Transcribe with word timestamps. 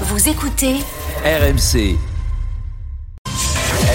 Vous 0.00 0.28
écoutez 0.28 0.80
RMC. 1.24 2.13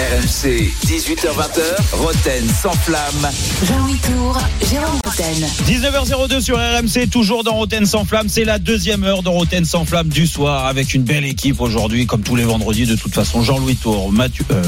RMC, 0.00 0.72
18h20h, 0.86 1.92
Roten 1.92 2.48
sans 2.62 2.72
flamme. 2.72 3.28
Jean-Louis 3.68 3.98
Tour, 3.98 4.38
Jérôme 4.70 4.98
Roten. 5.04 5.46
19h02 5.66 6.40
sur 6.40 6.56
RMC, 6.56 7.10
toujours 7.10 7.44
dans 7.44 7.52
Roten 7.52 7.84
sans 7.84 8.06
flamme. 8.06 8.30
C'est 8.30 8.44
la 8.44 8.58
deuxième 8.58 9.04
heure 9.04 9.22
de 9.22 9.28
Roten 9.28 9.66
sans 9.66 9.84
flamme 9.84 10.08
du 10.08 10.26
soir 10.26 10.64
avec 10.64 10.94
une 10.94 11.02
belle 11.02 11.26
équipe 11.26 11.60
aujourd'hui, 11.60 12.06
comme 12.06 12.22
tous 12.22 12.34
les 12.36 12.44
vendredis. 12.44 12.86
De 12.86 12.96
toute 12.96 13.12
façon, 13.14 13.42
Jean-Louis 13.42 13.76
Tour, 13.76 14.10
Mathieu. 14.10 14.46
euh, 14.52 14.62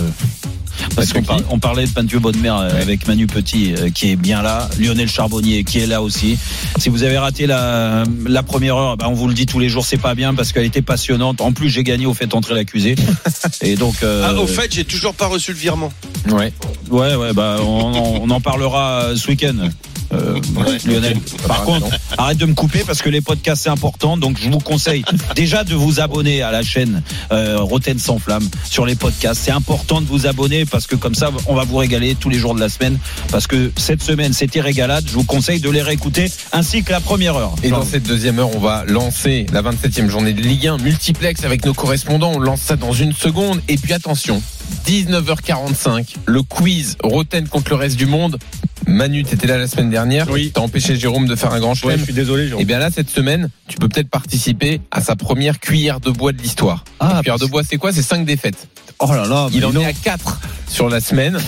parce 0.96 1.12
qu'on 1.12 1.22
par- 1.22 1.38
on 1.50 1.58
parlait 1.58 1.84
de 1.86 1.90
Mathieu 1.94 2.18
Bonnemer 2.18 2.48
euh, 2.50 2.80
avec 2.82 3.06
Manu 3.06 3.26
Petit 3.26 3.72
euh, 3.78 3.90
qui 3.90 4.10
est 4.10 4.16
bien 4.16 4.42
là, 4.42 4.68
Lionel 4.80 5.08
Charbonnier 5.08 5.64
qui 5.64 5.78
est 5.78 5.86
là 5.86 6.02
aussi. 6.02 6.36
Si 6.78 6.88
vous 6.88 7.02
avez 7.04 7.18
raté 7.18 7.46
la, 7.46 8.02
la 8.26 8.42
première 8.42 8.76
heure, 8.76 8.96
ben 8.96 9.06
on 9.06 9.12
vous 9.12 9.28
le 9.28 9.34
dit 9.34 9.46
tous 9.46 9.58
les 9.60 9.68
jours, 9.68 9.84
c'est 9.84 9.98
pas 9.98 10.14
bien 10.14 10.34
parce 10.34 10.50
qu'elle 10.52 10.64
était 10.64 10.82
passionnante. 10.82 11.40
En 11.40 11.52
plus, 11.52 11.68
j'ai 11.70 11.84
gagné 11.84 12.06
au 12.06 12.14
fait 12.14 12.34
entrer 12.34 12.54
l'accusé. 12.54 12.96
Et 13.60 13.76
donc, 13.76 13.96
euh, 14.02 14.24
Ah, 14.26 14.34
au 14.40 14.46
fait, 14.46 14.74
j'ai 14.74 14.84
toujours 14.84 15.14
pas 15.14 15.21
reçu 15.26 15.52
le 15.52 15.58
virement. 15.58 15.92
Ouais. 16.30 16.52
Ouais, 16.90 17.14
ouais, 17.14 17.32
bah, 17.32 17.56
on, 17.60 17.64
on- 17.66 18.22
on 18.24 18.30
en 18.30 18.40
parlera 18.40 19.02
euh, 19.04 19.16
ce 19.16 19.28
week-end. 19.28 19.54
Euh, 20.12 20.38
Lionel. 20.84 21.16
Par 21.48 21.62
contre, 21.64 21.86
arrête 22.18 22.36
de 22.36 22.44
me 22.44 22.52
couper 22.52 22.82
parce 22.86 23.00
que 23.00 23.08
les 23.08 23.22
podcasts 23.22 23.62
c'est 23.62 23.70
important. 23.70 24.18
Donc 24.18 24.36
je 24.38 24.50
vous 24.50 24.58
conseille 24.58 25.04
déjà 25.34 25.64
de 25.64 25.74
vous 25.74 26.00
abonner 26.00 26.42
à 26.42 26.50
la 26.52 26.62
chaîne 26.62 27.02
euh, 27.32 27.56
Roten 27.60 27.98
sans 27.98 28.18
flamme 28.18 28.46
sur 28.68 28.84
les 28.84 28.94
podcasts. 28.94 29.40
C'est 29.42 29.52
important 29.52 30.02
de 30.02 30.06
vous 30.06 30.26
abonner 30.26 30.66
parce 30.66 30.86
que 30.86 30.96
comme 30.96 31.14
ça 31.14 31.30
on 31.46 31.54
va 31.54 31.64
vous 31.64 31.78
régaler 31.78 32.14
tous 32.14 32.28
les 32.28 32.36
jours 32.38 32.54
de 32.54 32.60
la 32.60 32.68
semaine. 32.68 32.98
Parce 33.30 33.46
que 33.46 33.72
cette 33.78 34.02
semaine 34.02 34.34
c'était 34.34 34.60
régalade. 34.60 35.04
Je 35.08 35.14
vous 35.14 35.24
conseille 35.24 35.60
de 35.60 35.70
les 35.70 35.80
réécouter 35.80 36.30
ainsi 36.52 36.82
que 36.82 36.92
la 36.92 37.00
première 37.00 37.36
heure. 37.36 37.54
Et 37.62 37.70
dans 37.70 37.82
cette 37.86 38.02
deuxième 38.06 38.38
heure, 38.38 38.54
on 38.54 38.60
va 38.60 38.84
lancer 38.86 39.46
la 39.50 39.62
27e 39.62 40.08
journée 40.10 40.34
de 40.34 40.42
Ligue 40.42 40.66
1 40.66 40.76
multiplex 40.76 41.42
avec 41.44 41.64
nos 41.64 41.72
correspondants. 41.72 42.32
On 42.34 42.38
lance 42.38 42.60
ça 42.60 42.76
dans 42.76 42.92
une 42.92 43.14
seconde. 43.14 43.62
Et 43.68 43.78
puis 43.78 43.94
attention, 43.94 44.42
19h45, 44.86 46.16
le 46.26 46.42
quiz 46.42 46.96
Roten 47.02 47.46
contre 47.48 47.70
le 47.70 47.76
reste 47.76 47.96
du 47.96 48.06
monde. 48.06 48.38
Manu, 48.86 49.22
t'étais 49.22 49.46
là 49.46 49.56
la 49.58 49.68
semaine 49.68 49.90
dernière. 49.90 50.28
Oui. 50.30 50.50
T'as 50.52 50.60
empêché 50.60 50.96
Jérôme 50.96 51.26
de 51.26 51.36
faire 51.36 51.52
un 51.52 51.60
grand 51.60 51.70
Ouais, 51.70 51.76
chelem. 51.76 51.98
je 52.00 52.04
suis 52.04 52.12
désolé, 52.12 52.48
Jérôme. 52.48 52.62
Et 52.62 52.64
bien 52.64 52.78
là, 52.80 52.90
cette 52.90 53.10
semaine, 53.10 53.48
tu 53.68 53.78
peux 53.78 53.88
peut-être 53.88 54.10
participer 54.10 54.80
à 54.90 55.00
sa 55.00 55.14
première 55.14 55.60
cuillère 55.60 56.00
de 56.00 56.10
bois 56.10 56.32
de 56.32 56.42
l'histoire. 56.42 56.84
Ah, 56.98 57.20
cuillère 57.22 57.38
de 57.38 57.46
bois, 57.46 57.62
c'est 57.68 57.76
quoi? 57.76 57.92
C'est 57.92 58.02
5 58.02 58.24
défaites. 58.24 58.66
Oh 58.98 59.12
là 59.12 59.24
là, 59.26 59.48
Il 59.52 59.64
en 59.64 59.74
est 59.76 59.84
à 59.84 59.92
4 59.92 60.40
sur 60.68 60.88
la 60.88 61.00
semaine. 61.00 61.38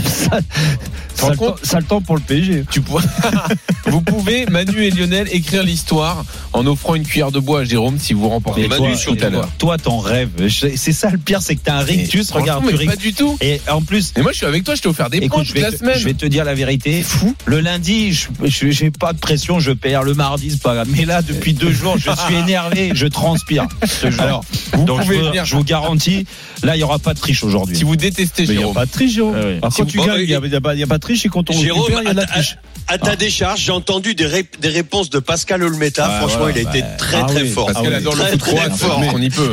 Compte 1.39 1.65
ça 1.65 1.79
le 1.79 1.85
temps 1.85 2.01
pour 2.01 2.17
le 2.17 2.21
PSG. 2.21 2.65
tu 2.71 2.81
pourrais- 2.81 3.05
vous 3.87 4.01
pouvez, 4.01 4.47
Manu 4.47 4.83
et 4.85 4.91
Lionel, 4.91 5.29
écrire 5.33 5.63
l'histoire 5.63 6.25
en 6.55 6.67
offrant 6.67 6.95
une 6.95 7.03
cuillère 7.05 7.31
de 7.33 7.41
bois 7.41 7.61
à 7.61 7.65
Jérôme 7.65 7.99
si 7.99 8.15
vous 8.15 8.29
remportez 8.29 8.67
Manu 8.69 8.97
sur 8.97 9.17
tout 9.17 9.25
à 9.25 9.29
l'heure. 9.29 9.49
Toi, 9.59 9.77
t'en 9.77 9.99
rêves. 9.99 10.31
C'est 10.49 10.93
ça 10.93 11.11
le 11.11 11.19
pire, 11.19 11.43
c'est 11.43 11.57
que 11.57 11.61
t'as 11.65 11.75
un 11.75 11.81
rictus. 11.81 12.33
Mais 12.35 12.41
Regarde, 12.41 12.65
mais 12.65 12.87
pas 12.87 12.97
du 12.97 13.13
tout. 13.13 13.37
Et 13.41 13.61
en 13.71 13.83
plus, 13.83 14.13
Mais 14.17 14.23
moi, 14.23 14.33
je 14.33 14.39
suis 14.39 14.47
avec 14.47 14.65
toi, 14.65 14.75
je 14.75 14.81
t'ai 14.83 14.89
offert 14.89 15.11
des 15.11 15.19
points 15.19 15.27
Écoute, 15.27 15.43
je 15.45 15.49
toute 15.53 15.57
vais, 15.57 15.63
la 15.63 15.73
te, 15.73 15.77
semaine. 15.79 15.99
je 15.99 16.05
vais 16.05 16.15
te 16.15 16.27
dire 16.27 16.45
la 16.45 16.55
vérité. 16.55 17.03
Fou. 17.03 17.35
Le 17.45 17.61
lundi, 17.61 18.13
je 18.13 18.29
je- 18.45 18.71
j'ai 18.71 18.91
pas 18.91 19.13
de 19.13 19.19
pression, 19.19 19.59
je 19.61 19.73
perds. 19.73 20.05
Le 20.05 20.15
mardi, 20.15 20.51
c'est 20.51 20.63
pas 20.63 20.75
grave. 20.75 20.89
Mais 20.97 21.05
là, 21.05 21.23
depuis 21.23 21.53
deux 21.55 21.73
jours, 21.73 21.97
je 21.99 22.11
suis 22.11 22.35
énervé, 22.43 22.93
je 22.95 23.07
transpire. 23.07 23.67
Jure. 24.03 24.21
Alors, 24.21 24.45
vous 24.73 24.85
Donc, 24.85 25.03
pouvez 25.03 25.17
je, 25.17 25.21
vous- 25.21 25.27
venir. 25.29 25.45
je 25.45 25.57
vous 25.57 25.65
garantis, 25.65 26.25
là, 26.63 26.77
il 26.77 26.81
y 26.81 26.83
aura 26.85 26.99
pas 26.99 27.15
de 27.15 27.19
triche 27.19 27.43
aujourd'hui. 27.45 27.77
Si 27.77 27.85
vous 27.85 27.97
détestez 27.97 28.43
Mais 28.43 28.49
il 28.49 28.51
n'y 28.53 28.57
a 28.57 28.61
Jérôme, 28.61 28.75
pas 28.75 28.87
de 28.87 28.91
triche, 28.91 29.13
Jérôme. 29.13 29.35
Ah 29.37 29.45
oui. 29.47 29.57
Alors, 29.59 29.73
Si 29.73 29.79
quand 29.81 29.87
tu 29.87 29.99
gagnes, 29.99 30.07
il 30.21 30.27
n'y 30.29 30.35
a, 30.35 30.39
et- 30.39 30.41
il 30.45 30.53
y 30.53 30.57
a 30.57 30.61
pas- 30.61 30.75
il 30.75 30.81
y 30.81 30.83
a 30.83 30.87
pas 30.87 30.97
de 30.99 31.03
triche 31.03 31.27
et 31.27 31.29
quand 31.29 31.51
on 31.51 31.53
Jérôme, 31.53 31.85
il 32.01 32.05
y 32.05 32.09
a 32.09 32.13
de 32.15 32.17
la 32.21 32.27
triche. 32.27 32.57
À 32.87 32.99
ta 32.99 33.17
décharge, 33.17 33.61
j'ai 33.61 33.73
entendu 33.73 34.15
des, 34.15 34.27
ré- 34.27 34.47
des 34.61 34.69
réponses 34.69 35.09
de 35.11 35.19
Pascal 35.19 35.63
Olmeta. 35.63 36.07
Ah, 36.09 36.19
Franchement, 36.21 36.45
voilà, 36.45 36.61
il 36.61 36.67
a 36.67 36.71
été 36.71 36.85
très 36.99 37.17
ah 37.17 37.25
très 37.27 37.43
oui, 37.43 37.49
fort. 37.49 37.67
parce 37.73 37.79
Ah 37.91 37.97
adore 37.97 38.15
le 38.15 38.21
Très, 38.21 38.31
foot 38.33 38.41
très 38.41 38.51
croate, 38.55 38.77
fort. 38.77 39.03
on 39.15 39.21
y 39.23 39.31
peut. 39.31 39.51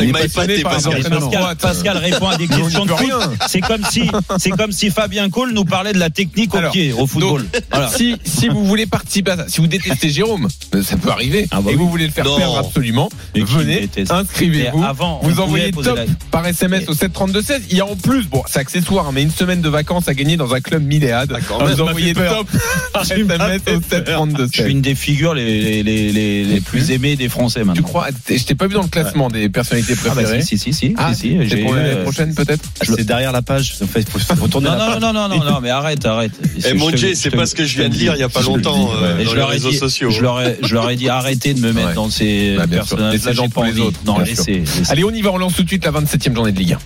Il 0.00 0.12
m'a 0.12 0.20
épaté, 0.22 0.62
Pascal. 0.62 1.02
Pascal. 1.02 1.56
Pascal 1.60 1.96
répond 1.98 2.28
à 2.28 2.36
des 2.36 2.48
questions 2.48 2.86
de 2.86 2.92
foot. 2.92 3.10
C'est 3.48 3.60
comme 3.60 3.84
si, 3.90 4.10
c'est 4.38 4.50
comme 4.50 4.72
si 4.72 4.90
Fabien 4.90 5.28
Cole 5.30 5.52
nous 5.52 5.64
parlait 5.64 5.92
de 5.92 5.98
la 5.98 6.10
technique 6.10 6.54
au 6.54 6.58
Alors, 6.58 6.72
pied, 6.72 6.92
au 6.92 7.06
football. 7.06 7.46
Voilà. 7.70 7.88
si, 7.90 8.16
si 8.24 8.48
vous 8.48 8.64
voulez 8.64 8.86
participer 8.86 9.32
à 9.32 9.36
ça, 9.36 9.44
si 9.48 9.60
vous 9.60 9.66
détestez 9.66 10.08
Jérôme, 10.10 10.48
euh, 10.74 10.82
ça 10.82 10.96
peut 10.96 11.10
arriver, 11.10 11.46
Ah 11.50 11.60
bah 11.60 11.70
et 11.72 11.74
vous 11.76 11.88
voulez 11.88 12.06
le 12.06 12.12
faire 12.12 12.24
Non. 12.24 12.36
perdre 12.36 12.58
absolument, 12.58 13.08
venez, 13.34 13.88
inscrivez-vous. 14.10 14.84
Vous 15.22 15.40
envoyez 15.40 15.70
top 15.72 15.98
par 16.30 16.46
SMS 16.46 16.88
au 16.88 16.94
732-16. 16.94 17.60
Il 17.70 17.76
y 17.76 17.80
a 17.80 17.86
en 17.86 17.96
plus, 17.96 18.26
bon, 18.26 18.42
c'est 18.46 18.58
accessoire, 18.58 19.12
mais 19.12 19.22
une 19.22 19.30
semaine 19.30 19.60
de 19.60 19.68
vacances 19.68 20.08
à 20.08 20.14
gagner 20.14 20.36
dans 20.36 20.54
un 20.54 20.60
club 20.60 20.82
Milléade. 20.82 21.36
Vous 21.60 21.80
envoyez 21.80 22.14
top 22.14 22.46
par 22.92 23.02
SMS 23.10 23.60
au 23.68 23.80
732-16. 23.80 24.48
Je 24.52 24.62
suis 24.62 24.70
une 24.72 24.80
des 24.82 24.94
figures 24.94 25.34
les, 25.34 25.60
les, 25.60 25.82
les, 25.82 26.12
les, 26.12 26.44
les 26.44 26.60
plus 26.60 26.90
aimées 26.90 27.16
des 27.16 27.28
Français 27.28 27.60
maintenant. 27.60 27.74
Tu 27.74 27.82
crois 27.82 28.08
Je 28.28 28.42
t'ai 28.44 28.54
pas 28.54 28.66
vu 28.66 28.74
dans 28.74 28.82
le 28.82 28.88
classement 28.88 29.28
des 29.28 29.48
personnalités 29.48 29.94
Ah 29.98 30.08
bah 30.08 30.12
préférées. 30.14 30.42
si, 30.42 30.58
si, 30.58 30.72
si, 30.72 30.88
si. 30.88 30.94
Ah, 30.98 31.14
si, 31.14 31.36
si, 31.48 31.56
pour 31.56 31.74
l'année 31.74 31.90
euh, 31.90 32.02
prochaine 32.02 32.34
peut-être 32.34 32.64
C'est 32.82 33.04
derrière 33.04 33.32
la 33.32 33.42
page. 33.42 33.74
Faut, 33.78 33.86
faut, 33.86 34.34
faut 34.36 34.48
tourner 34.48 34.68
Non, 34.68 34.76
la 34.76 34.78
non, 34.86 34.92
page. 34.92 35.00
non, 35.02 35.12
non, 35.12 35.28
non, 35.28 35.44
non, 35.52 35.60
mais 35.60 35.70
arrête, 35.70 36.04
arrête. 36.06 36.32
Et 36.58 36.60
Je 36.70 36.74
mon 36.74 36.90
Dieu, 36.90 37.12
c'est 37.14 37.30
pas 37.30 37.46
ce 37.46 37.54
que 37.54 37.64
je 37.64 37.76
viens 37.78 37.88
de 37.88 37.94
lire 37.94 38.14
il 38.14 38.20
y 38.20 38.24
a 38.24 38.28
pas 38.28 38.42
longtemps 38.42 38.90
euh, 38.94 39.12
dans 39.12 39.16
les 39.18 39.24
leur 39.36 39.48
ai 39.50 39.54
réseaux 39.54 39.70
dit- 39.70 39.76
sociaux. 39.78 40.10
Je 40.10 40.20
leur 40.20 40.40
ai, 40.40 40.58
je 40.62 40.74
leur 40.74 40.88
ai 40.90 40.96
dit 40.96 41.08
arrêtez 41.08 41.54
de 41.54 41.60
me 41.60 41.72
mettre 41.72 41.88
Ouais. 41.88 41.94
dans 41.94 42.10
ces 42.10 42.56
Bah, 42.56 42.66
personnages. 42.66 43.12
Laissez 43.14 43.32
gens 43.34 43.48
pour 43.48 43.64
les 43.64 43.78
autres, 43.80 43.98
Non, 44.04 44.18
laissez. 44.18 44.62
Allez, 44.88 45.04
on 45.04 45.10
y 45.10 45.22
va, 45.22 45.30
on 45.32 45.38
lance 45.38 45.54
tout 45.54 45.62
de 45.62 45.68
suite 45.68 45.84
la 45.84 45.90
27e 45.92 46.34
journée 46.34 46.52
de 46.52 46.58
Ligue 46.58 46.74
1. 46.74 46.78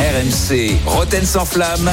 RMC, 0.00 0.76
Roten 0.86 1.24
sans 1.24 1.44
flamme. 1.44 1.90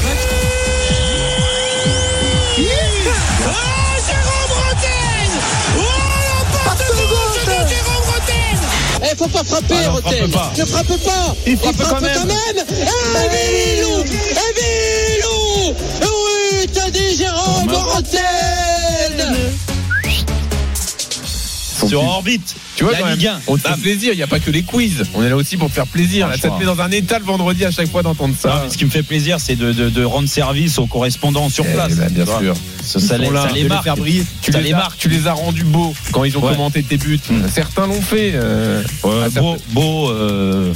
Eh, 9.04 9.16
faut 9.18 9.28
pas 9.28 9.44
frapper, 9.44 9.76
Ah 9.86 9.92
Roten. 9.92 10.32
frappe 10.32 10.32
pas. 10.32 10.52
Ne 10.58 10.66
frappe 10.66 10.88
pas. 10.88 11.36
Il 11.46 11.58
frappe 11.58 11.76
frappe 11.76 12.00
quand 12.02 12.26
même. 12.26 12.66
Eh, 12.70 13.30
Bilou 13.30 14.04
Eh, 14.32 14.54
Bilou 14.56 15.76
Oui, 16.02 16.68
t'as 16.74 16.90
dit 16.90 17.16
Jérôme 17.18 17.70
Roten 17.70 19.56
Sur 21.88 22.04
orbite. 22.04 22.56
Tu 22.76 22.84
vois, 22.84 22.94
La 22.94 23.00
quand 23.00 23.06
même, 23.06 23.18
Ligue 23.18 23.28
1. 23.28 23.40
on 23.48 23.58
te 23.58 23.68
fait 23.68 23.82
plaisir, 23.82 24.14
il 24.14 24.18
n'y 24.18 24.24
a 24.24 24.28
pas 24.28 24.40
que 24.40 24.52
les 24.52 24.64
quiz. 24.64 25.04
On 25.14 25.24
est 25.24 25.30
là 25.30 25.36
aussi 25.36 25.58
pour 25.58 25.72
faire 25.72 25.88
plaisir. 25.88 26.28
Là, 26.28 26.38
ça 26.38 26.50
te 26.50 26.60
met 26.60 26.66
dans 26.66 26.80
un 26.82 26.92
état 26.92 27.20
le 27.20 27.26
vendredi 27.26 27.64
à 27.66 27.72
chaque 27.72 27.90
fois 27.92 28.04
d'entendre 28.04 28.34
Non, 28.34 28.52
ça. 28.52 28.62
mais 28.64 28.70
ce 28.72 28.78
qui 28.78 28.86
me 28.86 28.90
fait 28.90 29.04
plaisir, 29.04 29.40
c'est 29.40 29.56
de, 29.56 29.72
de, 29.72 29.90
de 29.90 30.04
rendre 30.04 30.28
service 30.30 30.78
aux 30.80 30.88
correspondants 30.88 31.50
sur 31.50 31.66
Eh 31.70 31.74
place. 31.74 31.96
ben, 31.96 32.10
bien 32.12 32.26
sûr. 32.26 32.56
Ça, 32.84 33.00
ça 33.00 33.18
les, 33.18 33.30
là, 33.30 33.48
ça 33.48 33.54
les 33.54 33.64
les 33.64 33.70
marque. 33.70 33.84
faire 33.84 33.98
briller. 33.98 34.24
Tu 34.42 34.52
Ça 34.52 34.60
les, 34.60 34.66
les 34.70 34.74
as, 34.74 34.78
marque. 34.78 34.98
tu 34.98 35.10
les 35.10 35.28
as 35.28 35.34
rendus 35.34 35.64
beaux 35.64 35.94
quand 36.12 36.24
ils 36.24 36.38
ont 36.38 36.42
Ouais. 36.46 36.52
commenté 36.54 36.84
tes 36.84 36.98
buts. 36.98 37.20
Mm. 37.30 37.42
Certains 37.54 37.88
l'ont 37.88 38.02
fait. 38.02 38.32
euh, 38.36 38.84
Ouais, 39.04 39.30
beau, 39.72 40.10
euh, 40.12 40.74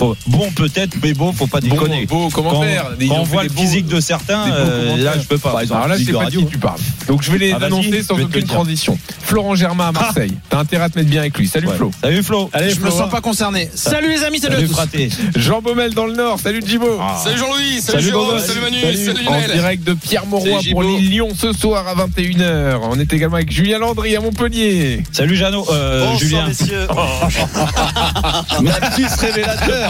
faut- 0.00 0.16
bon 0.26 0.50
peut-être, 0.52 0.94
mais 1.02 1.12
bon, 1.14 1.32
faut 1.32 1.46
pas 1.46 1.60
Bon, 1.60 1.68
déconner. 1.68 2.06
beau 2.06 2.28
Quand, 2.32 2.42
commentaire. 2.42 2.86
Ils 3.00 3.08
quand 3.08 3.16
on 3.16 3.22
voit 3.24 3.42
le 3.44 3.48
beaux- 3.50 3.60
physique 3.60 3.86
de 3.86 4.00
certains, 4.00 4.50
euh, 4.50 4.96
là 4.96 5.12
je 5.20 5.26
peux 5.26 5.38
pas. 5.38 5.54
Alors 5.70 5.88
là, 5.88 5.96
je 5.98 6.04
sais 6.04 6.12
pas 6.12 6.24
de 6.26 6.30
qui 6.30 6.46
tu 6.46 6.58
parles. 6.58 6.78
Donc 7.06 7.22
je 7.22 7.30
vais 7.30 7.38
les 7.38 7.52
Ah, 7.52 7.64
annoncer 7.66 8.02
sans 8.02 8.18
aucune 8.20 8.46
transition. 8.46 8.98
Florent 9.22 9.54
Germain 9.54 9.88
à 9.88 9.92
Marseille. 9.92 10.32
T'as 10.48 10.58
intérêt 10.58 10.84
à 10.84 10.88
te 10.88 10.98
mettre 10.98 11.10
bien 11.10 11.20
avec 11.20 11.36
lui. 11.38 11.46
Salut 11.46 11.68
Ouais. 11.68 11.76
Flo. 11.76 11.90
Salut 12.02 12.22
Flo. 12.22 12.50
Allez, 12.52 12.70
Je 12.70 12.76
me 12.76 12.80
Flo, 12.86 12.90
sens 12.90 13.00
hein. 13.02 13.08
pas 13.08 13.20
concerné. 13.20 13.68
Salut 13.74 14.08
les 14.10 14.24
amis, 14.24 14.40
salut, 14.40 14.54
Salut 14.54 14.64
à 14.64 14.68
tous. 14.68 14.74
fraté. 14.74 15.08
Jean 15.36 15.60
Baumel 15.60 15.94
dans 15.94 16.06
le 16.06 16.14
Nord. 16.14 16.40
Salut 16.40 16.62
Djibo. 16.66 16.98
Ah. 17.00 17.20
Salut 17.22 17.38
Jean-Louis, 17.38 17.80
salut, 17.80 18.00
Salut 18.00 18.04
Jérôme, 18.04 18.38
salut 18.40 18.60
Manu, 18.60 18.80
Salut. 18.80 18.96
salut, 18.96 19.26
en 19.28 19.52
direct 19.54 19.84
de 19.84 19.92
Pierre 19.94 20.26
Mauroy 20.26 20.50
pour 20.50 20.60
Gibo. 20.62 20.82
Lyon 20.98 21.28
ce 21.38 21.52
soir 21.52 21.86
à 21.86 21.94
21h. 21.94 22.80
On 22.90 22.98
est 22.98 23.12
également 23.12 23.36
avec 23.36 23.52
Julien 23.52 23.78
Landry 23.78 24.16
à 24.16 24.20
Montpellier. 24.20 25.02
Salut 25.12 25.36
Jeannot, 25.36 25.66
euh, 25.70 26.00
Bonsoir, 26.06 26.18
Julien. 26.18 26.46
messieurs. 26.48 26.86
Révélateur. 29.20 29.89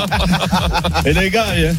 Et 1.06 1.12
les 1.12 1.30
gars, 1.30 1.46
eh, 1.56 1.70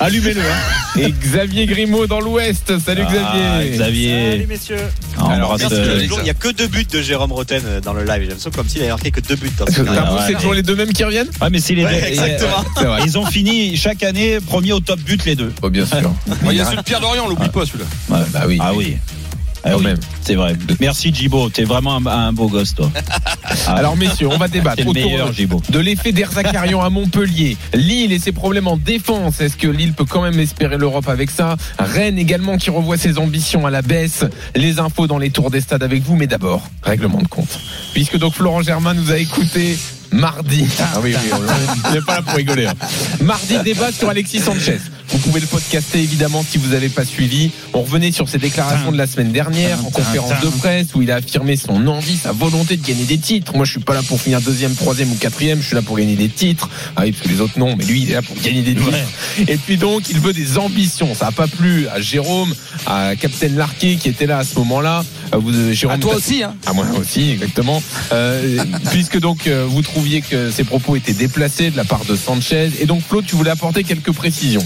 allumez-le. 0.00 0.40
Hein. 0.40 1.00
Et 1.00 1.12
Xavier 1.12 1.66
Grimaud 1.66 2.06
dans 2.06 2.20
l'Ouest. 2.20 2.78
Salut 2.84 3.02
Ah, 3.06 3.60
Xavier. 3.62 3.70
Xavier. 3.76 4.46
messieurs. 4.48 4.76
Ah, 5.16 5.22
on 5.24 5.28
Alors, 5.30 5.56
euh. 5.70 6.00
Il 6.18 6.22
n'y 6.22 6.30
a 6.30 6.34
que 6.34 6.48
deux 6.48 6.66
buts 6.68 6.86
de 6.90 7.00
Jérôme 7.02 7.32
Roten 7.32 7.62
euh, 7.64 7.80
dans 7.80 7.92
le 7.92 8.04
live. 8.04 8.20
J'ai 8.22 8.26
l'impression 8.28 8.50
comme 8.50 8.68
s'il 8.68 8.80
avait 8.82 8.90
marqué 8.90 9.10
que 9.10 9.20
deux 9.20 9.36
buts 9.36 9.50
dans 9.58 9.66
ce 9.66 9.82
T'as 9.82 10.26
c'est 10.26 10.34
toujours 10.34 10.54
les 10.54 10.62
deux 10.62 10.74
mêmes 10.76 10.92
qui 10.92 11.04
reviennent 11.04 11.28
Ah 11.40 11.50
mais 11.50 11.60
c'est 11.60 11.74
les 11.74 11.84
Ouais, 11.84 12.00
deux. 12.00 12.06
exactement. 12.08 12.64
Vrai. 12.76 13.00
Ils 13.04 13.18
ont 13.18 13.26
fini 13.26 13.76
chaque 13.76 14.02
année 14.02 14.38
premier 14.40 14.72
au 14.72 14.80
top 14.80 15.00
but 15.00 15.24
les 15.24 15.36
deux. 15.36 15.52
Oh, 15.62 15.70
bien 15.70 15.86
sûr. 15.86 16.12
Il 16.50 16.56
y 16.56 16.60
a 16.60 16.64
celui 16.64 16.78
de 16.78 16.82
Pierre 16.82 17.00
Dorian, 17.00 17.24
on 17.26 17.28
l'oublie 17.28 17.48
pas 17.48 17.64
celui-là. 17.66 17.84
Ouais. 18.10 18.24
Bah 18.32 18.42
oui. 18.46 18.58
Ah 18.60 18.72
oui. 18.74 18.96
Ah 19.64 19.76
oui, 19.76 19.84
c'est 20.22 20.34
vrai. 20.36 20.54
Merci 20.80 21.12
Djibo, 21.12 21.50
t'es 21.50 21.64
vraiment 21.64 21.96
un, 21.96 22.06
un 22.06 22.32
beau 22.32 22.48
gosse 22.48 22.74
toi. 22.74 22.90
Ah, 23.44 23.54
Alors 23.74 23.96
messieurs, 23.96 24.28
on 24.28 24.38
va 24.38 24.48
débattre 24.48 24.86
autour 24.86 24.94
de- 25.70 25.78
l'effet 25.78 26.12
d'Erzakarian 26.12 26.80
à 26.80 26.90
Montpellier, 26.90 27.56
Lille 27.74 28.12
et 28.12 28.18
ses 28.18 28.32
problèmes 28.32 28.68
en 28.68 28.76
défense. 28.76 29.40
Est-ce 29.40 29.56
que 29.56 29.66
Lille 29.68 29.92
peut 29.94 30.04
quand 30.04 30.22
même 30.22 30.38
espérer 30.38 30.76
l'Europe 30.78 31.08
avec 31.08 31.30
ça? 31.30 31.56
Rennes 31.78 32.18
également 32.18 32.56
qui 32.56 32.70
revoit 32.70 32.96
ses 32.96 33.18
ambitions 33.18 33.66
à 33.66 33.70
la 33.70 33.82
baisse. 33.82 34.24
Les 34.54 34.78
infos 34.78 35.06
dans 35.06 35.18
les 35.18 35.30
tours 35.30 35.50
des 35.50 35.60
stades 35.60 35.82
avec 35.82 36.02
vous, 36.02 36.16
mais 36.16 36.26
d'abord, 36.26 36.62
règlement 36.82 37.20
de 37.20 37.28
compte. 37.28 37.58
Puisque 37.92 38.16
donc 38.18 38.34
Florent 38.34 38.62
Germain 38.62 38.94
nous 38.94 39.10
a 39.10 39.18
écouté 39.18 39.76
mardi. 40.12 40.64
Ah 40.80 41.00
oui, 41.02 41.14
oui, 41.14 41.30
on 41.84 41.92
n'est 41.94 42.00
pas 42.02 42.16
là 42.16 42.22
pour 42.22 42.34
rigoler. 42.34 42.66
hein. 42.66 42.74
Mardi, 43.20 43.54
débat 43.64 43.92
sur 43.92 44.08
Alexis 44.08 44.40
Sanchez. 44.40 44.78
Vous 45.10 45.18
pouvez 45.18 45.40
le 45.40 45.46
podcaster 45.46 46.00
évidemment 46.00 46.44
si 46.48 46.58
vous 46.58 46.68
n'avez 46.72 46.90
pas 46.90 47.04
suivi. 47.04 47.50
On 47.72 47.80
revenait 47.82 48.12
sur 48.12 48.28
ses 48.28 48.36
déclarations 48.36 48.92
de 48.92 48.98
la 48.98 49.06
semaine 49.06 49.32
dernière 49.32 49.78
en 49.84 49.90
conférence 49.90 50.38
de 50.42 50.48
presse 50.48 50.88
où 50.94 51.00
il 51.00 51.10
a 51.10 51.16
affirmé 51.16 51.56
son 51.56 51.86
envie, 51.86 52.16
sa 52.16 52.32
volonté 52.32 52.76
de 52.76 52.86
gagner 52.86 53.04
des 53.04 53.16
titres. 53.16 53.54
Moi, 53.56 53.64
je 53.64 53.70
suis 53.72 53.80
pas 53.80 53.94
là 53.94 54.02
pour 54.02 54.20
finir 54.20 54.40
deuxième, 54.42 54.74
troisième 54.74 55.10
ou 55.10 55.14
quatrième. 55.14 55.62
Je 55.62 55.66
suis 55.66 55.74
là 55.74 55.80
pour 55.82 55.96
gagner 55.96 56.14
des 56.16 56.28
titres. 56.28 56.68
Ah 56.94 57.02
oui, 57.04 57.12
parce 57.12 57.24
que 57.24 57.28
les 57.32 57.40
autres 57.40 57.58
non, 57.58 57.74
mais 57.76 57.84
lui, 57.86 58.02
il 58.02 58.10
est 58.10 58.14
là 58.14 58.22
pour 58.22 58.36
gagner 58.36 58.60
des 58.60 58.74
titres. 58.74 58.98
Et 59.46 59.56
puis 59.56 59.78
donc, 59.78 60.10
il 60.10 60.20
veut 60.20 60.34
des 60.34 60.58
ambitions. 60.58 61.14
Ça 61.14 61.26
n'a 61.26 61.32
pas 61.32 61.46
plu 61.46 61.88
à 61.88 62.00
Jérôme, 62.02 62.54
à 62.86 63.16
Captain 63.18 63.48
Larquet 63.48 63.96
qui 63.96 64.10
était 64.10 64.26
là 64.26 64.38
à 64.38 64.44
ce 64.44 64.56
moment-là. 64.58 65.04
Euh, 65.34 65.38
Vous, 65.38 65.54
euh, 65.54 65.72
Jérôme, 65.72 65.96
À 65.96 65.98
toi 65.98 66.16
aussi, 66.16 66.42
hein. 66.42 66.54
à 66.66 66.74
moi 66.74 66.84
aussi, 67.00 67.30
exactement. 67.30 67.82
Euh, 68.12 68.62
puisque 68.90 69.18
donc 69.18 69.48
vous 69.48 69.82
trouviez 69.98 70.20
que 70.20 70.52
ces 70.52 70.62
propos 70.62 70.94
étaient 70.94 71.12
déplacés 71.12 71.72
de 71.72 71.76
la 71.76 71.82
part 71.82 72.04
de 72.04 72.14
Sanchez. 72.14 72.70
Et 72.78 72.86
donc 72.86 73.02
Claude, 73.08 73.26
tu 73.26 73.34
voulais 73.34 73.50
apporter 73.50 73.82
quelques 73.82 74.12
précisions. 74.12 74.62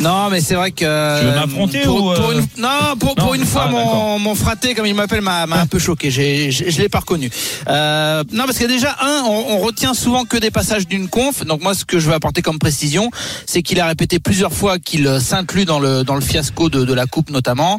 Non, 0.00 0.30
mais 0.30 0.40
c'est 0.40 0.54
vrai 0.54 0.70
que. 0.72 1.20
Tu 1.20 1.26
veux 1.26 1.34
m'affronter 1.34 1.80
pour, 1.80 2.02
ou, 2.02 2.10
euh, 2.12 2.16
pour 2.16 2.32
une, 2.32 2.40
Non, 2.58 2.68
pour, 2.98 3.14
Non 3.16 3.24
pour 3.24 3.34
une 3.34 3.44
fois, 3.44 3.66
Ah, 3.66 3.70
mon, 3.70 4.18
mon 4.18 4.34
fraté, 4.34 4.74
comme 4.74 4.86
il 4.86 4.94
m'appelle, 4.94 5.20
m'a 5.20 5.42
un 5.44 5.66
peu 5.66 5.78
choqué. 5.78 6.10
Je 6.10 6.50
je 6.50 6.80
l'ai 6.80 6.88
pas 6.88 7.00
reconnu. 7.00 7.30
Euh, 7.68 8.24
non, 8.32 8.44
parce 8.44 8.58
que 8.58 8.64
déjà, 8.64 8.96
un, 9.00 9.22
on, 9.26 9.54
on 9.54 9.58
retient 9.58 9.94
souvent 9.94 10.24
que 10.24 10.36
des 10.36 10.50
passages 10.50 10.86
d'une 10.88 11.08
conf. 11.08 11.44
Donc 11.44 11.62
moi, 11.62 11.74
ce 11.74 11.84
que 11.84 11.98
je 11.98 12.08
veux 12.08 12.14
apporter 12.14 12.42
comme 12.42 12.58
précision, 12.58 13.10
c'est 13.46 13.62
qu'il 13.62 13.80
a 13.80 13.86
répété 13.86 14.18
plusieurs 14.18 14.52
fois 14.52 14.78
qu'il 14.78 15.20
s'inclut 15.20 15.64
dans 15.64 15.78
le 15.78 16.04
dans 16.04 16.14
le 16.14 16.20
fiasco 16.20 16.68
de, 16.68 16.84
de 16.84 16.94
la 16.94 17.06
coupe 17.06 17.30
notamment, 17.30 17.78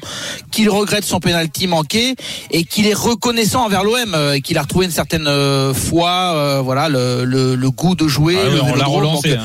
qu'il 0.52 0.70
regrette 0.70 1.04
son 1.06 1.20
penalty 1.20 1.68
manqué 1.68 2.16
et 2.52 2.64
qu'il 2.64 2.88
est 2.88 2.94
reconnaissant 2.94 3.66
envers 3.66 3.84
l'OM, 3.84 4.14
euh, 4.14 4.34
et 4.34 4.42
qu'il 4.42 4.58
a 4.58 4.62
retrouvé 4.62 4.86
une 4.86 4.92
certaine 4.92 5.28
euh, 5.28 5.74
foi, 5.74 6.12
euh, 6.36 6.62
voilà, 6.64 6.90
le, 6.90 7.26
le, 7.26 7.56
le 7.56 7.72
goût 7.72 7.96
de 7.96 8.08
jouer. 8.08 8.38
Ah 8.40 8.50
oui, 8.52 8.60
on 8.64 8.76
l'a 8.76 8.86
relancé. 8.86 9.30
Donc, 9.32 9.40
hein. 9.40 9.44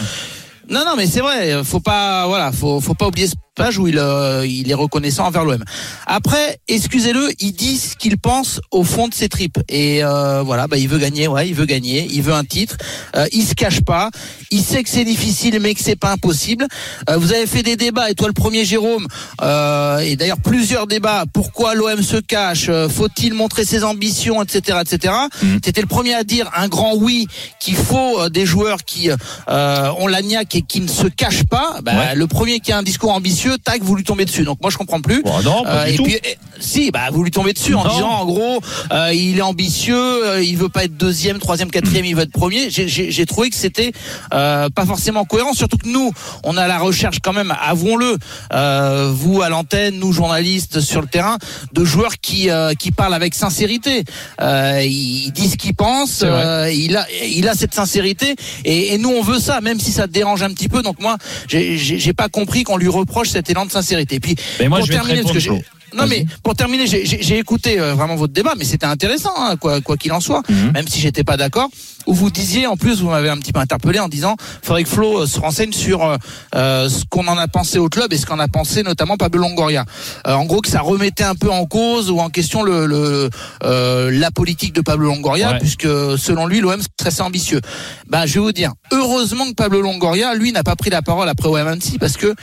Non, 0.70 0.84
non, 0.84 0.96
mais 0.96 1.06
c'est 1.06 1.20
vrai. 1.20 1.62
Faut 1.64 1.80
pas, 1.80 2.26
voilà, 2.26 2.52
faut, 2.52 2.80
faut 2.80 2.94
pas 2.94 3.06
oublier 3.06 3.26
ce 3.26 3.34
page 3.58 3.76
où 3.78 3.86
il, 3.88 3.98
euh, 3.98 4.46
il 4.46 4.70
est 4.70 4.74
reconnaissant 4.74 5.26
envers 5.26 5.44
l'OM. 5.44 5.62
Après, 6.06 6.58
excusez-le, 6.68 7.28
il 7.40 7.52
dit 7.52 7.76
ce 7.76 7.96
qu'il 7.96 8.16
pense 8.18 8.60
au 8.70 8.84
fond 8.84 9.08
de 9.08 9.14
ses 9.14 9.28
tripes. 9.28 9.58
Et 9.68 10.02
euh, 10.04 10.42
voilà, 10.42 10.66
bah, 10.68 10.78
il 10.78 10.88
veut 10.88 10.98
gagner, 10.98 11.26
ouais, 11.28 11.48
il 11.48 11.54
veut 11.54 11.66
gagner, 11.66 12.06
il 12.10 12.22
veut 12.22 12.32
un 12.32 12.44
titre. 12.44 12.76
Euh, 13.16 13.26
il 13.32 13.44
se 13.44 13.54
cache 13.54 13.80
pas. 13.82 14.10
Il 14.50 14.62
sait 14.62 14.82
que 14.82 14.88
c'est 14.88 15.04
difficile, 15.04 15.58
mais 15.60 15.74
que 15.74 15.82
c'est 15.82 15.96
pas 15.96 16.12
impossible. 16.12 16.66
Euh, 17.10 17.16
vous 17.18 17.32
avez 17.32 17.46
fait 17.46 17.62
des 17.62 17.76
débats, 17.76 18.10
et 18.10 18.14
toi 18.14 18.28
le 18.28 18.32
premier, 18.32 18.64
Jérôme, 18.64 19.06
et 19.42 20.16
d'ailleurs 20.16 20.40
plusieurs 20.42 20.86
débats. 20.86 21.24
Pourquoi 21.32 21.74
l'OM 21.74 22.02
se 22.02 22.16
cache? 22.16 22.70
Faut-il 22.88 23.34
montrer 23.34 23.64
ses 23.64 23.82
ambitions, 23.84 24.42
etc., 24.42 24.78
etc. 24.80 25.14
C'était 25.64 25.80
le 25.80 25.86
premier 25.86 26.14
à 26.14 26.24
dire 26.24 26.50
un 26.56 26.68
grand 26.68 26.94
oui 26.94 27.26
qu'il 27.60 27.76
faut 27.76 28.28
des 28.30 28.46
joueurs 28.46 28.84
qui 28.84 29.10
ont 29.48 30.06
la 30.06 30.22
niaque 30.22 30.54
et 30.54 30.62
qui 30.62 30.80
ne 30.80 30.88
se 30.88 31.08
cachent 31.08 31.44
pas. 31.44 31.80
Bah, 31.82 31.92
Ouais. 31.98 32.14
Le 32.14 32.26
premier 32.28 32.60
qui 32.60 32.70
a 32.70 32.78
un 32.78 32.84
discours 32.84 33.12
ambitieux, 33.12 33.47
tac, 33.56 33.82
vous 33.82 33.94
lui 33.96 34.04
tombez 34.04 34.24
dessus. 34.24 34.44
Donc 34.44 34.58
moi 34.60 34.70
je 34.70 34.76
comprends 34.76 35.00
plus. 35.00 35.22
Non, 35.44 35.62
pas 35.64 35.70
Euh, 35.70 35.84
du 35.86 35.92
et 35.92 35.96
tout. 35.96 36.02
puis, 36.04 36.18
eh, 36.24 36.36
si, 36.60 36.90
bah, 36.90 37.08
vous 37.12 37.22
lui 37.24 37.30
tombez 37.30 37.52
dessus 37.52 37.74
en 37.74 37.86
disant, 37.88 38.08
en 38.10 38.26
gros, 38.26 38.60
euh, 38.92 39.12
il 39.14 39.38
est 39.38 39.42
ambitieux, 39.42 39.96
euh, 40.26 40.42
il 40.42 40.56
veut 40.56 40.68
pas 40.68 40.84
être 40.84 40.96
deuxième, 40.96 41.38
troisième, 41.38 41.70
quatrième, 41.70 42.04
il 42.04 42.14
veut 42.16 42.22
être 42.22 42.32
premier. 42.32 42.68
J'ai- 42.70 43.26
trouvé 43.26 43.50
que 43.50 43.56
c'était 43.56 43.92
pas 44.30 44.86
forcément 44.86 45.24
cohérent, 45.24 45.52
surtout 45.52 45.76
que 45.78 45.88
nous, 45.88 46.12
on 46.44 46.56
a 46.56 46.66
la 46.66 46.78
recherche 46.78 47.18
quand 47.22 47.32
même, 47.32 47.54
avouons-le, 47.62 48.16
vous 49.12 49.42
à 49.42 49.48
l'antenne, 49.48 49.98
nous 49.98 50.12
journalistes 50.12 50.80
sur 50.80 51.00
le 51.00 51.06
terrain, 51.06 51.38
de 51.72 51.84
joueurs 51.84 52.18
qui 52.20 52.48
qui 52.78 52.90
parlent 52.90 53.14
avec 53.14 53.34
sincérité. 53.34 54.04
Euh, 54.40 54.82
il 54.84 55.30
dit 55.32 55.48
ce 55.48 55.56
qu'il 55.56 55.74
pense, 55.74 56.10
C'est 56.10 56.26
vrai. 56.26 56.44
euh, 56.44 56.72
il 56.72 56.96
a 56.96 57.06
il 57.26 57.48
a 57.48 57.54
cette 57.54 57.74
sincérité, 57.74 58.34
et, 58.64 58.94
et 58.94 58.98
nous 58.98 59.10
on 59.10 59.22
veut 59.22 59.38
ça, 59.40 59.60
même 59.60 59.78
si 59.80 59.92
ça 59.92 60.06
dérange 60.06 60.42
un 60.42 60.50
petit 60.50 60.68
peu. 60.68 60.82
Donc 60.82 61.00
moi, 61.00 61.16
j'ai- 61.48 62.12
pas 62.18 62.28
compris 62.28 62.64
qu'on 62.64 62.76
lui 62.78 62.88
reproche 62.88 63.28
cet 63.38 63.50
élan 63.50 63.66
de 63.66 63.70
sincérité. 63.70 64.16
Et 64.16 64.20
puis 64.20 64.34
Mais 64.60 64.68
moi, 64.68 64.78
pour 64.78 64.86
je 64.86 64.92
vais 64.92 64.98
te 64.98 65.04
terminer, 65.06 65.22
parce 65.32 65.44
que 65.44 65.50
non 65.96 66.06
mais 66.06 66.26
pour 66.42 66.54
terminer, 66.54 66.86
j'ai- 66.86 67.38
écouté 67.38 67.80
euh, 67.80 67.94
vraiment 67.94 68.14
votre 68.16 68.32
débat, 68.34 68.52
mais 68.58 68.64
c'était 68.66 68.84
intéressant, 68.86 69.32
hein, 69.38 69.56
quoi 69.56 69.80
quoi 69.80 69.96
qu'il 69.96 70.12
en 70.12 70.20
soit, 70.20 70.42
Mhm. 70.48 70.72
même 70.72 70.86
si 70.88 71.00
j'étais 71.00 71.24
pas 71.24 71.36
d'accord. 71.38 71.68
Où 72.06 72.14
vous 72.14 72.30
disiez, 72.30 72.66
en 72.66 72.76
plus, 72.76 73.00
vous 73.02 73.08
m'avez 73.10 73.28
un 73.28 73.36
petit 73.36 73.52
peu 73.52 73.60
interpellé 73.60 73.98
en 73.98 74.08
disant, 74.08 74.36
faudrait 74.62 74.84
que 74.84 74.88
Flo 74.88 75.22
euh, 75.22 75.26
se 75.26 75.38
renseigne 75.40 75.72
sur 75.72 76.04
euh, 76.04 76.16
euh, 76.54 76.88
ce 76.88 77.04
qu'on 77.10 77.26
en 77.28 77.36
a 77.38 77.48
pensé 77.48 77.78
au 77.78 77.88
club 77.90 78.12
et 78.12 78.16
ce 78.18 78.24
qu'en 78.26 78.38
a 78.38 78.48
pensé 78.48 78.82
notamment 78.82 79.16
Pablo 79.18 79.40
Longoria. 79.42 79.84
En 80.26 80.44
gros, 80.44 80.60
que 80.60 80.68
ça 80.70 80.80
remettait 80.80 81.24
un 81.24 81.34
peu 81.34 81.50
en 81.50 81.64
cause 81.66 82.10
ou 82.10 82.18
en 82.20 82.28
question 82.30 82.62
le, 82.62 82.86
le 82.86 83.30
la 84.10 84.30
politique 84.30 84.74
de 84.74 84.80
Pablo 84.82 85.06
Longoria, 85.08 85.52
Ouais. 85.52 85.58
puisque 85.58 85.88
selon 86.18 86.46
lui, 86.46 86.60
l'OM 86.60 86.80
serait 86.98 87.08
assez 87.08 87.22
ambitieux. 87.22 87.60
Ben, 88.08 88.26
je 88.26 88.34
vais 88.34 88.40
vous 88.40 88.52
dire, 88.52 88.72
heureusement 88.92 89.46
que 89.46 89.54
Pablo 89.54 89.80
Longoria, 89.80 90.34
lui, 90.34 90.52
n'a 90.52 90.62
pas 90.62 90.76
pris 90.76 90.90
la 90.90 91.02
parole 91.02 91.28
après 91.28 91.48
OM 91.48 91.66
Annecy, 91.66 91.98
parce 91.98 92.16
que 92.16 92.34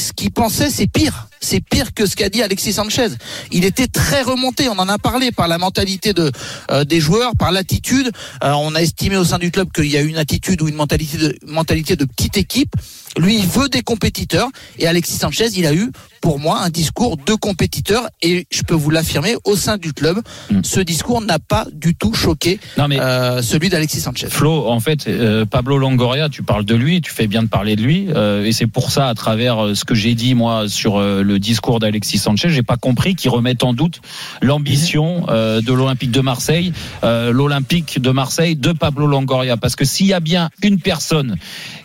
ce 0.00 0.12
qu'il 0.12 0.30
pensait, 0.30 0.70
c'est 0.70 0.86
pire. 0.86 1.28
C'est 1.40 1.60
pire 1.60 1.94
que 1.94 2.06
ce 2.06 2.16
qu'a 2.16 2.28
dit 2.28 2.42
Alexis 2.42 2.72
Sanchez. 2.72 3.08
Il 3.52 3.64
était 3.64 3.86
très 3.86 4.22
remonté. 4.22 4.68
On 4.68 4.78
en 4.78 4.88
a 4.88 4.98
parlé 4.98 5.30
par 5.30 5.48
la 5.48 5.58
mentalité 5.58 6.12
de 6.12 6.32
euh, 6.70 6.84
des 6.84 7.00
joueurs, 7.00 7.32
par 7.38 7.52
l'attitude. 7.52 8.10
Euh, 8.42 8.52
on 8.52 8.74
a 8.74 8.82
estimé 8.82 9.16
au 9.16 9.24
sein 9.24 9.38
du 9.38 9.50
club 9.50 9.70
qu'il 9.72 9.86
y 9.86 9.96
a 9.96 10.00
une 10.00 10.16
attitude 10.16 10.62
ou 10.62 10.68
une 10.68 10.74
mentalité 10.74 11.18
de 11.18 11.38
mentalité 11.46 11.96
de 11.96 12.04
petite 12.04 12.36
équipe. 12.36 12.74
Lui, 13.16 13.38
il 13.38 13.46
veut 13.46 13.68
des 13.68 13.82
compétiteurs. 13.82 14.48
Et 14.78 14.86
Alexis 14.86 15.16
Sanchez, 15.16 15.48
il 15.56 15.66
a 15.66 15.74
eu, 15.74 15.90
pour 16.20 16.38
moi, 16.38 16.60
un 16.62 16.70
discours 16.70 17.16
de 17.16 17.34
compétiteur. 17.34 18.08
Et 18.22 18.46
je 18.50 18.62
peux 18.62 18.74
vous 18.74 18.90
l'affirmer, 18.90 19.36
au 19.44 19.56
sein 19.56 19.76
du 19.76 19.92
club, 19.92 20.20
Mm. 20.50 20.60
ce 20.64 20.80
discours 20.80 21.20
n'a 21.20 21.38
pas 21.38 21.66
du 21.72 21.94
tout 21.94 22.14
choqué 22.14 22.58
Non, 22.76 22.88
mais 22.88 23.00
euh, 23.00 23.42
celui 23.42 23.68
d'Alexis 23.68 24.00
Sanchez. 24.00 24.28
Flo, 24.30 24.68
en 24.68 24.80
fait, 24.80 25.06
euh, 25.06 25.44
Pablo 25.44 25.78
Longoria, 25.78 26.28
tu 26.28 26.42
parles 26.42 26.64
de 26.64 26.74
lui, 26.74 27.00
tu 27.00 27.10
fais 27.12 27.26
bien 27.26 27.42
de 27.42 27.48
parler 27.48 27.76
de 27.76 27.82
lui, 27.82 28.08
euh, 28.14 28.44
et 28.44 28.52
c'est 28.52 28.66
pour 28.66 28.90
ça, 28.90 29.08
à 29.08 29.14
travers 29.14 29.74
ce 29.74 29.84
que 29.84 29.94
j'ai 29.94 30.14
dit 30.14 30.34
moi 30.34 30.68
sur 30.68 30.98
le 31.00 31.38
discours 31.38 31.78
d'Alexis 31.80 32.18
Sanchez, 32.18 32.48
j'ai 32.50 32.62
pas 32.62 32.76
compris 32.76 33.14
qu'il 33.14 33.30
remette 33.30 33.64
en 33.64 33.72
doute 33.72 34.00
l'ambition 34.42 35.26
euh, 35.28 35.60
de 35.60 35.72
l'Olympique 35.72 36.10
de 36.10 36.20
Marseille, 36.20 36.72
l'Olympique 37.02 38.00
de 38.00 38.10
Marseille 38.10 38.56
de 38.56 38.72
Pablo 38.72 39.06
Longoria, 39.06 39.56
parce 39.56 39.76
que 39.76 39.84
s'il 39.84 40.06
y 40.06 40.12
a 40.12 40.20
bien 40.20 40.50
une 40.62 40.78
personne 40.80 41.36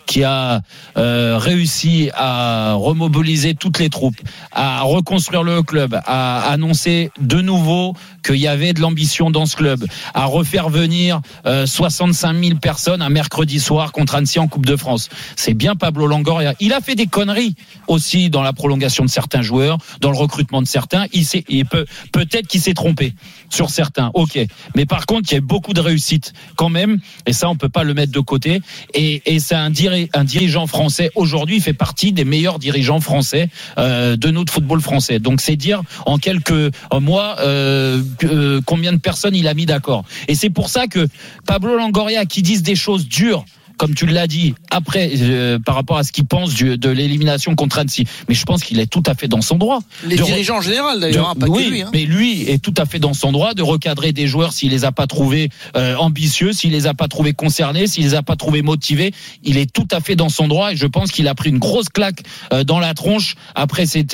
qui 0.06 0.24
a 0.24 0.62
euh, 0.98 1.38
réussi 1.38 2.10
à 2.14 2.74
remobiliser 2.74 3.56
toutes 3.56 3.80
les 3.80 3.90
troupes, 3.90 4.20
à 4.52 4.82
reconstruire 4.82 5.44
le 5.44 5.64
club, 5.64 6.00
à 6.06 6.50
annoncer 6.52 7.12
de 7.20 7.42
nouveau 7.42 7.96
qu'il 8.24 8.38
y 8.38 8.48
avait 8.48 8.74
de 8.74 8.82
l'ambition 8.82 9.32
dans 9.32 9.46
ce 9.46 9.56
club, 9.56 9.86
à 10.14 10.26
refaire 10.26 10.70
venir 10.70 11.22
euh, 11.46 11.66
65 11.66 12.44
000 12.44 12.60
personnes 12.60 13.02
un 13.02 13.10
mercredi 13.10 13.60
soir 13.60 13.92
contre 13.92 14.16
Annecy 14.16 14.40
en 14.40 14.48
Coupe 14.48 14.66
de 14.66 14.76
France. 14.76 15.10
C'est 15.36 15.54
bien 15.54 15.76
Pablo 15.76 16.08
Longoria. 16.08 16.54
Il 16.60 16.74
a 16.74 16.82
fait 16.82 16.96
des 16.96 17.08
conneries 17.08 17.56
aussi 17.88 18.30
dans 18.30 18.42
la 18.42 18.54
prolongation 18.54 19.04
de 19.04 19.10
certains 19.10 19.42
joueurs, 19.42 19.78
dans 20.00 20.12
le 20.12 20.18
recrutement 20.18 20.62
de 20.62 20.68
certains. 20.68 21.06
Il, 21.12 21.66
peut 21.66 21.86
peut-être 22.12 22.48
qu'il 22.48 22.62
s'est 22.62 22.74
trompé 22.74 23.14
sur 23.50 23.70
certains. 23.70 24.12
Ok, 24.14 24.40
mais 24.76 24.86
par 24.86 25.06
contre, 25.06 25.30
il 25.32 25.34
y 25.34 25.36
a 25.36 25.38
eu 25.40 25.42
beaucoup 25.42 25.74
de 25.74 25.82
réussite 25.82 26.34
quand 26.56 26.70
même, 26.70 27.00
et 27.26 27.34
ça 27.34 27.50
on 27.50 27.56
peut 27.56 27.70
pas 27.70 27.84
le 27.84 27.94
mettre 27.94 28.12
de 28.12 28.20
côté. 28.20 28.62
Et, 28.94 29.22
et 29.26 29.40
c'est 29.40 29.56
un, 29.56 29.70
un 30.14 30.24
dirigeant 30.24 30.68
français 30.68 31.12
aujourd'hui, 31.16 31.60
fait 31.62 31.74
partie 31.74 32.12
des 32.12 32.26
meilleurs 32.26 32.60
dirigeants 32.60 33.00
français 33.00 33.50
euh, 33.78 34.16
de 34.16 34.30
notre 34.30 34.54
football 34.54 34.82
français. 34.82 35.20
Donc 35.20 35.42
c'est 35.42 35.56
dire 35.56 35.82
en 36.06 36.18
quelques 36.18 36.74
mois 37.00 37.38
euh, 37.40 38.02
euh, 38.24 38.62
combien 38.66 38.94
de 38.94 38.98
personnes 38.98 39.36
il 39.36 39.48
a 39.48 39.54
mis 39.54 39.66
d'accord. 39.66 40.04
Et 40.28 40.36
c'est 40.36 40.50
pour 40.50 40.70
ça 40.70 40.88
que 40.88 41.08
Pablo 41.46 41.78
Longoria 41.78 42.26
qui 42.26 42.42
disent 42.42 42.64
des 42.64 42.76
choses 42.76 43.08
dures 43.08 43.46
comme 43.78 43.96
tu 43.96 44.06
l'as 44.06 44.28
dit, 44.28 44.54
après, 44.70 45.12
euh, 45.22 45.60
par 45.60 45.76
rapport 45.76 45.98
à 45.98 46.04
ce 46.04 46.12
qu'il 46.12 46.26
pense 46.26 46.54
du- 46.54 46.78
de 46.78 46.90
l'élimination 46.90 47.56
contre 47.56 47.80
Annecy. 47.80 48.06
Mais 48.30 48.36
je 48.36 48.44
pense 48.46 48.64
qu'il 48.64 48.80
est 48.80 48.88
tout 48.90 49.04
à 49.06 49.16
fait 49.16 49.28
dans 49.28 49.42
son 49.42 49.58
droit. 49.58 49.80
Les 50.06 50.16
De 50.16 50.24
dirigeants 50.24 50.58
en 50.58 50.62
général, 50.62 51.00
d'ailleurs, 51.00 51.30
hein, 51.30 51.36
pas 51.40 51.48
oui, 51.48 51.66
que 51.66 51.70
lui. 51.70 51.82
Hein. 51.82 51.90
mais 51.94 52.06
lui 52.06 52.44
est 52.50 52.62
tout 52.62 52.74
à 52.78 52.86
fait 52.86 53.00
dans 53.00 53.14
son 53.14 53.32
droit 53.32 53.54
de 53.54 53.62
recadrer 53.62 54.12
des 54.14 54.28
joueurs 54.28 54.54
s'il 54.54 54.72
les 54.72 54.86
a 54.86 54.92
pas 54.92 55.08
trouvés 55.08 55.50
euh, 55.76 55.96
ambitieux, 55.98 56.54
s'il 56.54 56.72
les 56.72 56.88
a 56.88 56.94
pas 56.94 57.08
trouvés 57.08 57.34
concernés, 57.34 57.88
s'il 57.88 58.04
les 58.04 58.16
a 58.16 58.24
pas 58.24 58.36
trouvés 58.36 58.62
motivés. 58.62 59.14
Il 59.44 59.58
est 59.58 59.72
tout 59.72 59.88
à 59.92 60.00
fait 60.02 60.16
dans 60.16 60.30
son 60.30 60.48
droit 60.48 60.72
et 60.74 60.76
je 60.76 60.88
pense 60.88 61.12
qu'il 61.12 61.28
a 61.28 61.36
pris 61.36 61.50
une 61.50 61.60
grosse 61.60 61.90
claque 61.90 62.22
euh, 62.52 62.64
dans 62.64 62.80
la 62.80 62.94
tronche 62.94 63.36
après 63.56 63.86
cette 63.86 64.14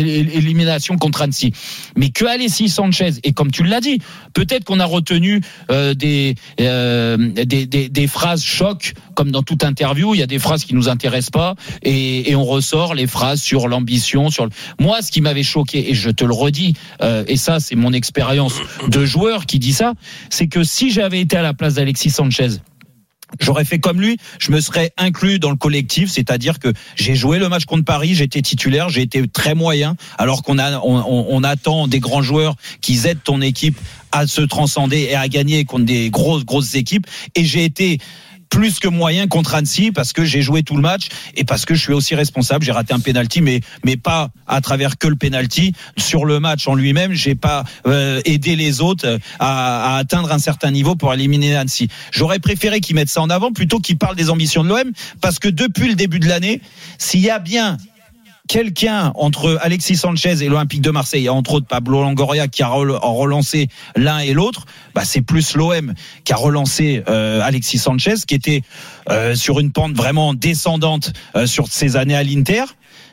élimination 0.00 0.96
contre 0.96 1.22
Annecy. 1.22 1.52
Mais 1.96 2.10
que 2.10 2.24
Alexis 2.24 2.68
Sanchez 2.68 3.10
et 3.24 3.32
comme 3.32 3.50
tu 3.50 3.62
l'as 3.64 3.80
dit, 3.80 3.98
peut-être 4.34 4.64
qu'on 4.64 4.80
a 4.80 4.84
retenu 4.84 5.40
euh, 5.70 5.94
des, 5.94 6.34
euh, 6.60 7.16
des, 7.16 7.66
des 7.66 7.88
des 7.88 8.06
phrases 8.06 8.42
choc 8.44 8.89
comme 9.14 9.30
dans 9.30 9.42
toute 9.42 9.64
interview, 9.64 10.14
il 10.14 10.18
y 10.18 10.22
a 10.22 10.26
des 10.26 10.38
phrases 10.38 10.64
qui 10.64 10.74
nous 10.74 10.88
intéressent 10.88 11.30
pas 11.30 11.54
et, 11.82 12.34
on 12.34 12.44
ressort 12.44 12.94
les 12.94 13.06
phrases 13.06 13.42
sur 13.42 13.68
l'ambition, 13.68 14.30
sur 14.30 14.48
moi 14.78 15.02
ce 15.02 15.10
qui 15.10 15.20
m'avait 15.20 15.42
choqué 15.42 15.90
et 15.90 15.94
je 15.94 16.10
te 16.10 16.24
le 16.24 16.32
redis 16.32 16.74
euh, 17.02 17.24
et 17.26 17.36
ça 17.36 17.60
c'est 17.60 17.74
mon 17.74 17.92
expérience 17.92 18.54
de 18.88 19.04
joueur 19.04 19.46
qui 19.46 19.58
dit 19.58 19.72
ça, 19.72 19.94
c'est 20.30 20.46
que 20.46 20.64
si 20.64 20.90
j'avais 20.90 21.20
été 21.20 21.36
à 21.36 21.42
la 21.42 21.52
place 21.52 21.74
d'Alexis 21.74 22.10
Sanchez 22.10 22.60
J'aurais 23.38 23.64
fait 23.64 23.78
comme 23.78 24.00
lui, 24.00 24.16
je 24.38 24.50
me 24.50 24.60
serais 24.60 24.92
inclus 24.96 25.38
dans 25.38 25.50
le 25.50 25.56
collectif, 25.56 26.10
c'est-à-dire 26.10 26.58
que 26.58 26.72
j'ai 26.96 27.14
joué 27.14 27.38
le 27.38 27.48
match 27.48 27.64
contre 27.64 27.84
Paris, 27.84 28.14
j'étais 28.14 28.42
titulaire, 28.42 28.88
j'ai 28.88 29.02
été 29.02 29.26
très 29.28 29.54
moyen, 29.54 29.96
alors 30.18 30.42
qu'on 30.42 30.58
a, 30.58 30.80
on 30.80 31.44
attend 31.44 31.86
des 31.86 32.00
grands 32.00 32.22
joueurs 32.22 32.56
qui 32.80 32.98
aident 33.06 33.22
ton 33.22 33.40
équipe 33.40 33.78
à 34.10 34.26
se 34.26 34.40
transcender 34.40 35.08
et 35.10 35.14
à 35.14 35.28
gagner 35.28 35.64
contre 35.64 35.84
des 35.84 36.10
grosses 36.10 36.44
grosses 36.44 36.74
équipes. 36.74 37.06
Et 37.36 37.44
j'ai 37.44 37.64
été 37.64 37.98
plus 38.50 38.80
que 38.80 38.88
moyen 38.88 39.28
contre 39.28 39.54
Annecy 39.54 39.92
parce 39.92 40.12
que 40.12 40.24
j'ai 40.24 40.42
joué 40.42 40.62
tout 40.62 40.76
le 40.76 40.82
match 40.82 41.08
et 41.36 41.44
parce 41.44 41.64
que 41.64 41.74
je 41.74 41.80
suis 41.80 41.92
aussi 41.92 42.14
responsable. 42.14 42.64
J'ai 42.64 42.72
raté 42.72 42.92
un 42.92 43.00
penalty, 43.00 43.40
mais 43.40 43.60
mais 43.84 43.96
pas 43.96 44.30
à 44.46 44.60
travers 44.60 44.98
que 44.98 45.06
le 45.06 45.16
penalty 45.16 45.72
sur 45.96 46.24
le 46.24 46.40
match 46.40 46.66
en 46.68 46.74
lui-même. 46.74 47.12
J'ai 47.12 47.34
pas 47.34 47.64
euh, 47.86 48.20
aidé 48.24 48.56
les 48.56 48.80
autres 48.80 49.18
à, 49.38 49.94
à 49.94 49.98
atteindre 49.98 50.32
un 50.32 50.38
certain 50.38 50.70
niveau 50.70 50.96
pour 50.96 51.14
éliminer 51.14 51.56
Annecy. 51.56 51.88
J'aurais 52.10 52.40
préféré 52.40 52.80
qu'ils 52.80 52.96
mettent 52.96 53.08
ça 53.08 53.22
en 53.22 53.30
avant 53.30 53.52
plutôt 53.52 53.78
qu'ils 53.78 53.98
parlent 53.98 54.16
des 54.16 54.30
ambitions 54.30 54.64
de 54.64 54.68
l'OM 54.68 54.92
parce 55.20 55.38
que 55.38 55.48
depuis 55.48 55.88
le 55.88 55.94
début 55.94 56.18
de 56.18 56.28
l'année, 56.28 56.60
s'il 56.98 57.20
y 57.20 57.30
a 57.30 57.38
bien 57.38 57.78
quelqu'un 58.50 59.12
entre 59.14 59.60
Alexis 59.62 59.94
Sanchez 59.94 60.42
et 60.42 60.48
l'Olympique 60.48 60.80
de 60.80 60.90
Marseille, 60.90 61.28
entre 61.28 61.52
autres 61.52 61.68
Pablo 61.68 62.02
Longoria 62.02 62.48
qui 62.48 62.64
a 62.64 62.68
rel- 62.68 62.98
relancé 63.00 63.68
l'un 63.94 64.18
et 64.18 64.32
l'autre, 64.32 64.64
bah 64.92 65.02
c'est 65.04 65.22
plus 65.22 65.54
l'OM 65.54 65.94
qui 66.24 66.32
a 66.32 66.36
relancé 66.36 67.04
euh, 67.08 67.40
Alexis 67.44 67.78
Sanchez, 67.78 68.16
qui 68.26 68.34
était 68.34 68.62
euh, 69.08 69.36
sur 69.36 69.60
une 69.60 69.70
pente 69.70 69.92
vraiment 69.92 70.34
descendante 70.34 71.12
euh, 71.36 71.46
sur 71.46 71.68
ses 71.68 71.96
années 71.96 72.16
à 72.16 72.24
l'Inter. 72.24 72.64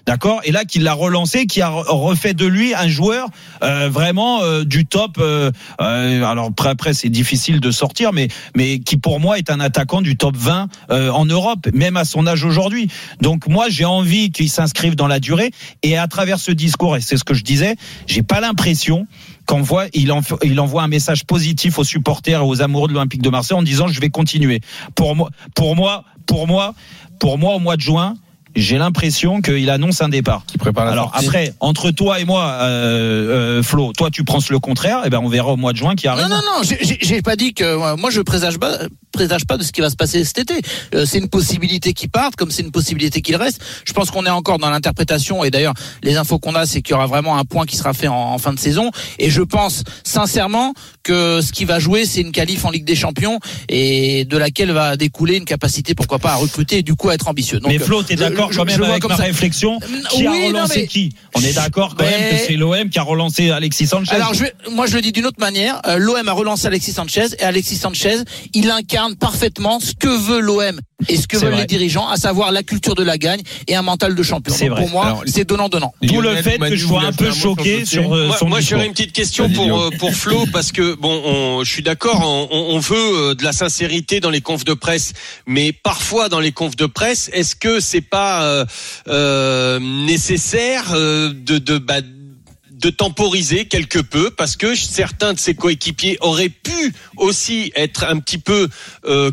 D'accord 0.07 0.39
Et 0.45 0.53
là, 0.53 0.63
qu'il 0.63 0.83
l'a 0.83 0.93
relancé, 0.93 1.47
qui 1.47 1.61
a 1.61 1.69
re- 1.69 1.83
refait 1.89 2.33
de 2.33 2.45
lui 2.45 2.73
un 2.73 2.87
joueur 2.87 3.27
euh, 3.61 3.89
vraiment 3.89 4.41
euh, 4.41 4.63
du 4.63 4.85
top. 4.85 5.17
euh, 5.19 5.51
euh, 5.81 6.23
alors 6.23 6.45
après, 6.47 6.69
après 6.69 6.93
c'est 6.93 7.09
difficile 7.09 7.59
de 7.59 7.71
sortir, 7.71 8.13
mais 8.13 8.29
mais 8.55 8.79
qui 8.79 8.95
pour 8.95 9.19
moi 9.19 9.37
est 9.37 9.49
un 9.51 9.59
attaquant 9.59 10.01
du 10.01 10.15
top 10.15 10.37
20 10.37 10.69
euh, 10.91 11.11
en 11.11 11.25
Europe, 11.25 11.67
même 11.73 11.97
à 11.97 12.05
son 12.05 12.25
âge 12.25 12.45
aujourd'hui. 12.45 12.87
Donc 13.21 13.47
moi, 13.47 13.65
j'ai 13.69 13.83
envie 13.83 14.31
qu'il 14.31 14.49
s'inscrive 14.49 14.95
dans 14.95 15.07
la 15.07 15.19
durée. 15.19 15.51
Et 15.83 15.97
à 15.97 16.07
travers 16.07 16.39
ce 16.39 16.51
discours, 16.53 16.95
et 16.95 17.01
c'est 17.01 17.17
ce 17.17 17.25
que 17.25 17.33
je 17.33 17.43
disais, 17.43 17.75
j'ai 18.07 18.23
pas 18.23 18.39
l'impression 18.39 19.07
qu'envoie 19.45 19.87
il, 19.93 20.13
en- 20.13 20.21
il 20.41 20.57
envoie 20.61 20.83
un 20.83 20.87
message 20.87 21.25
positif 21.25 21.79
aux 21.79 21.83
supporters 21.83 22.39
et 22.39 22.45
aux 22.45 22.61
amoureux 22.61 22.87
de 22.87 22.93
l'Olympique 22.93 23.21
de 23.21 23.29
Marseille 23.29 23.57
en 23.57 23.61
disant 23.63 23.89
je 23.89 23.99
vais 23.99 24.09
continuer. 24.09 24.61
Pour 24.95 25.17
moi, 25.17 25.29
pour 25.53 25.75
moi, 25.75 26.05
pour 26.25 26.47
moi, 26.47 26.73
pour 27.19 27.37
moi, 27.37 27.55
au 27.55 27.59
mois 27.59 27.75
de 27.75 27.81
juin. 27.81 28.15
J'ai 28.59 28.77
l'impression 28.77 29.41
qu'il 29.41 29.69
annonce 29.69 30.01
un 30.01 30.09
départ. 30.09 30.43
Qui 30.47 30.57
prépare 30.57 30.85
la 30.85 30.91
Alors 30.91 31.11
sortie. 31.11 31.25
après, 31.27 31.53
entre 31.59 31.91
toi 31.91 32.19
et 32.19 32.25
moi, 32.25 32.43
euh, 32.61 33.59
euh, 33.59 33.63
Flo, 33.63 33.93
toi 33.93 34.09
tu 34.11 34.23
penses 34.23 34.49
le 34.49 34.59
contraire, 34.59 35.05
et 35.05 35.09
ben 35.09 35.19
on 35.23 35.29
verra 35.29 35.49
au 35.53 35.57
mois 35.57 35.73
de 35.73 35.77
juin 35.77 35.95
qui 35.95 36.07
arrive. 36.07 36.23
Non, 36.23 36.29
non, 36.29 36.41
non, 36.43 36.61
j'ai- 36.63 37.21
pas 37.21 37.35
dit 37.35 37.53
que 37.53 37.63
euh, 37.63 37.95
moi 37.97 38.09
je 38.09 38.21
présage 38.21 38.57
pas, 38.57 38.77
présage 39.11 39.45
pas 39.45 39.57
de 39.57 39.63
ce 39.63 39.71
qui 39.71 39.81
va 39.81 39.89
se 39.89 39.95
passer 39.95 40.23
cet 40.25 40.39
été. 40.39 40.61
Euh, 40.95 41.05
c'est 41.05 41.17
une 41.19 41.29
possibilité 41.29 41.93
qu'il 41.93 42.09
parte, 42.09 42.35
comme 42.35 42.51
c'est 42.51 42.61
une 42.63 42.71
possibilité 42.71 43.21
qu'il 43.21 43.35
reste. 43.35 43.61
Je 43.85 43.93
pense 43.93 44.11
qu'on 44.11 44.25
est 44.25 44.29
encore 44.29 44.57
dans 44.59 44.69
l'interprétation 44.69 45.43
et 45.43 45.51
d'ailleurs 45.51 45.73
les 46.03 46.17
infos 46.17 46.39
qu'on 46.39 46.55
a, 46.55 46.65
c'est 46.65 46.81
qu'il 46.81 46.91
y 46.93 46.95
aura 46.95 47.05
vraiment 47.07 47.37
un 47.37 47.43
point 47.45 47.65
qui 47.65 47.75
sera 47.77 47.93
fait 47.93 48.07
en, 48.07 48.15
en 48.15 48.37
fin 48.37 48.53
de 48.53 48.59
saison. 48.59 48.91
Et 49.19 49.29
je 49.29 49.41
pense 49.41 49.83
sincèrement 50.03 50.73
que 51.03 51.41
ce 51.41 51.51
qui 51.51 51.65
va 51.65 51.79
jouer, 51.79 52.05
c'est 52.05 52.21
une 52.21 52.31
qualif 52.31 52.65
en 52.65 52.71
Ligue 52.71 52.85
des 52.85 52.95
Champions 52.95 53.39
et 53.69 54.25
de 54.25 54.37
laquelle 54.37 54.71
va 54.71 54.97
découler 54.97 55.37
une 55.37 55.45
capacité, 55.45 55.93
pourquoi 55.95 56.19
pas, 56.19 56.31
à 56.31 56.35
recruter 56.35 56.77
et 56.79 56.83
du 56.83 56.95
coup 56.95 57.09
à 57.09 57.13
être 57.13 57.27
ambitieux. 57.27 57.59
Donc, 57.59 57.71
mais 57.71 57.79
Flo, 57.79 58.03
t'es 58.03 58.15
je- 58.17 58.23
d'accord 58.47 58.51
je- 58.53 58.57
quand 58.57 58.65
même 58.65 58.77
le 58.79 58.83
vois 58.85 58.91
avec 58.93 59.01
comme 59.01 59.11
ma 59.11 59.17
ça. 59.17 59.23
réflexion 59.23 59.79
Qui 60.09 60.17
Oui, 60.19 60.27
a 60.27 60.29
non, 60.31 60.47
relancé 60.47 60.79
mais- 60.81 60.87
qui? 60.87 61.13
On 61.35 61.41
est 61.41 61.53
d'accord 61.53 61.95
quand 61.95 62.03
même 62.05 62.31
que 62.31 62.45
c'est 62.45 62.55
l'OM 62.55 62.89
qui 62.89 62.99
a 62.99 63.03
relancé 63.03 63.51
Alexis 63.51 63.87
Sanchez. 63.87 64.11
Alors, 64.13 64.33
je 64.33 64.43
vais- 64.43 64.53
moi, 64.71 64.85
je 64.87 64.95
le 64.95 65.01
dis 65.01 65.11
d'une 65.11 65.25
autre 65.25 65.39
manière. 65.39 65.81
Euh, 65.87 65.97
L'OM 65.97 66.27
a 66.27 66.31
relancé 66.33 66.67
Alexis 66.67 66.93
Sanchez 66.93 67.27
et 67.39 67.43
Alexis 67.43 67.75
Sanchez, 67.77 68.17
il 68.53 68.69
incarne 68.71 69.15
parfaitement 69.15 69.79
ce 69.79 69.93
que 69.93 70.07
veut 70.07 70.39
l'OM 70.39 70.79
et 71.07 71.15
ce 71.17 71.27
que 71.27 71.37
veulent 71.37 71.51
vrai. 71.51 71.61
les 71.61 71.67
dirigeants, 71.67 72.07
à 72.07 72.17
savoir 72.17 72.51
la 72.51 72.63
culture 72.63 72.95
de 72.95 73.03
la 73.03 73.17
gagne 73.19 73.41
et 73.67 73.75
un 73.75 73.81
mental 73.83 74.15
de 74.15 74.23
champion. 74.23 74.53
C'est 74.57 74.65
Donc, 74.67 74.77
vrai. 74.77 74.81
Pour 74.81 74.91
moi, 74.91 75.21
c'est 75.27 75.45
donnant-donnant. 75.45 75.93
D'où 76.01 76.21
le 76.21 76.29
Lionel 76.29 76.43
fait 76.43 76.57
Manu 76.57 76.75
que 76.75 76.81
je 76.81 76.87
sois 76.87 77.03
un 77.03 77.11
peu 77.11 77.25
le 77.25 77.33
choqué 77.33 77.85
sur 77.85 78.13
euh, 78.15 78.27
Moi, 78.27 78.37
son 78.37 78.47
moi, 78.47 78.59
j'aurais 78.61 78.87
une 78.87 78.93
petite 78.93 79.13
question 79.13 79.49
pour 79.49 79.79
euh, 79.79 79.89
pour 79.99 80.11
Flo 80.13 80.45
parce 80.51 80.71
que 80.71 80.95
bon, 80.95 81.21
on, 81.23 81.63
je 81.63 81.71
suis 81.71 81.83
d'accord, 81.83 82.21
on, 82.25 82.47
on- 82.51 82.75
on 82.75 82.79
veut 82.79 82.95
euh, 82.97 83.35
de 83.35 83.43
la 83.43 83.51
sincérité 83.53 84.19
dans 84.19 84.31
les 84.31 84.41
confs 84.41 84.63
de 84.65 84.73
presse, 84.73 85.13
mais 85.45 85.71
parfois 85.71 86.29
dans 86.29 86.39
les 86.39 86.51
confs 86.51 86.75
de 86.75 86.85
presse, 86.87 87.29
est-ce 87.33 87.55
que 87.55 87.79
c'est 87.79 88.01
pas 88.01 88.36
euh, 88.41 88.65
euh, 89.07 89.79
nécessaire 89.79 90.93
euh, 90.93 91.31
bah, 91.81 92.01
de 92.71 92.89
temporiser 92.89 93.65
quelque 93.65 93.99
peu 93.99 94.29
parce 94.29 94.55
que 94.55 94.75
certains 94.75 95.33
de 95.33 95.39
ses 95.39 95.55
coéquipiers 95.55 96.17
auraient 96.21 96.49
pu 96.49 96.93
aussi 97.15 97.71
être 97.75 98.03
un 98.03 98.19
petit 98.19 98.37
peu 98.37 98.69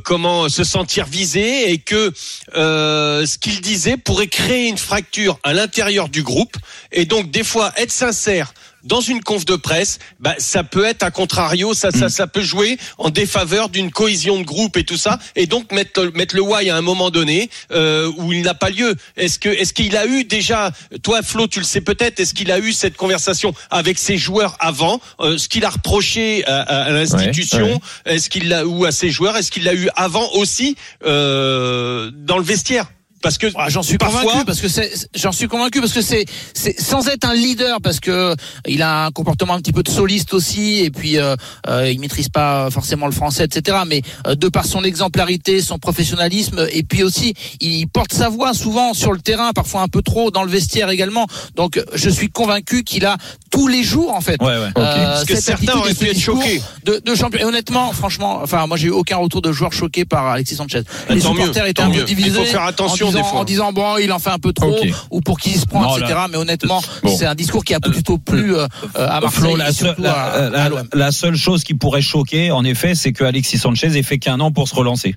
comment 0.03 0.49
se 0.49 0.65
sentir 0.65 1.05
visés 1.05 1.71
et 1.71 1.77
que 1.77 2.11
ce 2.55 3.39
qu'il 3.39 3.61
disait 3.61 3.99
pourrait 3.99 4.29
créer 4.29 4.69
une 4.69 4.79
fracture 4.79 5.39
à 5.43 5.53
l'intérieur 5.53 6.09
du 6.09 6.23
groupe 6.23 6.57
et 6.91 7.05
donc 7.05 7.31
des 7.31 7.45
fois 7.45 7.71
être 7.77 7.93
sincère 7.93 8.55
dans 8.85 9.01
une 9.01 9.23
conf 9.23 9.45
de 9.45 9.57
presse, 9.57 9.99
bah, 10.21 10.35
ça 10.39 10.63
peut 10.65 10.85
être 10.85 11.03
à 11.03 11.11
contrario, 11.11 11.75
ça, 11.75 11.91
ça, 11.91 12.09
ça 12.09 12.27
peut 12.27 12.43
jouer 12.43 12.79
en 12.99 13.11
défaveur 13.11 13.69
d'une 13.69 13.91
cohésion 13.91 14.39
de 14.39 14.45
groupe 14.45 14.77
et 14.77 14.85
tout 14.85 14.97
ça, 14.97 15.19
et 15.37 15.47
donc 15.47 15.73
mettre, 15.73 16.11
mettre 16.15 16.35
le 16.37 16.43
why 16.43 16.71
à 16.71 16.77
un 16.77 16.83
moment 16.83 17.11
donné 17.11 17.51
euh, 17.73 18.11
où 18.19 18.33
il 18.33 18.43
n'a 18.43 18.55
pas 18.55 18.71
lieu. 18.71 18.95
Est-ce 19.17 19.39
que, 19.39 19.49
est-ce 19.49 19.73
qu'il 19.73 19.97
a 19.97 20.07
eu 20.07 20.25
déjà, 20.25 20.71
toi 21.03 21.23
Flo, 21.23 21.47
tu 21.49 21.59
le 21.61 21.65
sais 21.65 21.81
peut-être, 21.81 22.21
est-ce 22.21 22.35
qu'il 22.35 22.51
a 22.53 22.59
eu 22.59 22.73
cette 22.73 22.97
conversation 22.97 23.55
avec 23.71 23.99
ses 23.99 24.17
joueurs 24.19 24.57
avant, 24.61 25.01
euh, 25.21 25.39
ce 25.39 25.49
qu'il 25.49 25.65
a 25.65 25.71
reproché 25.71 26.45
à, 26.47 26.61
à- 26.61 26.83
à 26.85 26.91
l'institution, 26.91 27.81
Ouais, 28.07 28.15
est-ce 28.17 28.29
qu'il 28.31 28.49
l'a 28.49 28.67
ou 28.67 28.85
à 28.85 28.93
ses 28.93 29.11
joueurs, 29.11 29.37
est-ce 29.37 29.51
qu'il 29.51 29.65
l'a 29.65 29.75
eu 29.75 29.89
avant 29.97 30.29
aussi 30.33 30.77
euh, 31.07 32.11
dans 32.15 32.39
le 32.39 32.45
vestiaire? 32.45 32.87
Parce 33.25 33.39
que 33.39 33.49
Ah, 33.57 33.69
j'en 33.69 33.83
suis 33.83 33.99
parfois, 33.99 34.23
convaincu 34.23 34.45
parce 34.45 34.61
que 34.61 34.69
c'est 34.69 34.93
j'en 35.17 35.33
suis 35.33 35.49
convaincu 35.49 35.81
parce 35.81 35.93
que 35.93 36.03
c'est 36.03 36.25
c'est 36.55 36.79
sans 36.81 37.09
être 37.09 37.27
un 37.29 37.35
leader 37.35 37.81
parce 37.83 37.99
que 37.99 38.37
il 38.69 38.83
a 38.83 39.07
un 39.07 39.11
comportement 39.11 39.55
un 39.55 39.59
petit 39.61 39.73
peu 39.73 39.83
de 39.83 39.91
soliste 39.91 40.33
aussi 40.35 40.81
et 40.85 40.91
puis 40.93 41.19
euh, 41.19 41.35
euh, 41.69 41.91
il 41.91 41.99
maîtrise 41.99 42.29
pas 42.29 42.71
forcément 42.71 43.07
le 43.07 43.13
français 43.13 43.45
etc 43.45 43.79
mais 43.87 44.03
euh, 44.29 44.35
de 44.37 44.49
par 44.49 44.67
son 44.67 44.85
exemplarité 44.85 45.61
son 45.63 45.79
professionnalisme 45.79 46.67
et 46.71 46.83
puis 46.85 47.03
aussi 47.03 47.35
il 47.61 47.87
porte 47.89 48.13
sa 48.13 48.29
voix 48.29 48.55
souvent 48.55 48.95
sur 48.95 49.13
le 49.13 49.19
terrain 49.21 49.53
parfois 49.53 49.81
un 49.83 49.89
peu 49.89 50.03
trop 50.03 50.31
dans 50.31 50.45
le 50.45 50.51
vestiaire 50.51 50.91
également 50.91 51.27
donc 51.57 51.83
je 51.95 52.11
suis 52.11 52.29
convaincu 52.29 52.85
qu'il 52.85 53.07
a 53.07 53.17
tous 53.51 53.69
les 53.69 53.83
jours 53.83 54.15
en 54.15 54.21
fait 54.21 54.41
Ouais, 54.41 54.49
ouais. 54.49 54.69
euh, 54.77 55.05
Parce 55.15 55.25
que 55.25 55.37
certains 55.41 55.75
auraient 55.75 55.95
pu 55.95 56.09
être 56.11 56.19
choqués. 56.21 56.61
de, 56.85 57.01
de 57.05 57.15
champion. 57.15 57.39
Et 57.41 57.45
honnêtement, 57.45 57.93
franchement, 57.93 58.41
enfin, 58.43 58.67
moi 58.67 58.77
j'ai 58.77 58.89
eu 58.89 58.91
aucun 58.91 59.17
retour 59.17 59.41
de 59.43 59.53
joueurs 59.53 59.73
choqués 59.73 60.05
par 60.05 60.27
Alexis 60.27 60.57
Sanchez. 60.57 60.83
Les 61.09 61.21
Tant 61.21 61.33
mieux, 61.33 61.41
supporters 61.41 61.67
étaient 61.67 61.81
un 61.83 61.89
peu 61.91 61.97
mieux. 61.99 62.05
Il 62.09 62.17
divisés. 62.17 62.31
faut 62.39 62.45
faire 62.45 62.65
attention 62.65 63.09
en 63.09 63.14
disant. 63.23 63.37
En 63.37 63.45
disant 63.45 63.73
bon, 63.73 63.97
il 63.99 64.13
en 64.13 64.19
fait 64.19 64.31
un 64.31 64.39
peu 64.39 64.53
trop, 64.53 64.77
ou 65.11 65.21
pour 65.21 65.39
qui 65.39 65.51
il 65.51 65.59
se 65.61 65.67
prend, 65.67 65.83
Non, 65.83 65.97
etc. 65.97 66.13
là- 66.15 66.29
Mais 66.31 66.37
honnêtement, 66.37 66.81
Bon. 67.03 67.17
c'est 67.17 67.27
un 67.27 67.35
discours 67.35 67.65
qui 67.65 67.75
a 67.75 67.81
plutôt 67.81 68.19
plu 68.19 68.55
euh, 68.57 68.67
euh, 68.97 69.09
à 69.09 69.21
Marseille 69.21 69.41
Flo, 69.41 69.57
la, 69.99 70.13
à, 70.13 70.65
à 70.67 70.71
la 70.93 71.13
seule 71.13 71.37
chose 71.37 71.65
qui 71.65 71.75
pourrait 71.75 72.03
choquer, 72.03 72.51
en 72.51 72.65
effet, 72.65 72.95
c'est 72.95 73.13
que 73.13 73.25
Alexis 73.25 73.59
Sanchez 73.59 73.97
ait 73.97 74.03
fait 74.03 74.19
qu'un 74.19 74.41
an 74.41 74.53
pour 74.53 74.69
se 74.69 74.75
relancer. 74.75 75.15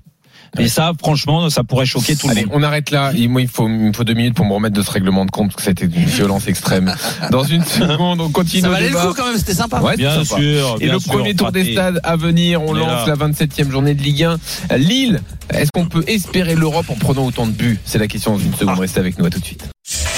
Et 0.58 0.68
ça, 0.68 0.92
franchement, 0.98 1.50
ça 1.50 1.62
pourrait 1.64 1.86
choquer 1.86 2.16
tout 2.16 2.26
le 2.26 2.32
Allez, 2.32 2.44
monde. 2.46 2.54
on 2.56 2.62
arrête 2.62 2.90
là. 2.90 3.12
Et 3.14 3.28
moi, 3.28 3.40
il 3.42 3.48
faut, 3.48 3.68
il 3.68 3.74
me 3.74 3.92
faut 3.92 4.04
deux 4.04 4.14
minutes 4.14 4.34
pour 4.34 4.46
me 4.46 4.52
remettre 4.52 4.74
de 4.76 4.82
ce 4.82 4.90
règlement 4.90 5.24
de 5.24 5.30
compte 5.30 5.48
parce 5.48 5.56
que 5.56 5.62
ça 5.62 5.68
a 5.68 5.72
été 5.72 5.86
d'une 5.86 6.04
violence 6.06 6.46
extrême. 6.48 6.94
Dans 7.30 7.44
une 7.44 7.64
seconde, 7.64 8.20
on 8.20 8.30
continue 8.30 8.62
Ça 8.62 8.68
valait 8.70 8.88
le 8.90 8.96
coup 8.96 9.14
quand 9.14 9.26
même, 9.26 9.36
c'était 9.36 9.54
sympa. 9.54 9.80
Ouais, 9.80 9.96
Bien 9.96 10.24
sympa. 10.24 10.40
sûr. 10.40 10.76
Et 10.80 10.84
bien 10.84 10.94
le 10.94 10.98
sûr, 11.00 11.12
premier 11.12 11.34
tour 11.34 11.52
des 11.52 11.72
stades 11.72 12.00
à 12.02 12.16
venir, 12.16 12.62
on 12.62 12.72
lance 12.72 13.06
là. 13.06 13.14
la 13.18 13.26
27e 13.28 13.70
journée 13.70 13.94
de 13.94 14.02
Ligue 14.02 14.24
1. 14.70 14.76
Lille, 14.78 15.20
est-ce 15.50 15.70
qu'on 15.72 15.86
peut 15.86 16.04
espérer 16.06 16.54
l'Europe 16.54 16.86
en 16.90 16.94
prenant 16.94 17.26
autant 17.26 17.46
de 17.46 17.52
buts? 17.52 17.78
C'est 17.84 17.98
la 17.98 18.06
question 18.08 18.32
dans 18.32 18.38
une 18.38 18.54
seconde. 18.54 18.78
Restez 18.78 19.00
avec 19.00 19.18
nous 19.18 19.26
à 19.26 19.30
tout 19.30 19.40
de 19.40 19.44
suite. 19.44 19.64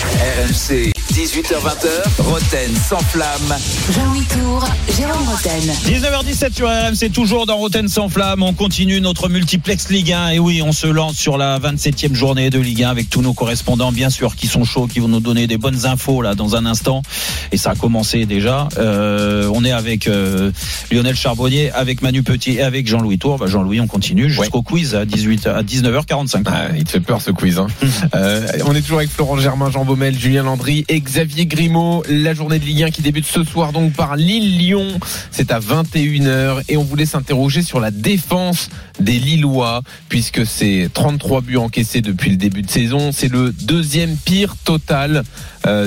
RMC, 0.03 0.93
18h20h, 1.13 2.23
Roten 2.23 2.71
sans 2.89 3.01
flamme. 3.01 3.57
Jean-Louis 3.93 4.25
Tour, 4.27 4.65
Jérôme 4.97 5.29
Roten. 5.29 5.75
19h17 5.85 6.55
sur 6.55 6.69
RMC, 6.69 7.13
toujours 7.13 7.47
dans 7.47 7.57
Roten 7.57 7.89
sans 7.89 8.09
flamme. 8.09 8.45
On 8.45 8.53
continue 8.53 9.01
notre 9.01 9.29
multiplex 9.29 9.89
Ligue 9.91 10.13
1. 10.13 10.29
Et 10.31 10.39
oui, 10.39 10.63
on 10.63 10.71
se 10.71 10.87
lance 10.87 11.17
sur 11.17 11.37
la 11.37 11.59
27e 11.59 12.15
journée 12.15 12.51
de 12.51 12.61
Ligue 12.61 12.85
1 12.85 12.91
avec 12.91 13.11
tous 13.11 13.23
nos 13.23 13.33
correspondants, 13.33 13.91
bien 13.91 14.09
sûr, 14.09 14.37
qui 14.37 14.47
sont 14.47 14.63
chauds, 14.63 14.87
qui 14.87 15.01
vont 15.01 15.09
nous 15.09 15.19
donner 15.19 15.49
des 15.49 15.59
bonnes 15.59 15.85
infos 15.85 16.23
là 16.23 16.37
dans 16.37 16.55
un 16.55 16.65
instant. 16.65 17.03
Et 17.51 17.57
ça 17.57 17.71
a 17.71 17.75
commencé 17.75 18.25
déjà. 18.25 18.69
Euh, 18.79 19.51
on 19.53 19.65
est 19.65 19.73
avec 19.73 20.07
euh, 20.07 20.53
Lionel 20.93 21.17
Charbonnier, 21.17 21.73
avec 21.73 22.03
Manu 22.03 22.23
Petit 22.23 22.53
et 22.53 22.63
avec 22.63 22.87
Jean-Louis 22.87 23.19
Tour. 23.19 23.39
Bah, 23.39 23.47
Jean-Louis, 23.49 23.81
on 23.81 23.89
continue 23.89 24.31
jusqu'au 24.31 24.63
quiz 24.63 24.95
à 24.95 25.05
18 25.07 25.49
à 25.49 25.63
19h45. 25.65 26.43
Ah, 26.47 26.69
il 26.77 26.85
te 26.85 26.91
fait 26.91 27.01
peur 27.01 27.21
ce 27.21 27.33
quiz. 27.33 27.59
Hein. 27.59 27.67
Euh, 28.15 28.47
on 28.67 28.75
est 28.75 28.81
toujours 28.81 28.99
avec 28.99 29.11
Florent 29.11 29.39
Germain, 29.39 29.71
Jean 29.71 29.85
Baumel, 29.85 30.19
Julien 30.19 30.43
Landry 30.43 30.85
et 30.89 31.00
Xavier 31.01 31.47
Grimaud. 31.47 32.03
La 32.09 32.35
journée 32.35 32.59
de 32.59 32.65
Ligue 32.65 32.85
1 32.85 32.91
qui 32.91 33.03
débute 33.03 33.27
ce 33.27 33.45
soir 33.45 33.73
donc 33.73 33.93
par 33.93 34.17
Lille-Lyon. 34.17 35.01
C'est 35.31 35.51
à 35.51 35.61
21h 35.61 36.63
et 36.69 36.77
on 36.77 36.85
voulait 36.85 37.07
s'interroger 37.07 37.63
sur 37.63 37.81
la 37.81 37.91
défense 37.91 38.69
des 38.99 39.19
Lillois 39.19 39.83
puisque 40.09 40.47
c'est 40.47 40.89
33 40.93 41.41
buts 41.41 41.57
encaissés 41.57 42.01
depuis 42.01 42.31
le 42.31 42.37
début 42.37 42.63
de 42.63 42.71
saison. 42.71 43.11
C'est 43.13 43.29
le 43.29 43.53
deuxième 43.53 44.17
pire 44.17 44.57
total 44.65 45.25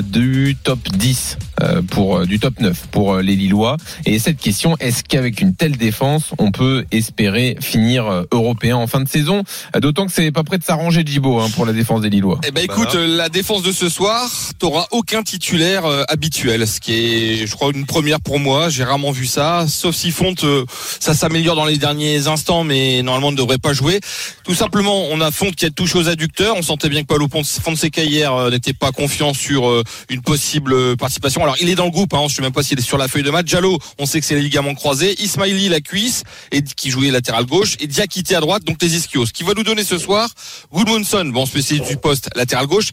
du 0.02 0.56
top 0.64 0.80
10 0.90 1.38
euh, 1.62 1.82
pour 1.82 2.18
euh, 2.18 2.26
du 2.26 2.40
top 2.40 2.60
9 2.60 2.88
pour 2.92 3.14
euh, 3.14 3.22
les 3.22 3.36
Lillois. 3.36 3.78
Et 4.06 4.20
cette 4.20 4.38
question, 4.38 4.76
est-ce 4.80 5.04
qu'avec 5.04 5.42
une 5.42 5.56
telle 5.56 5.78
défense, 5.78 6.32
on 6.38 6.52
peut 6.52 6.86
espérer 6.92 7.58
finir 7.60 8.06
euh, 8.08 8.24
européen 8.32 8.76
en 8.78 8.88
fin 8.88 9.02
de 9.02 9.08
saison? 9.10 9.44
Euh, 9.76 9.80
D'autant 9.80 10.06
que 10.06 10.12
c'est 10.12 10.32
pas 10.32 10.44
prêt 10.44 10.58
de 10.58 10.64
s'arranger 10.64 11.04
Djibo 11.06 11.40
hein, 11.40 11.50
pour 11.56 11.66
la 11.66 11.74
défense 11.74 12.02
des 12.02 12.10
Lillois. 12.10 12.40
Eh 12.48 12.52
ben 12.52 12.64
écoute, 12.64 12.96
euh, 12.96 13.18
la 13.18 13.30
défense 13.30 13.64
de 13.64 13.72
ce 13.72 13.90
soir, 13.90 14.30
t'auras 14.60 14.86
aucun 14.92 15.24
titulaire 15.24 15.86
euh, 15.86 16.04
habituel, 16.08 16.68
ce 16.68 16.80
qui 16.80 16.94
est, 16.94 17.48
je 17.48 17.52
crois, 17.56 17.72
une 17.74 17.86
première 17.86 18.20
pour 18.22 18.40
moi. 18.40 18.70
J'ai 18.70 18.84
rarement 18.84 19.12
vu 19.12 19.26
ça, 19.26 19.66
sauf 19.68 19.96
si 19.96 20.12
Fonte, 20.12 20.44
euh, 20.44 20.66
ça 21.00 21.14
s'améliore 21.14 21.56
dans 21.56 21.66
les 21.66 21.78
derniers 21.78 22.28
instants, 22.28 22.64
mais 22.64 23.02
normalement 23.02 23.32
ne 23.32 23.38
devrait 23.38 23.58
pas 23.58 23.74
jouer. 23.74 24.00
Tout 24.44 24.56
simplement, 24.56 25.06
on 25.12 25.20
a 25.22 25.32
Fonte 25.32 25.56
qui 25.56 25.66
a 25.66 25.70
touché 25.70 25.98
aux 25.98 26.08
adducteurs. 26.10 26.56
On 26.58 26.62
sentait 26.62 26.90
bien 26.90 27.02
que 27.02 27.08
Paulo 27.08 27.28
Ponce- 27.28 27.60
Fonseca 27.62 28.04
hier 28.04 28.34
euh, 28.34 28.50
n'était 28.50 28.74
pas 28.74 28.92
confiant 28.92 29.34
sur 29.34 29.63
euh, 29.70 29.84
une 30.10 30.22
possible 30.22 30.98
participation. 30.98 31.42
Alors 31.44 31.56
il 31.62 31.70
est 31.70 31.76
dans 31.76 31.86
le 31.86 31.92
groupe, 31.92 32.14
hein, 32.14 32.26
je 32.30 32.36
sais 32.36 32.42
même 32.42 32.52
pas 32.52 32.64
s'il 32.64 32.78
est 32.80 32.84
sur 32.84 32.98
la 32.98 33.08
feuille 33.08 33.24
de 33.24 33.32
match. 33.32 33.48
Jallo, 33.48 33.78
on 34.00 34.06
sait 34.06 34.20
que 34.20 34.26
c'est 34.26 34.36
les 34.36 34.42
ligaments 34.42 34.74
croisés. 34.76 35.16
Ismaili 35.22 35.70
la 35.70 35.82
cuisse 35.82 36.24
et 36.52 36.62
qui 36.64 36.90
jouait 36.90 37.12
latéral 37.12 37.46
gauche 37.46 37.76
et 37.80 37.88
Diakité 37.88 38.36
à 38.36 38.40
droite, 38.40 38.64
donc 38.64 38.82
les 38.82 38.96
ischios. 38.96 39.26
Ce 39.26 39.34
qui 39.34 39.44
va 39.44 39.54
nous 39.56 39.64
donner 39.64 39.84
ce 39.84 39.98
soir, 39.98 40.30
Goodmanson, 40.72 41.26
bon 41.26 41.46
spécialiste 41.46 41.88
du 41.90 41.98
poste 41.98 42.30
latéral 42.36 42.68
gauche, 42.68 42.90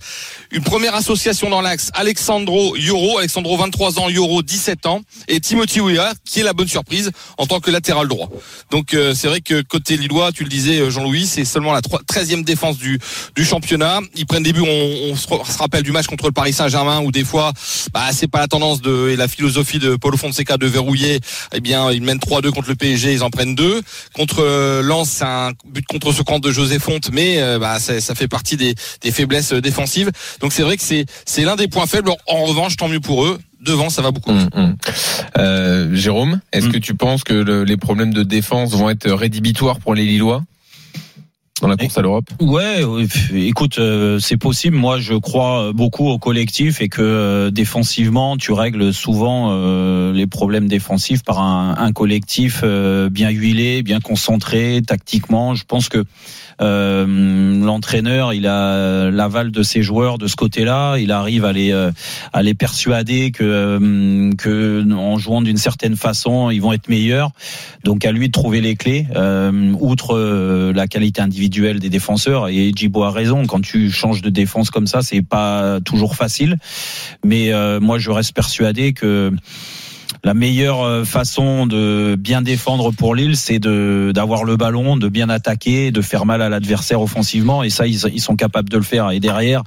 une 0.51 0.63
première 0.63 0.95
association 0.95 1.49
dans 1.51 1.61
l'axe. 1.61 1.91
Alexandro 1.95 2.77
Yoro, 2.77 3.19
Alexandro 3.19 3.57
23 3.57 3.99
ans, 3.99 4.09
Yoro 4.09 4.43
17 4.43 4.87
ans 4.87 5.01
et 5.29 5.41
Timothy 5.41 5.81
Weah 5.81 6.13
qui 6.25 6.41
est 6.41 6.45
la 6.45 6.53
bonne 6.53 6.69
surprise 6.69 7.11
en 7.39 7.47
tant 7.47 7.61
que 7.61 7.71
latéral 7.71 8.09
droit. 8.09 8.29
Donc 8.71 8.95
euh, 8.95 9.15
c'est 9.15 9.29
vrai 9.29 9.41
que 9.41 9.63
côté 9.63 9.97
Lillois, 9.97 10.33
tu 10.33 10.43
le 10.45 10.49
disais 10.51 10.81
euh, 10.81 10.91
Jean-Louis, 10.91 11.27
c'est 11.27 11.45
seulement 11.45 11.73
la 11.73 11.81
13e 11.81 12.45
défense 12.45 12.79
du 12.79 12.99
championnat. 13.45 14.01
Ils 14.17 14.27
prennent 14.27 14.43
début, 14.43 14.61
on, 14.61 14.67
on 14.67 15.15
re- 15.15 15.51
se 15.51 15.59
rappelle 15.59 15.83
du 15.83 15.93
match 15.93 16.07
contre 16.07 16.27
le 16.27 16.33
Paris 16.33 16.53
Saint-Germain 16.61 17.01
où 17.01 17.11
des 17.11 17.25
fois, 17.25 17.53
bah 17.95 18.09
c'est 18.13 18.27
pas 18.27 18.41
la 18.41 18.47
tendance 18.49 18.83
de 18.83 19.09
et 19.09 19.17
la 19.17 19.29
philosophie 19.29 19.79
de 19.79 19.97
Paulo 19.97 20.19
Fonseca 20.19 20.59
de 20.59 20.67
verrouiller. 20.67 21.21
Eh 21.55 21.61
bien, 21.61 21.91
ils 21.91 22.03
mènent 22.03 22.19
3-2 22.19 22.51
contre 22.51 22.69
le 22.69 22.75
PSG, 22.75 23.15
ils 23.15 23.23
en 23.23 23.31
prennent 23.31 23.55
deux. 23.55 23.81
Contre 24.15 24.41
euh, 24.41 24.83
Lens, 24.83 25.09
c'est 25.09 25.25
un 25.25 25.53
but 25.67 25.87
contre 25.87 26.13
ce 26.13 26.21
camp 26.23 26.39
de 26.39 26.51
José 26.51 26.79
Fonte, 26.79 27.11
mais 27.13 27.41
euh, 27.41 27.59
bah 27.59 27.79
ça, 27.81 27.99
ça 28.03 28.15
fait 28.15 28.29
partie 28.29 28.59
des, 28.59 28.75
des 29.01 29.11
faiblesses 29.11 29.55
euh, 29.55 29.63
défensives. 29.63 30.11
Donc 30.43 30.53
c'est 30.53 30.63
vrai 30.63 30.77
que 30.77 30.83
c'est 30.83 31.07
c'est 31.25 31.45
l'un 31.45 31.57
des 31.57 31.67
points 31.69 31.87
faibles. 31.87 32.11
En 32.27 32.45
revanche, 32.45 32.77
tant 32.77 32.89
mieux 32.89 33.01
pour 33.01 33.25
eux. 33.25 33.39
Devant, 33.63 33.89
ça 33.91 34.01
va 34.03 34.11
beaucoup. 34.11 34.31
Hum, 34.31 34.49
hum. 34.55 34.77
Euh, 35.39 35.95
Jérôme, 35.95 36.41
est-ce 36.53 36.67
Hum. 36.67 36.73
que 36.73 36.79
tu 36.79 36.95
penses 36.95 37.25
que 37.25 37.33
le- 37.35 37.65
les 37.65 37.77
problèmes 37.77 38.13
de 38.13 38.23
défense 38.23 38.73
vont 38.73 38.89
être 38.91 39.11
rédhibitoires 39.11 39.81
pour 39.81 39.95
les 39.95 40.05
Lillois? 40.05 40.43
Dans 41.61 41.69
la 41.69 41.77
course 41.77 41.97
à 41.99 42.03
l'Europe 42.03 42.25
Ouais, 42.41 42.83
pff, 43.07 43.33
écoute, 43.35 43.79
euh, 43.79 44.19
c'est 44.19 44.37
possible. 44.37 44.77
Moi, 44.77 44.99
je 44.99 45.15
crois 45.15 45.73
beaucoup 45.73 46.09
au 46.09 46.19
collectif 46.19 46.81
et 46.81 46.89
que 46.89 47.03
euh, 47.03 47.51
défensivement, 47.51 48.37
tu 48.37 48.53
règles 48.53 48.93
souvent 48.93 49.49
euh, 49.51 50.13
les 50.13 50.27
problèmes 50.27 50.69
défensifs 50.69 51.23
par 51.23 51.41
un, 51.41 51.75
un 51.79 51.93
collectif 51.93 52.61
euh, 52.63 53.09
bien 53.11 53.31
huilé, 53.31 53.83
bien 53.83 54.01
concentré, 54.01 54.83
tactiquement. 54.87 55.55
Je 55.55 55.65
pense 55.65 55.89
que 55.89 56.05
euh, 56.61 57.65
l'entraîneur, 57.65 58.33
il 58.33 58.47
a 58.47 59.11
l'aval 59.11 59.51
de 59.51 59.63
ses 59.63 59.83
joueurs 59.83 60.19
de 60.19 60.27
ce 60.27 60.37
côté-là. 60.37 60.99
Il 60.99 61.13
arrive 61.13 61.45
à 61.45 61.53
les 61.53 61.73
euh, 61.73 61.91
à 62.33 62.43
les 62.43 62.55
persuader 62.55 63.31
que 63.31 63.45
euh, 63.45 64.33
que 64.37 64.93
en 64.93 65.19
jouant 65.19 65.43
d'une 65.43 65.57
certaine 65.57 65.97
façon, 65.97 66.51
ils 66.51 66.61
vont 66.61 66.73
être 66.73 66.89
meilleurs. 66.89 67.31
Donc 67.85 68.05
à 68.05 68.13
lui 68.13 68.29
de 68.29 68.33
trouver 68.33 68.61
les 68.61 68.77
clés. 68.77 69.07
Euh, 69.17 69.73
outre 69.81 70.17
euh, 70.17 70.73
la 70.73 70.87
qualité 70.87 71.23
individuelle 71.23 71.50
des 71.51 71.91
défenseurs, 71.91 72.49
et 72.49 72.73
Djibo 72.75 73.03
a 73.03 73.11
raison. 73.11 73.47
Quand 73.47 73.61
tu 73.61 73.91
changes 73.91 74.23
de 74.23 74.31
défense 74.31 74.71
comme 74.71 74.87
ça, 74.87 75.03
c'est 75.03 75.23
pas 75.23 75.81
toujours 75.85 76.17
facile. 76.17 76.57
Mais 77.25 77.53
euh, 77.53 77.81
moi, 77.81 77.99
je 77.99 78.11
reste 78.11 78.35
persuadé 78.35 78.93
que 78.93 79.33
la 80.25 80.35
meilleure 80.35 80.83
euh, 80.83 81.05
façon 81.05 81.67
de 81.67 82.17
bien 82.19 82.43
défendre 82.43 82.91
pour 82.93 83.15
Lille, 83.15 83.37
c'est 83.37 83.59
de 83.59 84.13
d'avoir 84.15 84.45
le 84.45 84.57
ballon, 84.57 84.97
de 84.97 85.09
bien 85.09 85.29
attaquer, 85.29 85.91
de 85.91 86.03
faire 86.03 86.27
mal 86.27 86.43
à 86.43 86.49
l'adversaire 86.49 87.01
offensivement. 87.01 87.63
Et 87.63 87.71
ça, 87.71 87.87
ils 87.87 88.21
sont 88.21 88.37
capables 88.37 88.69
de 88.69 88.77
le 88.77 88.83
faire. 88.83 89.11
Et 89.11 89.21
derrière, 89.21 89.63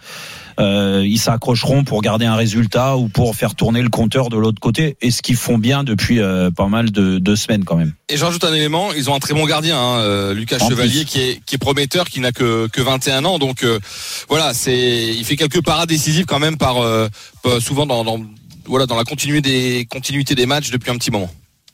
euh, 0.60 1.03
ils 1.05 1.19
s'accrocheront 1.19 1.83
pour 1.83 2.01
garder 2.01 2.25
un 2.25 2.36
résultat 2.36 2.98
ou 2.98 3.10
pour 3.10 3.36
faire 3.36 3.55
tourner 3.55 3.81
le 3.81 3.89
compteur 3.89 4.29
de 4.29 4.38
l'autre 4.38 4.60
côté. 4.60 4.98
Et 5.01 5.12
ce 5.12 5.22
qu'ils 5.22 5.36
font 5.36 5.57
bien 5.57 5.83
depuis 5.83 6.19
euh, 6.19 6.51
pas 6.51 6.67
mal 6.67 6.91
de, 6.91 7.19
de 7.19 7.36
semaines 7.36 7.63
quand 7.63 7.75
même. 7.75 7.93
Et 8.10 8.17
j'ajoute 8.17 8.43
un 8.43 8.53
élément, 8.53 8.93
ils 8.93 9.10
ont 9.10 9.15
un 9.15 9.19
très 9.19 9.33
bon 9.33 9.45
gardien, 9.45 9.77
hein, 9.77 10.00
euh, 10.00 10.33
Lucas 10.33 10.57
En 10.62 10.69
Chevalier, 10.69 11.01
plus. 11.01 11.05
qui 11.05 11.22
est, 11.22 11.39
qui 11.45 11.55
est 11.55 11.60
prometteur, 11.60 12.05
qui 12.10 12.19
n'a 12.19 12.31
que, 12.31 12.67
que 12.67 12.81
21 12.81 13.25
ans. 13.25 13.39
Donc 13.39 13.63
euh, 13.63 13.79
voilà, 14.29 14.53
c'est, 14.53 15.13
il 15.15 15.24
fait 15.25 15.36
quelques 15.36 15.63
parades 15.63 15.89
décisives 15.89 16.25
quand 16.25 16.39
même 16.39 16.57
par 16.57 16.75
souvent 17.60 17.86
dans, 17.86 18.03
dans 18.03 18.19
voilà 18.65 18.86
dans 18.86 18.95
la 18.95 19.03
continuité 19.03 19.41
des 19.41 19.86
continuité 19.86 20.36
des 20.36 20.45
matchs 20.45 20.72
depuis 20.72 20.91
un 20.91 20.98
petit 20.98 21.12
moment. 21.12 21.29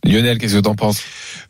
Lionel, 0.05 0.37
qu'est-ce 0.37 0.55
que 0.55 0.59
t'en 0.59 0.75
penses? 0.75 1.01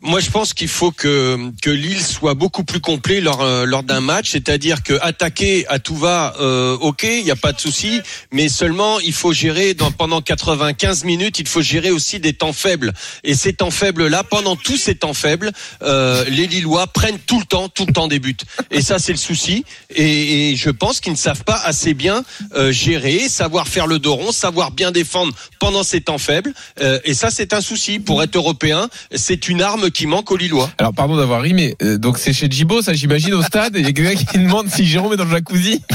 Moi, 0.02 0.20
je 0.20 0.30
pense 0.30 0.54
qu'il 0.54 0.68
faut 0.68 0.90
que 0.90 1.50
que 1.62 1.70
Lille 1.70 2.00
soit 2.02 2.34
beaucoup 2.34 2.64
plus 2.64 2.80
complet 2.80 3.20
lors 3.20 3.42
euh, 3.42 3.64
lors 3.64 3.82
d'un 3.82 4.00
match, 4.00 4.30
c'est-à-dire 4.30 4.82
que 4.82 4.94
attaquer 5.02 5.66
à 5.68 5.78
tout 5.78 5.94
va, 5.94 6.34
euh, 6.40 6.76
ok, 6.80 7.02
il 7.04 7.22
n'y 7.22 7.30
a 7.30 7.36
pas 7.36 7.52
de 7.52 7.60
souci, 7.60 8.00
mais 8.32 8.48
seulement 8.48 8.98
il 9.00 9.12
faut 9.12 9.32
gérer 9.32 9.74
dans, 9.74 9.92
pendant 9.92 10.20
95 10.20 11.04
minutes, 11.04 11.38
il 11.38 11.46
faut 11.46 11.62
gérer 11.62 11.90
aussi 11.90 12.18
des 12.18 12.32
temps 12.32 12.52
faibles. 12.52 12.92
Et 13.24 13.34
ces 13.34 13.52
temps 13.52 13.70
faibles 13.70 14.06
là, 14.08 14.24
pendant 14.24 14.56
tous 14.56 14.76
ces 14.78 14.94
temps 14.94 15.14
faibles, 15.14 15.52
euh, 15.82 16.24
les 16.28 16.46
Lillois 16.46 16.86
prennent 16.86 17.18
tout 17.18 17.38
le 17.38 17.46
temps, 17.46 17.68
tout 17.68 17.86
le 17.86 17.92
temps 17.92 18.08
des 18.08 18.18
buts. 18.18 18.36
Et 18.70 18.82
ça, 18.82 18.98
c'est 18.98 19.12
le 19.12 19.18
souci. 19.18 19.64
Et, 19.94 20.50
et 20.50 20.56
je 20.56 20.70
pense 20.70 21.00
qu'ils 21.00 21.12
ne 21.12 21.18
savent 21.18 21.44
pas 21.44 21.60
assez 21.64 21.94
bien 21.94 22.24
euh, 22.54 22.72
gérer, 22.72 23.28
savoir 23.28 23.68
faire 23.68 23.86
le 23.86 23.98
dos 23.98 24.14
rond, 24.14 24.32
savoir 24.32 24.70
bien 24.70 24.90
défendre 24.90 25.34
pendant 25.58 25.82
ces 25.82 26.00
temps 26.00 26.18
faibles. 26.18 26.52
Euh, 26.80 26.98
et 27.04 27.14
ça, 27.14 27.30
c'est 27.30 27.52
un 27.52 27.60
souci 27.60 27.98
pour 27.98 28.22
être 28.22 28.39
européen. 28.40 28.88
C'est 29.14 29.48
une 29.48 29.62
arme 29.62 29.90
qui 29.90 30.06
manque 30.06 30.30
aux 30.30 30.36
Lillois. 30.36 30.70
Alors 30.78 30.92
pardon 30.92 31.16
d'avoir 31.16 31.42
ri, 31.42 31.54
mais 31.54 31.76
euh, 31.82 31.98
donc 31.98 32.18
c'est 32.18 32.32
chez 32.32 32.48
Djibo, 32.50 32.82
ça 32.82 32.92
j'imagine 32.92 33.34
au 33.34 33.42
stade. 33.42 33.74
Il 33.76 33.84
y 33.84 33.88
a 33.88 33.92
quelqu'un 33.92 34.14
qui 34.24 34.38
demande 34.38 34.68
si 34.68 34.84
Jérôme 34.86 35.12
est 35.12 35.16
dans 35.16 35.24
le 35.24 35.30
jacuzzi. 35.30 35.82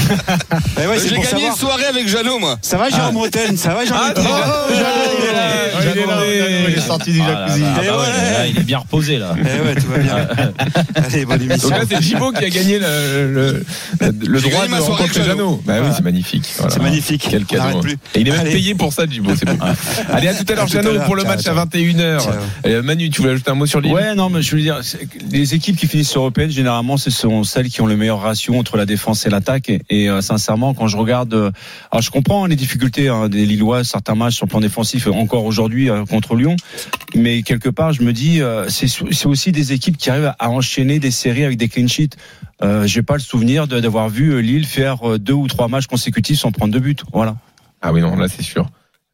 Ouais, 0.77 0.99
c'est 0.99 1.10
J'ai 1.10 1.15
pour 1.15 1.23
gagné 1.23 1.25
savoir. 1.25 1.51
une 1.51 1.58
soirée 1.58 1.86
avec 1.86 2.08
Jeannot, 2.08 2.39
moi. 2.39 2.58
Ça 2.62 2.77
va, 2.77 2.89
Jérôme 2.89 3.17
Roten 3.17 3.58
Ça 3.58 3.73
va, 3.73 3.86
Jean 3.86 3.95
Ah, 3.97 4.08
Roten 4.10 4.23
oh, 4.27 4.71
il 4.71 5.25
est 5.25 5.34
là. 5.34 6.69
il 6.75 6.81
sorti 6.81 7.12
du 7.12 7.21
Ah 7.21 7.31
là 7.31 7.47
jacuzzi. 7.47 7.62
là, 7.62 7.69
ouais, 7.81 7.89
ouais. 7.89 8.31
là, 8.31 8.47
il 8.47 8.58
est 8.60 8.63
bien 8.63 8.77
reposé 8.79 9.17
là. 9.17 9.36
Eh 9.39 9.43
ouais, 9.67 9.75
tout 9.75 9.88
va 9.88 9.97
bien. 9.97 10.15
Allez, 10.95 11.25
bonne 11.25 11.38
Donc 11.39 11.49
émission. 11.51 11.69
là 11.69 11.81
c'est 11.89 12.01
Djibo 12.01 12.31
qui 12.31 12.45
a 12.45 12.49
gagné 12.49 12.79
le, 12.79 13.31
le, 13.34 13.65
le 14.27 14.39
J'ai 14.39 14.49
droit 14.49 14.62
gagné 14.63 14.67
de 14.67 14.71
ma 14.71 14.77
soirée 14.86 15.03
rencontrer 15.03 15.21
avec 15.21 15.31
Jeannot. 15.31 15.62
Bah 15.65 15.73
oui, 15.73 15.79
Voilà. 15.79 15.95
c'est 15.95 16.03
magnifique. 16.03 16.45
Voilà. 16.58 16.73
C'est 16.73 16.81
magnifique. 16.81 17.27
Quel 17.29 17.41
On 17.43 17.45
cadeau. 17.45 17.63
n'arrête 17.63 17.81
plus. 17.81 17.97
Et 18.15 18.19
il 18.21 18.27
est 18.27 18.31
même 18.31 18.39
Allez. 18.41 18.51
payé 18.51 18.75
pour 18.75 18.93
ça, 18.93 19.05
Djibo. 19.05 19.31
C'est. 19.36 19.47
Allez, 20.13 20.27
à 20.27 20.34
tout 20.34 20.45
à 20.51 20.55
l'heure, 20.55 20.65
tout 20.65 20.77
à 20.77 20.81
Jeannot, 20.81 20.93
l'heure. 20.93 21.05
pour 21.05 21.15
le 21.15 21.23
Ciao, 21.23 21.31
match 21.31 21.43
ciao. 21.43 21.58
à 21.58 21.65
21h. 21.65 22.21
Euh, 22.65 22.81
Manu, 22.83 23.09
tu 23.09 23.21
voulais 23.21 23.33
ajouter 23.33 23.51
un 23.51 23.55
mot 23.55 23.65
sur 23.65 23.81
Lille 23.81 23.93
Ouais, 23.93 24.15
non, 24.15 24.29
mais 24.29 24.41
je 24.41 24.55
veux 24.55 24.61
dire, 24.61 24.81
les 25.31 25.53
équipes 25.53 25.75
qui 25.77 25.87
finissent 25.87 26.15
européennes, 26.15 26.51
généralement, 26.51 26.97
ce 26.97 27.09
sont 27.11 27.43
celles 27.43 27.69
qui 27.69 27.81
ont 27.81 27.85
le 27.85 27.95
meilleur 27.97 28.21
ratio 28.21 28.55
entre 28.55 28.77
la 28.77 28.85
défense 28.85 29.25
et 29.25 29.29
l'attaque. 29.29 29.69
Et, 29.69 29.81
et, 29.89 30.09
euh, 30.09 30.21
sincèrement, 30.21 30.73
quand 30.73 30.87
je 30.87 30.97
regarde, 30.97 31.33
euh, 31.33 31.51
alors 31.91 32.01
je 32.01 32.11
comprends 32.11 32.45
les 32.45 32.55
difficultés 32.55 33.09
hein, 33.09 33.29
des 33.29 33.45
Lillois, 33.45 33.83
certains 33.83 34.15
matchs 34.15 34.35
sur 34.35 34.45
le 34.45 34.49
plan 34.49 34.59
défensif, 34.59 35.07
euh, 35.07 35.11
encore 35.11 35.45
aujourd'hui 35.45 35.89
euh, 35.89 36.05
contre 36.05 36.35
Lyon, 36.35 36.55
mais 37.15 37.41
quelque 37.43 37.69
part, 37.69 37.93
je 37.93 38.01
me 38.03 38.13
dis, 38.13 38.41
euh, 38.41 38.67
c'est 38.69 39.25
aussi 39.25 39.51
des 39.51 39.73
équipes 39.73 39.97
qui 39.97 40.09
arrivent 40.09 40.33
à 40.37 40.49
enchaîner 40.49 40.99
des 40.99 41.11
séries 41.11 41.45
avec 41.45 41.57
des 41.57 41.67
clean 41.67 41.87
sheets. 41.87 42.15
Euh, 42.63 42.87
J'ai 42.87 43.01
pas 43.01 43.15
le 43.15 43.19
souvenir 43.19 43.67
d'avoir 43.67 44.09
vu 44.09 44.41
Lille 44.41 44.65
faire 44.65 45.19
deux 45.19 45.33
ou 45.33 45.47
trois 45.47 45.67
matchs 45.67 45.87
consécutifs 45.87 46.39
sans 46.39 46.51
prendre 46.51 46.73
de 46.73 46.79
but. 46.79 47.03
Voilà. 47.11 47.35
Ah 47.81 47.91
oui, 47.91 48.01
non, 48.01 48.15
là 48.15 48.27
c'est 48.27 48.41
sûr. 48.43 48.69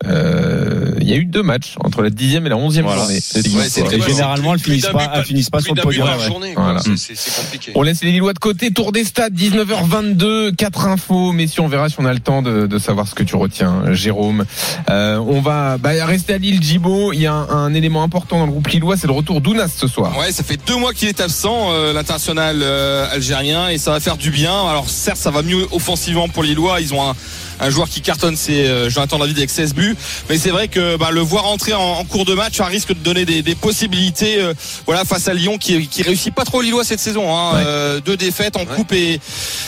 Euh, 0.08 0.78
Il 1.04 1.10
y 1.10 1.14
a 1.14 1.16
eu 1.18 1.26
deux 1.26 1.42
matchs 1.44 1.76
entre 1.84 2.02
la 2.04 2.10
dixième 2.10 2.46
et 2.46 2.50
la 2.50 2.56
onzième 2.58 2.86
Voilà. 2.86 3.02
journée. 3.02 3.20
Ouais, 3.36 3.96
Et 3.96 4.02
généralement, 4.02 4.54
elles 4.54 4.60
finissent 4.62 4.86
pas, 4.86 5.12
elles 5.16 5.26
finissent 5.26 5.50
pas 5.50 5.60
sur 5.60 5.74
le 5.76 5.82
podium. 5.82 6.08
ouais. 6.08 6.54
Voilà. 6.56 6.80
C'est- 6.80 6.96
c'est 6.96 7.16
c'est 7.18 7.36
compliqué. 7.42 7.72
On 7.76 7.82
laisse 7.82 8.04
les 8.04 8.12
Lillois 8.12 8.34
de 8.34 8.40
côté. 8.40 8.72
Tour 8.72 8.92
des 8.92 9.04
stades, 9.04 9.34
19h22, 9.34 10.52
quatre 10.54 10.86
infos. 10.88 11.32
Messieurs, 11.34 11.64
on 11.64 11.68
verra 11.68 11.90
si 11.90 11.96
on 12.00 12.06
a 12.06 12.14
le 12.14 12.20
temps 12.20 12.42
de, 12.42 12.66
de 12.68 12.78
savoir 12.80 13.08
ce 13.08 13.16
que 13.16 13.24
tu 13.24 13.36
retiens, 13.36 13.94
Jérôme. 13.94 14.46
Euh, 14.90 15.18
on 15.18 15.42
va 15.42 15.78
bah, 15.78 15.90
rester 16.06 16.36
à 16.36 16.38
Lille, 16.38 16.62
Djibo. 16.62 17.12
Il 17.14 17.20
y 17.22 17.28
a 17.28 17.34
un, 17.34 17.50
un 17.50 17.74
élément 17.74 18.04
important 18.04 18.38
dans 18.40 18.46
le 18.46 18.52
groupe 18.52 18.68
lillois, 18.68 18.96
c'est 18.98 19.08
le 19.08 19.14
retour 19.14 19.42
d'Ounas 19.42 19.70
ce 19.76 19.88
soir. 19.88 20.18
Ouais, 20.18 20.32
ça 20.32 20.44
fait 20.44 20.60
deux 20.68 20.78
mois 20.78 20.94
qu'il 20.94 21.08
est 21.10 21.20
absent, 21.20 21.70
euh, 21.72 21.94
l'international 21.94 22.60
euh, 22.62 23.08
algérien, 23.12 23.70
et 23.70 23.78
ça 23.78 23.92
va 23.92 24.00
faire 24.00 24.18
du 24.18 24.30
bien. 24.32 24.54
Alors 24.70 24.88
certes, 24.90 25.18
ça 25.18 25.32
va 25.32 25.42
mieux 25.42 25.68
offensivement 25.72 26.30
pour 26.30 26.44
les 26.44 26.50
Lillois. 26.50 26.80
Ils 26.80 26.94
ont 26.94 27.02
un, 27.10 27.16
un 27.62 27.70
joueur 27.70 27.88
qui 27.88 28.02
cartonne, 28.02 28.36
c'est 28.36 28.68
euh, 28.68 28.90
Jonathan 28.90 29.20
David 29.20 29.38
avec 29.38 29.50
16 29.50 29.74
buts. 29.74 29.96
Mais 30.30 30.38
c'est 30.38 30.50
vrai 30.50 30.68
que 30.68 30.98
bah, 30.98 31.12
le 31.12 31.22
voir 31.22 31.46
entrer 31.46 31.74
en, 31.74 31.80
en 31.82 32.04
cours 32.06 32.26
de 32.26 32.34
match, 32.34 32.58
ça 32.58 32.66
risque 32.66 32.90
de 32.90 33.00
donner 33.00 33.24
des, 33.26 33.42
des 33.44 33.56
possibilités. 33.56 34.42
euh, 34.42 34.54
voilà, 34.86 35.06
face 35.06 35.28
à 35.28 35.34
Lyon, 35.34 35.58
qui, 35.58 35.88
qui 35.88 36.02
réussit 36.04 36.34
pas 36.34 36.44
trop 36.44 36.62
Lillois 36.62 36.84
cette 36.84 37.00
saison. 37.00 37.36
Hein. 37.36 37.54
Ouais. 37.56 37.64
Euh, 37.66 38.00
deux 38.02 38.18
défaites 38.18 38.58
en 38.58 38.66
coupe 38.66 38.92
et 38.94 39.20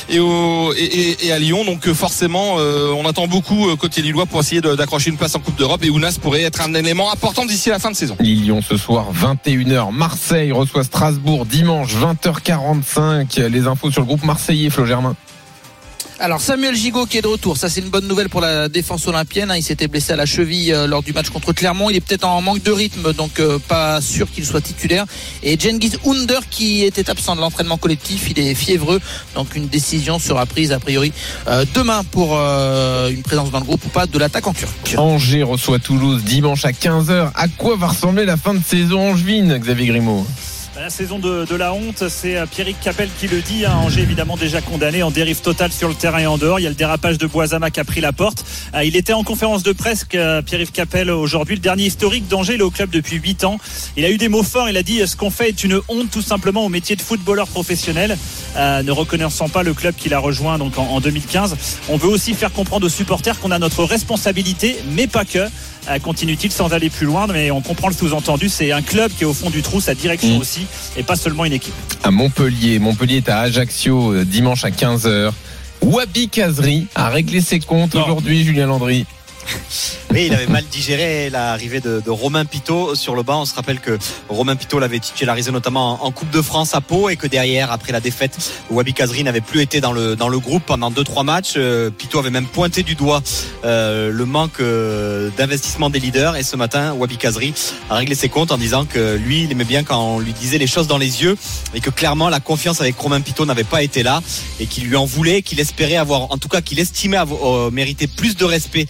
et, 0.10 0.20
au, 0.20 0.74
et, 0.74 0.84
et- 0.84 1.28
et 1.28 1.32
à 1.32 1.40
Lyon. 1.40 1.64
Donc 1.66 1.88
forcément, 1.94 2.56
euh, 2.58 2.92
on 2.98 3.08
attend 3.08 3.28
beaucoup 3.28 3.76
côté 3.78 4.02
Lillois 4.02 4.26
pour 4.26 4.40
essayer 4.42 4.60
d'accrocher 4.62 5.10
une 5.12 5.18
place 5.18 5.36
en 5.36 5.40
Coupe 5.40 5.56
d'Europe. 5.58 5.84
Et 5.84 5.90
Ounas 5.90 6.18
pourrait 6.22 6.42
être 6.42 6.62
un 6.62 6.74
élément 6.74 7.12
important 7.12 7.46
d'ici 7.46 7.70
la 7.70 7.80
fin 7.80 7.92
de 7.92 7.96
saison. 7.96 8.16
Lille-Lyon 8.20 8.62
ce 8.68 8.76
soir, 8.78 9.08
21h. 9.14 9.92
Marseille 9.94 10.52
reçoit 10.52 10.84
Strasbourg 10.84 11.46
dimanche, 11.46 11.94
20h45. 11.96 13.42
Les 13.48 13.68
infos 13.68 13.92
sur 13.92 14.02
le 14.02 14.08
groupe 14.08 14.24
marseillais, 14.24 14.70
Flo 14.70 14.86
Germain. 14.86 15.16
Alors 16.20 16.42
Samuel 16.42 16.76
Gigot 16.76 17.06
qui 17.06 17.18
est 17.18 17.22
de 17.22 17.28
retour, 17.28 17.58
ça 17.58 17.70
c'est 17.70 17.82
une 17.82 17.90
bonne 17.90 18.08
nouvelle 18.08 18.30
pour 18.30 18.40
la 18.42 18.70
défense 18.70 19.08
olympienne. 19.08 19.52
hein. 19.52 19.58
Il 19.58 19.64
s'était 19.64 19.88
blessé 19.88 20.14
à 20.14 20.16
la 20.16 20.26
cheville 20.26 20.72
euh, 20.74 20.88
lors 20.88 21.04
du 21.04 21.12
match 21.12 21.30
contre 21.30 21.54
Clermont. 21.54 21.90
Il 21.90 21.96
est 21.96 22.02
peut-être 22.02 22.26
en 22.26 22.42
manque 22.42 22.62
de 22.64 22.72
rythme, 22.72 23.14
donc 23.14 23.40
euh, 23.40 23.60
pas 23.60 24.00
sûr 24.00 24.30
qu'il 24.32 24.46
soit 24.46 24.62
titulaire. 24.62 25.06
Et 25.42 25.60
Genghis 25.60 25.94
Under 26.06 26.42
qui 26.50 26.84
était 26.84 27.10
absent 27.10 27.36
de 27.36 27.42
l'entraînement 27.42 27.78
collectif, 27.78 28.30
il 28.30 28.40
est 28.40 28.54
fiévreux, 28.56 29.02
donc 29.36 29.56
une 29.56 29.68
décision 29.68 30.20
sera 30.20 30.46
prise 30.46 30.72
a 30.72 30.80
priori 30.80 31.12
euh, 31.48 31.66
demain 31.74 32.04
pour 32.04 32.34
une 32.34 33.24
présence 33.24 33.52
dans 33.52 33.60
le 33.60 33.66
groupe 33.66 33.84
ou 33.86 33.90
pas 33.90 34.06
de 34.06 34.18
l'attaquant 34.18 34.54
turc. 34.54 34.72
Angers 34.98 35.44
reçoit 35.44 35.80
Toulouse 35.80 36.24
dimanche 36.24 36.66
à 36.66 36.72
15h. 36.72 37.32
À 37.36 37.48
quoi 37.48 37.76
va 37.76 37.88
ressembler 37.88 38.26
la 38.26 38.38
fin 38.38 38.54
de 38.54 38.62
saison 38.64 39.12
angevine, 39.12 39.58
Xavier 39.58 39.88
Grimaud? 39.88 40.26
La 40.76 40.90
saison 40.90 41.20
de, 41.20 41.56
la 41.56 41.72
honte, 41.72 42.10
c'est 42.10 42.36
euh, 42.36 42.48
Pierrick 42.48 42.80
Capel 42.80 43.08
qui 43.20 43.28
le 43.28 43.42
dit. 43.42 43.64
hein. 43.64 43.76
Angers 43.76 44.02
évidemment 44.02 44.36
déjà 44.38 44.60
condamné 44.60 45.04
en 45.04 45.12
dérive 45.12 45.40
totale 45.40 45.72
sur 45.72 45.88
le 45.88 45.94
terrain 45.94 46.18
et 46.18 46.26
en 46.26 46.40
dehors. 46.40 46.60
Il 46.60 46.64
y 46.64 46.66
a 46.66 46.70
le 46.70 46.76
dérapage 46.76 47.20
de 47.20 47.28
Boisama 47.28 47.70
qui 47.70 47.80
a 47.80 47.84
pris 47.84 48.02
la 48.02 48.12
porte. 48.12 48.44
Euh, 48.74 48.84
Il 48.84 48.96
était 48.96 49.14
en 49.14 49.24
conférence 49.24 49.62
de 49.62 49.72
presse, 49.72 50.08
euh, 50.16 50.42
Pierre-Yves 50.42 50.72
Capel, 50.72 51.12
aujourd'hui, 51.12 51.56
le 51.56 51.62
dernier 51.62 51.86
historique 51.86 52.28
d'Angers. 52.28 52.56
Il 52.56 52.64
au 52.64 52.72
club 52.72 52.90
depuis 52.90 53.18
8 53.18 53.44
ans. 53.44 53.60
Il 53.98 54.04
a 54.04 54.10
eu 54.10 54.18
des 54.18 54.30
mots 54.30 54.42
forts. 54.42 54.68
Il 54.68 54.76
a 54.76 54.82
dit 54.84 55.06
ce 55.08 55.16
qu'on 55.16 55.30
fait 55.30 55.50
est 55.50 55.64
une 55.64 55.80
honte 55.90 56.10
tout 56.10 56.24
simplement 56.24 56.66
au 56.66 56.70
métier 56.70 56.96
de 56.96 57.02
footballeur 57.02 57.48
professionnel, 57.48 58.18
ne 58.58 58.92
reconnaissant 58.92 59.50
pas 59.50 59.62
le 59.62 59.76
club 59.76 59.94
qu'il 59.96 60.14
a 60.16 60.20
rejoint 60.20 60.58
donc 60.58 60.78
en 60.80 61.00
2015. 61.00 61.56
On 61.90 61.98
veut 61.98 62.10
aussi 62.10 62.34
faire 62.34 62.52
comprendre 62.52 62.88
aux 62.88 62.90
supporters 62.90 63.40
qu'on 63.40 63.52
a 63.52 63.60
notre 63.60 63.84
responsabilité, 63.84 64.78
mais 64.92 65.06
pas 65.08 65.24
que. 65.26 65.48
Euh, 65.90 66.00
Continue-t-il 66.00 66.52
sans 66.52 66.74
aller 66.74 66.90
plus 66.90 67.06
loin, 67.06 67.28
mais 67.28 67.52
on 67.52 67.62
comprend 67.62 67.88
le 67.90 67.94
sous-entendu. 67.94 68.50
C'est 68.50 68.72
un 68.72 68.82
club 68.82 69.12
qui 69.12 69.24
est 69.24 69.28
au 69.28 69.34
fond 69.34 69.50
du 69.50 69.62
trou, 69.62 69.82
sa 69.82 69.94
direction 69.96 70.38
Mm. 70.38 70.42
aussi, 70.42 70.66
et 70.98 71.04
pas 71.04 71.16
seulement 71.16 71.46
une 71.46 71.54
équipe. 71.54 71.74
À 72.04 72.12
Montpellier. 72.12 72.80
Montpellier 72.80 73.18
est 73.18 73.30
à 73.30 73.40
Ajaccio 73.40 74.14
euh, 74.14 74.26
dimanche 74.26 74.64
à 74.66 74.70
15h. 74.72 75.32
Wabi 75.82 76.30
Kazri 76.30 76.88
a 76.96 77.10
réglé 77.10 77.42
ses 77.42 77.60
comptes 77.60 77.96
aujourd'hui, 77.96 78.44
Julien 78.46 78.68
Landry. 78.68 79.06
Oui, 80.12 80.28
il 80.28 80.34
avait 80.34 80.48
mal 80.48 80.64
digéré 80.66 81.30
l'arrivée 81.32 81.80
de, 81.80 82.00
de 82.00 82.10
Romain 82.12 82.46
Pitot 82.46 82.94
sur 82.94 83.16
le 83.16 83.24
banc. 83.24 83.42
On 83.42 83.46
se 83.46 83.56
rappelle 83.56 83.80
que 83.80 83.98
Romain 84.30 84.56
Pitot 84.56 84.80
l'avait 84.80 85.00
titularisé 85.00 85.52
notamment 85.52 86.06
en, 86.06 86.12
Coupe 86.12 86.30
de 86.30 86.42
France 86.42 86.76
à 86.76 86.82
Pau 86.82 87.10
et 87.10 87.16
que 87.16 87.26
derrière, 87.26 87.72
après 87.72 87.92
la 87.92 88.00
défaite, 88.00 88.38
Wabi 88.70 88.94
Kazri 88.94 89.24
n'avait 89.24 89.42
plus 89.42 89.62
été 89.62 89.82
dans 89.82 89.92
le, 89.92 90.16
dans 90.16 90.30
le 90.30 90.38
groupe 90.38 90.64
pendant 90.68 90.92
2-3 90.92 91.26
matchs. 91.26 91.54
Euh, 91.58 91.90
Pitot 91.90 92.20
avait 92.20 92.30
même 92.30 92.46
pointé 92.46 92.84
du 92.84 92.94
doigt 92.94 93.24
euh, 93.66 94.12
le 94.12 94.26
manque 94.26 94.60
euh, 94.60 95.32
d'investissement 95.36 95.90
des 95.90 96.00
leaders. 96.00 96.36
Et 96.36 96.44
ce 96.44 96.56
matin, 96.56 96.94
Wabi 96.94 97.18
Kazri 97.18 97.54
a 97.90 97.96
réglé 97.96 98.14
ses 98.14 98.30
comptes 98.30 98.52
en 98.52 98.58
disant 98.58 98.86
que 98.86 99.16
lui, 99.16 99.44
il 99.44 99.52
aimait 99.52 99.64
bien 99.64 99.84
quand 99.84 100.00
on 100.00 100.20
lui 100.20 100.34
disait 100.34 100.60
les 100.60 100.68
choses 100.68 100.88
dans 100.88 101.00
les 101.00 101.24
yeux 101.24 101.36
et 101.74 101.80
que 101.80 101.90
clairement 101.90 102.30
la 102.30 102.40
confiance 102.40 102.82
avec 102.82 102.98
Romain 102.98 103.22
Pitot 103.22 103.46
n'avait 103.46 103.64
pas 103.64 103.82
été 103.82 104.04
là 104.04 104.22
et 104.60 104.68
qu'il 104.68 104.86
lui 104.86 104.96
en 104.96 105.06
voulait, 105.06 105.42
qu'il 105.42 105.60
espérait 105.60 105.96
avoir, 105.96 106.32
en 106.32 106.38
tout 106.38 106.50
cas 106.50 106.62
qu'il 106.62 106.80
estimait 106.80 107.18
avoir, 107.18 107.68
euh, 107.68 107.72
mériter 107.72 108.08
plus 108.08 108.36
de 108.36 108.46
respect 108.46 108.88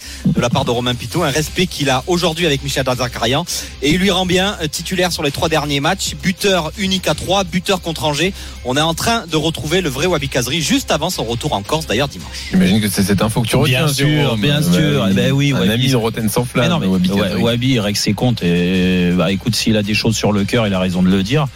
part 0.50 0.64
de 0.64 0.70
Romain 0.70 0.94
Pitot, 0.94 1.22
un 1.22 1.30
respect 1.30 1.66
qu'il 1.66 1.90
a 1.90 2.02
aujourd'hui 2.06 2.46
avec 2.46 2.62
Michel 2.62 2.84
Zakarian 2.84 3.44
et 3.82 3.90
il 3.90 3.98
lui 3.98 4.10
rend 4.10 4.26
bien 4.26 4.56
euh, 4.62 4.66
titulaire 4.68 5.12
sur 5.12 5.22
les 5.22 5.30
trois 5.30 5.48
derniers 5.48 5.80
matchs, 5.80 6.14
buteur 6.22 6.72
unique 6.78 7.08
à 7.08 7.14
trois, 7.14 7.44
buteur 7.44 7.80
contre 7.80 8.04
Angers. 8.04 8.32
On 8.64 8.76
est 8.76 8.80
en 8.80 8.94
train 8.94 9.26
de 9.26 9.36
retrouver 9.36 9.80
le 9.80 9.88
vrai 9.88 10.06
Wabi 10.06 10.28
Kazri 10.28 10.60
juste 10.62 10.90
avant 10.90 11.10
son 11.10 11.24
retour 11.24 11.52
en 11.52 11.62
Corse 11.62 11.86
d'ailleurs 11.86 12.08
dimanche. 12.08 12.48
J'imagine 12.50 12.80
que 12.80 12.88
c'est 12.88 13.02
cette 13.02 13.22
info 13.22 13.42
que 13.42 13.48
tu 13.48 13.56
retiens. 13.56 13.84
Bien 13.84 13.92
sûr, 13.94 14.06
Jérôme. 14.06 14.40
bien 14.40 14.62
Ouais, 14.62 14.72
sûr. 14.78 15.06
Eh 15.10 15.14
ben 15.14 15.32
oui, 15.32 15.52
un 15.52 15.60
Wabi. 15.60 15.70
ami 15.72 15.88
de 15.88 15.96
Rotten 15.96 16.28
sans 16.28 16.42
Mais 16.42 16.46
flamme. 16.62 16.70
non, 16.70 16.78
mais 16.80 16.86
Wabi 16.86 17.10
Ouais, 17.10 17.20
Kazri. 17.20 17.42
Wabi 17.42 17.68
il 17.72 17.80
règle 17.80 17.98
ses 17.98 18.12
comptes 18.14 18.42
et 18.42 19.10
bah 19.16 19.30
écoute 19.32 19.54
s'il 19.56 19.76
a 19.76 19.82
des 19.82 19.94
choses 19.94 20.16
sur 20.16 20.32
le 20.32 20.44
cœur 20.44 20.66
il 20.66 20.74
a 20.74 20.78
raison 20.78 21.02
de 21.02 21.08
le 21.08 21.22
dire 21.22 21.46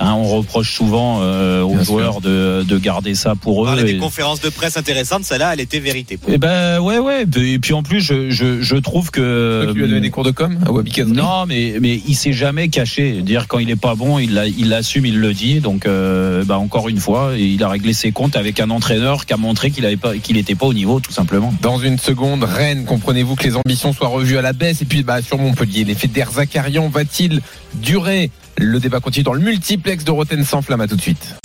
Hein, 0.00 0.14
on 0.16 0.24
reproche 0.28 0.72
souvent 0.74 1.18
euh, 1.22 1.62
aux 1.62 1.74
Bien 1.74 1.82
joueurs 1.82 2.20
de, 2.20 2.62
de 2.62 2.78
garder 2.78 3.14
ça 3.16 3.34
pour 3.34 3.58
On 3.58 3.62
eux 3.64 3.66
parlait 3.66 3.82
et- 3.82 3.94
des 3.94 3.98
conférences 3.98 4.40
de 4.40 4.48
presse 4.48 4.76
intéressantes, 4.76 5.24
celle-là 5.24 5.50
elle 5.54 5.60
était 5.60 5.80
vérité. 5.80 6.18
Eh 6.28 6.38
ben 6.38 6.78
ouais 6.78 6.98
ouais. 6.98 7.24
Et 7.36 7.58
puis 7.58 7.72
en 7.74 7.82
plus 7.82 8.00
je, 8.00 8.30
je, 8.30 8.60
je 8.62 8.76
trouve 8.76 9.10
que 9.10 9.66
qui 9.68 9.74
lui 9.74 9.84
as 9.84 9.88
donné 9.88 10.00
des 10.00 10.10
cours 10.10 10.22
de 10.22 10.30
com 10.30 10.56
à 10.64 10.70
Wabi 10.70 10.92
Kazri 10.92 11.12
non 11.14 11.46
mais 11.46 11.74
mais 11.80 12.00
il 12.06 12.14
s'est 12.14 12.32
jamais 12.32 12.68
caché. 12.68 13.22
Dire 13.22 13.48
quand 13.48 13.58
il 13.58 13.70
est 13.70 13.76
pas 13.76 13.96
bon 13.96 14.18
il 14.20 14.34
l'a- 14.34 14.46
il 14.46 14.68
l'assume 14.68 15.04
il 15.06 15.18
le 15.18 15.32
dit. 15.34 15.58
Donc 15.60 15.84
euh, 15.86 16.44
bah 16.44 16.58
encore 16.58 16.88
une 16.88 16.98
fois 16.98 17.32
il 17.36 17.60
a 17.64 17.68
réglé 17.68 17.92
ses 17.92 18.12
comptes 18.12 18.36
avec 18.36 18.60
un 18.60 18.70
entraîneur 18.70 19.26
qui 19.26 19.32
a 19.32 19.36
montré 19.36 19.72
qu'il 19.72 19.84
avait 19.84 19.96
pas 19.96 20.16
qu'il 20.16 20.36
était 20.36 20.54
pas 20.54 20.66
au 20.66 20.74
niveau 20.74 21.00
tout 21.00 21.12
simplement. 21.12 21.52
Dans 21.60 21.78
une 21.78 21.98
seconde, 21.98 22.44
Rennes, 22.44 22.84
comprenez-vous 22.84 23.34
que 23.34 23.42
les 23.44 23.56
ambitions 23.56 23.92
soient 23.92 24.06
revues 24.08 24.38
à 24.38 24.42
la 24.42 24.52
baisse? 24.52 24.80
Et 24.80 24.84
puis 24.84 25.02
bah, 25.02 25.22
sur 25.22 25.38
Montpellier, 25.38 25.82
l'effet 25.84 26.06
d'Air 26.06 26.30
Zakarian 26.30 26.88
va-t-il 26.88 27.40
durer? 27.74 28.30
Le 28.58 28.80
débat 28.80 29.00
continue 29.00 29.22
dans 29.22 29.34
le 29.34 29.40
multiplex 29.40 30.04
de 30.04 30.10
Rotten 30.10 30.44
sans 30.44 30.62
flamme. 30.62 30.80
À 30.80 30.88
tout 30.88 30.96
de 30.96 31.00
suite. 31.00 31.37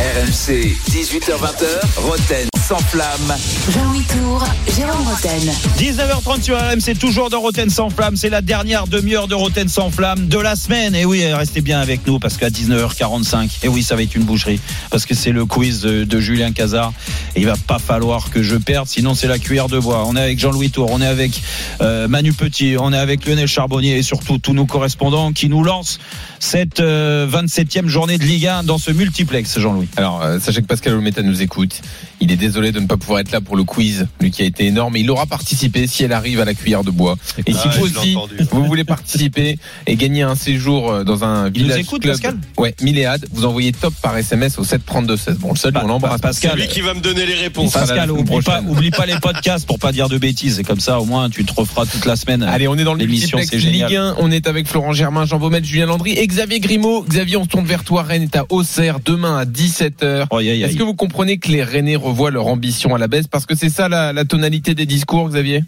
RMC, 0.00 0.78
18h20h, 0.92 1.98
Roten 1.98 2.48
sans 2.66 2.78
flamme. 2.78 3.34
Jean-Louis 3.70 4.04
Tour, 4.04 4.42
Jérôme 4.74 5.06
Roten. 5.06 5.52
19h30 5.76 6.42
sur 6.42 6.56
RMC, 6.56 6.98
toujours 6.98 7.28
dans 7.28 7.40
Roten 7.40 7.68
sans 7.68 7.90
flamme. 7.90 8.16
C'est 8.16 8.30
la 8.30 8.40
dernière 8.40 8.86
demi-heure 8.86 9.28
de 9.28 9.34
Roten 9.34 9.68
sans 9.68 9.90
flamme 9.90 10.26
de 10.28 10.38
la 10.38 10.56
semaine. 10.56 10.94
Et 10.94 11.04
oui, 11.04 11.30
restez 11.34 11.60
bien 11.60 11.80
avec 11.80 12.06
nous 12.06 12.18
parce 12.18 12.38
qu'à 12.38 12.48
19h45, 12.48 13.58
et 13.62 13.68
oui, 13.68 13.82
ça 13.82 13.94
va 13.94 14.02
être 14.02 14.14
une 14.14 14.22
boucherie. 14.22 14.58
Parce 14.88 15.04
que 15.04 15.14
c'est 15.14 15.32
le 15.32 15.44
quiz 15.44 15.82
de, 15.82 16.04
de 16.04 16.20
Julien 16.20 16.52
Cazard. 16.52 16.94
Et 17.36 17.40
il 17.40 17.46
va 17.46 17.56
pas 17.66 17.78
falloir 17.78 18.30
que 18.30 18.42
je 18.42 18.56
perde, 18.56 18.88
sinon 18.88 19.14
c'est 19.14 19.28
la 19.28 19.38
cuillère 19.38 19.68
de 19.68 19.78
bois. 19.78 20.04
On 20.06 20.16
est 20.16 20.22
avec 20.22 20.38
Jean-Louis 20.38 20.70
Tour, 20.70 20.88
on 20.90 21.02
est 21.02 21.06
avec 21.06 21.42
euh, 21.82 22.08
Manu 22.08 22.32
Petit, 22.32 22.76
on 22.78 22.94
est 22.94 22.98
avec 22.98 23.26
Lionel 23.26 23.48
Charbonnier 23.48 23.98
et 23.98 24.02
surtout 24.02 24.38
tous 24.38 24.54
nos 24.54 24.64
correspondants 24.64 25.32
qui 25.32 25.50
nous 25.50 25.62
lancent 25.62 25.98
cette 26.38 26.80
euh, 26.80 27.28
27e 27.28 27.88
journée 27.88 28.16
de 28.16 28.24
Ligue 28.24 28.46
1 28.46 28.62
dans 28.62 28.78
ce 28.78 28.92
multiplex, 28.92 29.58
Jean-Louis. 29.58 29.89
Alors, 29.96 30.22
euh, 30.22 30.38
sachez 30.38 30.62
que 30.62 30.66
Pascal 30.66 30.94
Olmeta 30.94 31.22
nous 31.22 31.42
écoute. 31.42 31.80
Il 32.20 32.30
est 32.30 32.36
désolé 32.36 32.70
de 32.72 32.80
ne 32.80 32.86
pas 32.86 32.96
pouvoir 32.96 33.20
être 33.20 33.32
là 33.32 33.40
pour 33.40 33.56
le 33.56 33.64
quiz, 33.64 34.06
lui 34.20 34.30
qui 34.30 34.42
a 34.42 34.44
été 34.44 34.66
énorme. 34.66 34.96
Il 34.96 35.10
aura 35.10 35.26
participé 35.26 35.86
si 35.86 36.04
elle 36.04 36.12
arrive 36.12 36.40
à 36.40 36.44
la 36.44 36.54
cuillère 36.54 36.84
de 36.84 36.90
bois. 36.90 37.16
Et 37.46 37.52
si 37.52 37.58
Ah, 37.64 37.68
vous 37.78 37.84
aussi, 37.84 38.16
vous 38.50 38.64
voulez 38.66 38.84
participer 38.84 39.58
et 39.86 39.96
gagner 39.96 40.22
un 40.22 40.34
séjour 40.34 40.90
euh, 40.90 41.04
dans 41.04 41.24
un 41.24 41.46
Il 41.54 41.62
nous 41.62 41.68
village 41.68 41.80
écoute, 41.80 42.02
club. 42.02 42.12
Pascal 42.14 42.38
Ouais, 42.58 42.74
Milléade, 42.82 43.26
vous 43.32 43.44
envoyez 43.46 43.72
top 43.72 43.94
par 44.02 44.16
SMS 44.18 44.58
au 44.58 44.64
732-16. 44.64 45.34
Bon, 45.38 45.50
le 45.52 45.56
seul, 45.56 45.72
Bah, 45.72 45.80
on 45.84 45.88
l'embrasse. 45.88 46.20
bah, 46.20 46.28
Pascal. 46.28 46.52
C'est 46.54 46.60
lui 46.60 46.68
qui 46.68 46.80
va 46.82 46.92
me 46.94 47.00
donner 47.00 47.24
les 47.26 47.34
réponses. 47.34 47.72
Pascal, 47.72 48.10
oublie 48.10 48.24
pas, 48.24 48.40
prochaine. 48.60 48.68
oublie 48.68 48.90
pas 48.90 49.06
les 49.06 49.18
podcasts 49.18 49.66
pour 49.66 49.78
pas 49.78 49.92
dire 49.92 50.08
de 50.08 50.18
bêtises. 50.18 50.58
Et 50.58 50.62
comme 50.64 50.80
ça, 50.80 51.00
au 51.00 51.04
moins, 51.06 51.30
tu 51.30 51.44
te 51.44 51.54
referas 51.54 51.86
toute 51.86 52.04
la 52.04 52.16
semaine. 52.16 52.42
Allez, 52.42 52.68
on 52.68 52.76
est 52.76 52.84
dans 52.84 52.94
le 52.94 53.00
L'émission, 53.00 53.38
c'est 53.42 53.56
Ligue 53.56 53.86
génial. 53.88 53.94
1. 53.96 54.16
On 54.18 54.30
est 54.30 54.46
avec 54.46 54.66
Florent 54.68 54.92
Germain, 54.92 55.24
Jean 55.24 55.38
Baumel, 55.38 55.64
Julien 55.64 55.86
Landry 55.86 56.12
et 56.12 56.26
Xavier 56.26 56.60
Grimaud. 56.60 57.04
Xavier, 57.08 57.38
on 57.38 57.44
se 57.44 57.48
tourne 57.48 57.64
vers 57.66 57.82
toi. 57.82 58.02
Rennes 58.02 58.24
est 58.24 58.36
à 58.36 58.44
Auxerre 58.50 58.98
demain 59.04 59.38
à 59.38 59.44
17h. 59.46 60.26
Oh, 60.30 60.36
aïe, 60.36 60.50
aïe, 60.50 60.62
aïe. 60.64 60.70
Est-ce 60.70 60.76
que 60.76 60.82
vous 60.82 60.94
comprenez 60.94 61.38
que 61.38 61.48
les 61.50 61.62
Rennais 61.62 61.96
revoient 62.10 62.30
leur 62.30 62.46
ambition 62.46 62.94
à 62.94 62.98
la 62.98 63.08
baisse 63.08 63.26
Parce 63.26 63.46
que 63.46 63.54
c'est 63.54 63.70
ça 63.70 63.88
la, 63.88 64.12
la 64.12 64.24
tonalité 64.24 64.74
des 64.74 64.86
discours, 64.86 65.28
Xavier? 65.28 65.64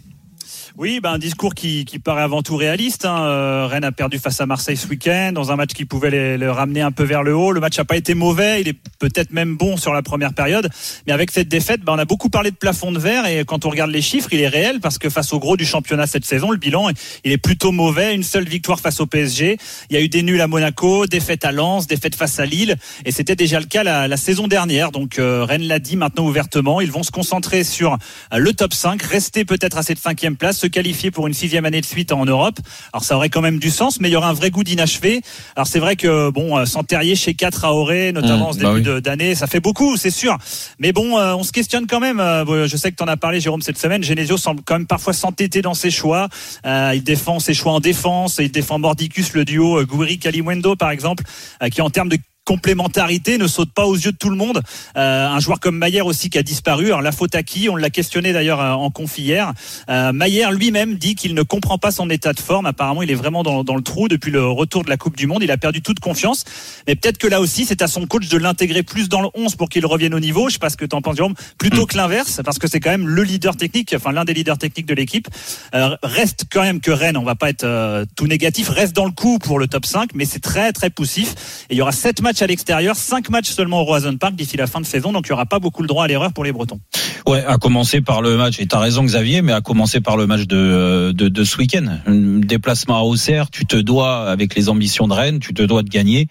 Oui, 0.75 0.99
ben, 0.99 1.11
un 1.11 1.17
discours 1.19 1.53
qui, 1.53 1.85
qui 1.85 1.99
paraît 1.99 2.23
avant 2.23 2.41
tout 2.41 2.55
réaliste. 2.55 3.05
Hein. 3.05 3.21
Euh, 3.25 3.67
Rennes 3.67 3.83
a 3.83 3.91
perdu 3.91 4.17
face 4.17 4.41
à 4.41 4.47
Marseille 4.47 4.75
ce 4.75 4.87
week-end 4.87 5.31
dans 5.31 5.51
un 5.51 5.55
match 5.55 5.73
qui 5.73 5.85
pouvait 5.85 6.09
les, 6.09 6.35
les 6.35 6.47
ramener 6.47 6.81
un 6.81 6.91
peu 6.91 7.03
vers 7.03 7.21
le 7.21 7.35
haut. 7.35 7.51
Le 7.51 7.59
match 7.59 7.77
n'a 7.77 7.85
pas 7.85 7.95
été 7.95 8.15
mauvais, 8.15 8.59
il 8.61 8.67
est 8.67 8.77
peut-être 8.97 9.33
même 9.33 9.55
bon 9.55 9.77
sur 9.77 9.93
la 9.93 10.01
première 10.01 10.33
période, 10.33 10.67
mais 11.05 11.13
avec 11.13 11.29
cette 11.29 11.47
défaite, 11.47 11.81
ben, 11.81 11.93
on 11.93 11.99
a 11.99 12.05
beaucoup 12.05 12.29
parlé 12.29 12.49
de 12.49 12.55
plafond 12.55 12.91
de 12.91 12.97
verre 12.97 13.27
et 13.27 13.45
quand 13.45 13.65
on 13.65 13.69
regarde 13.69 13.91
les 13.91 14.01
chiffres, 14.01 14.29
il 14.31 14.39
est 14.39 14.47
réel 14.47 14.79
parce 14.79 14.97
que 14.97 15.11
face 15.11 15.31
au 15.31 15.37
gros 15.37 15.57
du 15.57 15.65
championnat 15.65 16.07
cette 16.07 16.25
saison, 16.25 16.49
le 16.49 16.57
bilan 16.57 16.89
il 17.23 17.31
est 17.31 17.37
plutôt 17.37 17.71
mauvais. 17.71 18.15
Une 18.15 18.23
seule 18.23 18.45
victoire 18.45 18.79
face 18.79 18.99
au 18.99 19.05
PSG. 19.05 19.57
Il 19.91 19.95
y 19.95 19.99
a 19.99 20.01
eu 20.01 20.09
des 20.09 20.23
nuls 20.23 20.41
à 20.41 20.47
Monaco, 20.47 21.05
défaite 21.05 21.45
à 21.45 21.51
Lens, 21.51 21.85
défaite 21.85 22.15
face 22.15 22.39
à 22.39 22.47
Lille 22.47 22.77
et 23.05 23.11
c'était 23.11 23.35
déjà 23.35 23.59
le 23.59 23.67
cas 23.67 23.83
la, 23.83 24.07
la 24.07 24.17
saison 24.17 24.47
dernière. 24.47 24.91
Donc 24.91 25.19
euh, 25.19 25.45
Rennes 25.45 25.67
l'a 25.67 25.77
dit 25.77 25.97
maintenant 25.97 26.25
ouvertement, 26.25 26.81
ils 26.81 26.91
vont 26.91 27.03
se 27.03 27.11
concentrer 27.11 27.63
sur 27.63 27.99
le 28.35 28.53
top 28.53 28.73
5, 28.73 28.99
rester 29.03 29.45
peut-être 29.45 29.77
à 29.77 29.83
cette 29.83 29.99
cinquième 29.99 30.35
place, 30.35 30.62
se 30.63 30.67
qualifier 30.67 31.11
pour 31.11 31.27
une 31.27 31.33
sixième 31.33 31.65
année 31.65 31.81
de 31.81 31.85
suite 31.85 32.11
en 32.11 32.25
Europe. 32.25 32.59
Alors 32.91 33.03
ça 33.03 33.15
aurait 33.15 33.29
quand 33.29 33.41
même 33.41 33.59
du 33.59 33.69
sens, 33.69 33.99
mais 33.99 34.09
il 34.09 34.13
y 34.13 34.15
aura 34.15 34.29
un 34.29 34.33
vrai 34.33 34.49
goût 34.49 34.63
d'inachevé. 34.63 35.21
Alors 35.55 35.67
c'est 35.67 35.79
vrai 35.79 35.95
que 35.95 36.29
bon, 36.29 36.57
euh, 36.57 36.65
sans 36.65 36.83
Terrier 36.83 37.15
chez 37.15 37.33
4 37.33 37.65
à 37.65 37.73
Auré, 37.73 38.11
notamment 38.11 38.43
Mmh, 38.43 38.47
en 38.47 38.53
ce 38.53 38.59
bah 38.59 38.73
début 38.73 38.89
oui. 38.89 39.01
d'année, 39.01 39.35
ça 39.35 39.47
fait 39.47 39.59
beaucoup, 39.59 39.97
c'est 39.97 40.11
sûr. 40.11 40.37
Mais 40.79 40.91
bon, 40.91 41.17
euh, 41.17 41.35
on 41.35 41.43
se 41.43 41.51
questionne 41.51 41.87
quand 41.87 41.99
même. 41.99 42.19
Euh, 42.19 42.67
je 42.67 42.77
sais 42.77 42.91
que 42.91 42.97
tu 42.97 43.03
en 43.03 43.07
as 43.07 43.17
parlé, 43.17 43.39
Jérôme, 43.39 43.61
cette 43.61 43.77
semaine. 43.77 44.03
Genesio 44.03 44.37
semble 44.37 44.61
quand 44.65 44.75
même 44.75 44.87
parfois 44.87 45.13
s'entêter 45.13 45.61
dans 45.61 45.73
ses 45.73 45.91
choix. 45.91 46.27
Euh, 46.65 46.91
il 46.95 47.03
défend 47.03 47.39
ses 47.39 47.53
choix 47.53 47.73
en 47.73 47.79
défense, 47.79 48.39
et 48.39 48.45
il 48.45 48.51
défend 48.51 48.79
Mordicus, 48.79 49.33
le 49.33 49.45
duo 49.45 49.83
Gouiri 49.85 50.17
Kalimwendo 50.17 50.75
par 50.75 50.91
exemple, 50.91 51.23
qui 51.71 51.81
en 51.81 51.89
termes 51.89 52.09
de 52.09 52.17
complémentarité 52.45 53.37
ne 53.37 53.47
saute 53.47 53.71
pas 53.71 53.85
aux 53.85 53.95
yeux 53.95 54.11
de 54.11 54.17
tout 54.17 54.29
le 54.29 54.35
monde. 54.35 54.61
Euh, 54.97 55.27
un 55.27 55.39
joueur 55.39 55.59
comme 55.59 55.77
Maillère 55.77 56.05
aussi 56.05 56.29
qui 56.29 56.37
a 56.37 56.43
disparu. 56.43 56.87
Alors 56.87 57.01
la 57.01 57.11
faute 57.11 57.35
à 57.35 57.43
qui? 57.43 57.69
On 57.69 57.75
l'a 57.75 57.89
questionné 57.89 58.33
d'ailleurs 58.33 58.59
euh, 58.59 58.71
en 58.71 58.89
conf 58.89 59.17
hier. 59.17 59.53
Euh, 59.89 60.11
Maillère 60.11 60.51
lui-même 60.51 60.95
dit 60.95 61.15
qu'il 61.15 61.33
ne 61.33 61.43
comprend 61.43 61.77
pas 61.77 61.91
son 61.91 62.09
état 62.09 62.33
de 62.33 62.39
forme. 62.39 62.65
Apparemment, 62.65 63.01
il 63.01 63.11
est 63.11 63.15
vraiment 63.15 63.43
dans, 63.43 63.75
le 63.75 63.81
trou 63.81 64.07
depuis 64.07 64.31
le 64.31 64.45
retour 64.45 64.83
de 64.83 64.89
la 64.89 64.97
Coupe 64.97 65.15
du 65.15 65.27
Monde. 65.27 65.43
Il 65.43 65.51
a 65.51 65.57
perdu 65.57 65.81
toute 65.81 65.99
confiance. 65.99 66.43
Mais 66.87 66.95
peut-être 66.95 67.17
que 67.17 67.27
là 67.27 67.39
aussi, 67.39 67.65
c'est 67.65 67.81
à 67.81 67.87
son 67.87 68.05
coach 68.07 68.27
de 68.27 68.37
l'intégrer 68.37 68.83
plus 68.83 69.09
dans 69.09 69.21
le 69.21 69.29
11 69.35 69.55
pour 69.55 69.69
qu'il 69.69 69.85
revienne 69.85 70.13
au 70.13 70.19
niveau. 70.19 70.49
Je 70.49 70.53
sais 70.53 70.59
pas 70.59 70.69
ce 70.69 70.77
que 70.77 70.85
tu 70.85 70.95
en 70.95 71.01
penses, 71.01 71.15
Jérôme. 71.15 71.35
Plutôt 71.57 71.85
que 71.85 71.95
l'inverse, 71.95 72.41
parce 72.43 72.59
que 72.59 72.67
c'est 72.67 72.79
quand 72.79 72.91
même 72.91 73.07
le 73.07 73.23
leader 73.23 73.55
technique, 73.55 73.93
enfin 73.95 74.11
l'un 74.11 74.25
des 74.25 74.33
leaders 74.33 74.57
techniques 74.57 74.85
de 74.85 74.93
l'équipe. 74.93 75.27
Euh, 75.75 75.95
reste 76.03 76.45
quand 76.51 76.61
même 76.61 76.81
que 76.81 76.91
Rennes, 76.91 77.17
on 77.17 77.23
va 77.23 77.35
pas 77.35 77.49
être 77.49 77.63
euh, 77.63 78.05
tout 78.15 78.27
négatif, 78.27 78.69
reste 78.69 78.93
dans 78.93 79.05
le 79.05 79.11
coup 79.11 79.39
pour 79.39 79.59
le 79.59 79.67
top 79.67 79.85
5, 79.85 80.11
mais 80.13 80.25
c'est 80.25 80.39
très 80.39 80.73
très 80.73 80.89
poussif. 80.89 81.67
Et 81.69 81.75
il 81.75 81.77
y 81.77 81.81
aura 81.81 81.91
7 81.91 82.21
matchs 82.21 82.32
à 82.41 82.47
l'extérieur, 82.47 82.95
5 82.95 83.29
matchs 83.29 83.51
seulement 83.51 83.81
au 83.81 83.83
Roison 83.83 84.15
Park 84.17 84.35
d'ici 84.35 84.57
la 84.57 84.67
fin 84.67 84.81
de 84.81 84.85
saison, 84.85 85.11
donc 85.11 85.27
il 85.27 85.29
y 85.29 85.33
aura 85.33 85.45
pas 85.45 85.59
beaucoup 85.59 85.81
le 85.81 85.87
droit 85.87 86.05
à 86.05 86.07
l'erreur 86.07 86.33
pour 86.33 86.43
les 86.43 86.51
Bretons. 86.51 86.79
Ouais, 87.25 87.43
à 87.45 87.57
commencer 87.57 88.01
par 88.01 88.21
le 88.21 88.35
match, 88.35 88.59
et 88.59 88.65
t'as 88.65 88.79
raison 88.79 89.03
Xavier, 89.03 89.41
mais 89.41 89.53
à 89.53 89.61
commencer 89.61 90.01
par 90.01 90.17
le 90.17 90.27
match 90.27 90.45
de, 90.45 91.13
de, 91.15 91.29
de 91.29 91.43
ce 91.43 91.57
week-end. 91.57 91.99
Déplacement 92.07 92.97
à 92.97 93.01
Auxerre, 93.01 93.49
tu 93.49 93.65
te 93.65 93.77
dois, 93.77 94.29
avec 94.29 94.55
les 94.55 94.67
ambitions 94.67 95.07
de 95.07 95.13
Rennes, 95.13 95.39
tu 95.39 95.53
te 95.53 95.61
dois 95.61 95.83
de 95.83 95.89
gagner. 95.89 96.27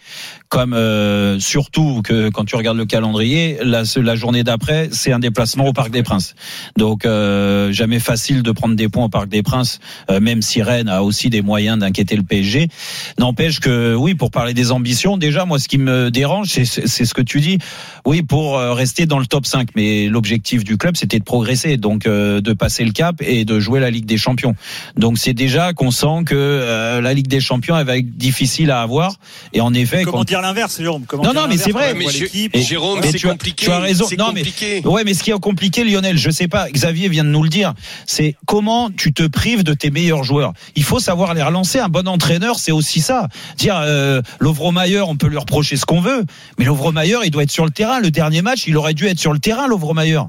Comme 0.48 0.74
euh, 0.74 1.40
surtout 1.40 2.02
que 2.04 2.28
quand 2.28 2.44
tu 2.44 2.56
regardes 2.56 2.76
le 2.76 2.84
calendrier, 2.84 3.58
la, 3.62 3.84
la 3.96 4.16
journée 4.16 4.44
d'après, 4.44 4.90
c'est 4.92 5.10
un 5.10 5.18
déplacement 5.18 5.66
au 5.66 5.72
Parc 5.72 5.90
des 5.90 6.02
Princes. 6.02 6.34
Donc 6.76 7.06
euh, 7.06 7.72
jamais 7.72 7.98
facile 7.98 8.42
de 8.42 8.52
prendre 8.52 8.76
des 8.76 8.90
points 8.90 9.06
au 9.06 9.08
Parc 9.08 9.28
des 9.28 9.42
Princes, 9.42 9.80
euh, 10.10 10.20
même 10.20 10.42
si 10.42 10.60
Rennes 10.60 10.90
a 10.90 11.02
aussi 11.02 11.30
des 11.30 11.40
moyens 11.40 11.78
d'inquiéter 11.78 12.16
le 12.16 12.22
PSG. 12.22 12.68
N'empêche 13.18 13.60
que 13.60 13.94
oui, 13.94 14.14
pour 14.14 14.30
parler 14.30 14.52
des 14.52 14.72
ambitions, 14.72 15.16
déjà 15.16 15.46
moi 15.46 15.58
ce 15.58 15.68
qui 15.68 15.78
me 15.78 15.91
dérange, 16.10 16.48
c'est 16.48 16.64
c'est 16.64 17.04
ce 17.04 17.14
que 17.14 17.22
tu 17.22 17.40
dis. 17.40 17.58
Oui, 18.04 18.22
pour 18.22 18.58
euh, 18.58 18.72
rester 18.72 19.06
dans 19.06 19.18
le 19.18 19.26
top 19.26 19.46
5, 19.46 19.68
mais 19.76 20.06
l'objectif 20.08 20.64
du 20.64 20.76
club 20.76 20.96
c'était 20.96 21.18
de 21.18 21.24
progresser, 21.24 21.76
donc 21.76 22.06
euh, 22.06 22.40
de 22.40 22.52
passer 22.52 22.84
le 22.84 22.92
cap 22.92 23.16
et 23.20 23.44
de 23.44 23.60
jouer 23.60 23.80
la 23.80 23.90
Ligue 23.90 24.06
des 24.06 24.16
Champions. 24.18 24.54
Donc 24.96 25.18
c'est 25.18 25.34
déjà 25.34 25.72
qu'on 25.72 25.90
sent 25.90 26.24
que 26.26 26.34
euh, 26.34 27.00
la 27.00 27.14
Ligue 27.14 27.28
des 27.28 27.40
Champions 27.40 27.76
elle 27.78 27.86
va 27.86 27.96
être 27.98 28.16
difficile 28.16 28.70
à 28.70 28.82
avoir. 28.82 29.16
Et 29.52 29.60
en 29.60 29.72
effet, 29.74 30.02
Comment 30.04 30.18
quand- 30.18 30.24
dire 30.24 30.40
l'inverse, 30.40 30.78
Jérôme? 30.78 31.04
Comment 31.06 31.22
non, 31.24 31.32
non, 31.32 31.46
mais 31.48 31.56
c'est 31.56 31.72
vrai. 31.72 31.94
Mais. 31.94 32.06
Et- 32.34 32.62
Jérôme, 32.62 33.00
mais 33.02 33.12
c'est 33.12 33.18
tu 33.18 33.28
as- 33.28 33.32
compliqué. 33.32 33.66
Tu 33.66 33.70
as 33.72 33.78
raison. 33.78 34.06
Non, 34.18 34.32
mais 34.32 34.42
ouais, 34.84 35.04
mais 35.04 35.14
ce 35.14 35.22
qui 35.22 35.30
est 35.30 35.38
compliqué, 35.40 35.84
Lionel, 35.84 36.16
je 36.18 36.30
sais 36.30 36.48
pas. 36.48 36.68
Xavier 36.70 37.08
vient 37.08 37.24
de 37.24 37.28
nous 37.30 37.42
le 37.42 37.48
dire. 37.48 37.74
C'est 38.06 38.36
comment 38.46 38.90
tu 38.90 39.12
te 39.12 39.22
prives 39.26 39.62
de 39.64 39.74
tes 39.74 39.90
meilleurs 39.90 40.24
joueurs. 40.24 40.52
Il 40.76 40.84
faut 40.84 41.00
savoir 41.00 41.34
les 41.34 41.42
relancer. 41.42 41.78
Un 41.78 41.88
bon 41.88 42.06
entraîneur, 42.08 42.58
c'est 42.58 42.72
aussi 42.72 43.00
ça. 43.00 43.28
Dire 43.56 43.76
euh, 43.82 44.22
Lovromayer, 44.40 45.00
on 45.00 45.16
peut 45.16 45.26
lui 45.28 45.38
reprocher 45.38 45.76
ce 45.82 45.86
qu'on 45.86 46.00
veut, 46.00 46.24
mais 46.58 46.64
il 47.24 47.30
doit 47.30 47.42
être 47.42 47.50
sur 47.50 47.64
le 47.64 47.70
terrain. 47.70 48.00
Le 48.00 48.10
dernier 48.10 48.40
match, 48.40 48.66
il 48.66 48.76
aurait 48.76 48.94
dû 48.94 49.06
être 49.06 49.18
sur 49.18 49.32
le 49.32 49.38
terrain, 49.38 49.66
Lovromayer. 49.66 50.20